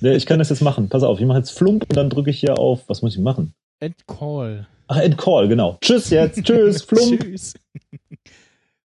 Ja, 0.00 0.12
ich 0.12 0.26
kann 0.26 0.40
das 0.40 0.50
jetzt 0.50 0.60
machen. 0.60 0.88
Pass 0.88 1.04
auf, 1.04 1.20
ich 1.20 1.26
mache 1.26 1.38
jetzt 1.38 1.52
Flump 1.52 1.84
und 1.88 1.96
dann 1.96 2.10
drücke 2.10 2.30
ich 2.30 2.40
hier 2.40 2.58
auf. 2.58 2.88
Was 2.88 3.02
muss 3.02 3.14
ich 3.14 3.20
machen? 3.20 3.54
End 3.78 4.06
Call. 4.08 4.66
Ach, 4.88 4.96
End 4.96 5.16
Call, 5.16 5.46
genau. 5.48 5.78
Tschüss 5.80 6.10
jetzt. 6.10 6.42
Tschüss. 6.44 6.82
Flump. 6.82 7.22
Tschüss. 7.22 7.54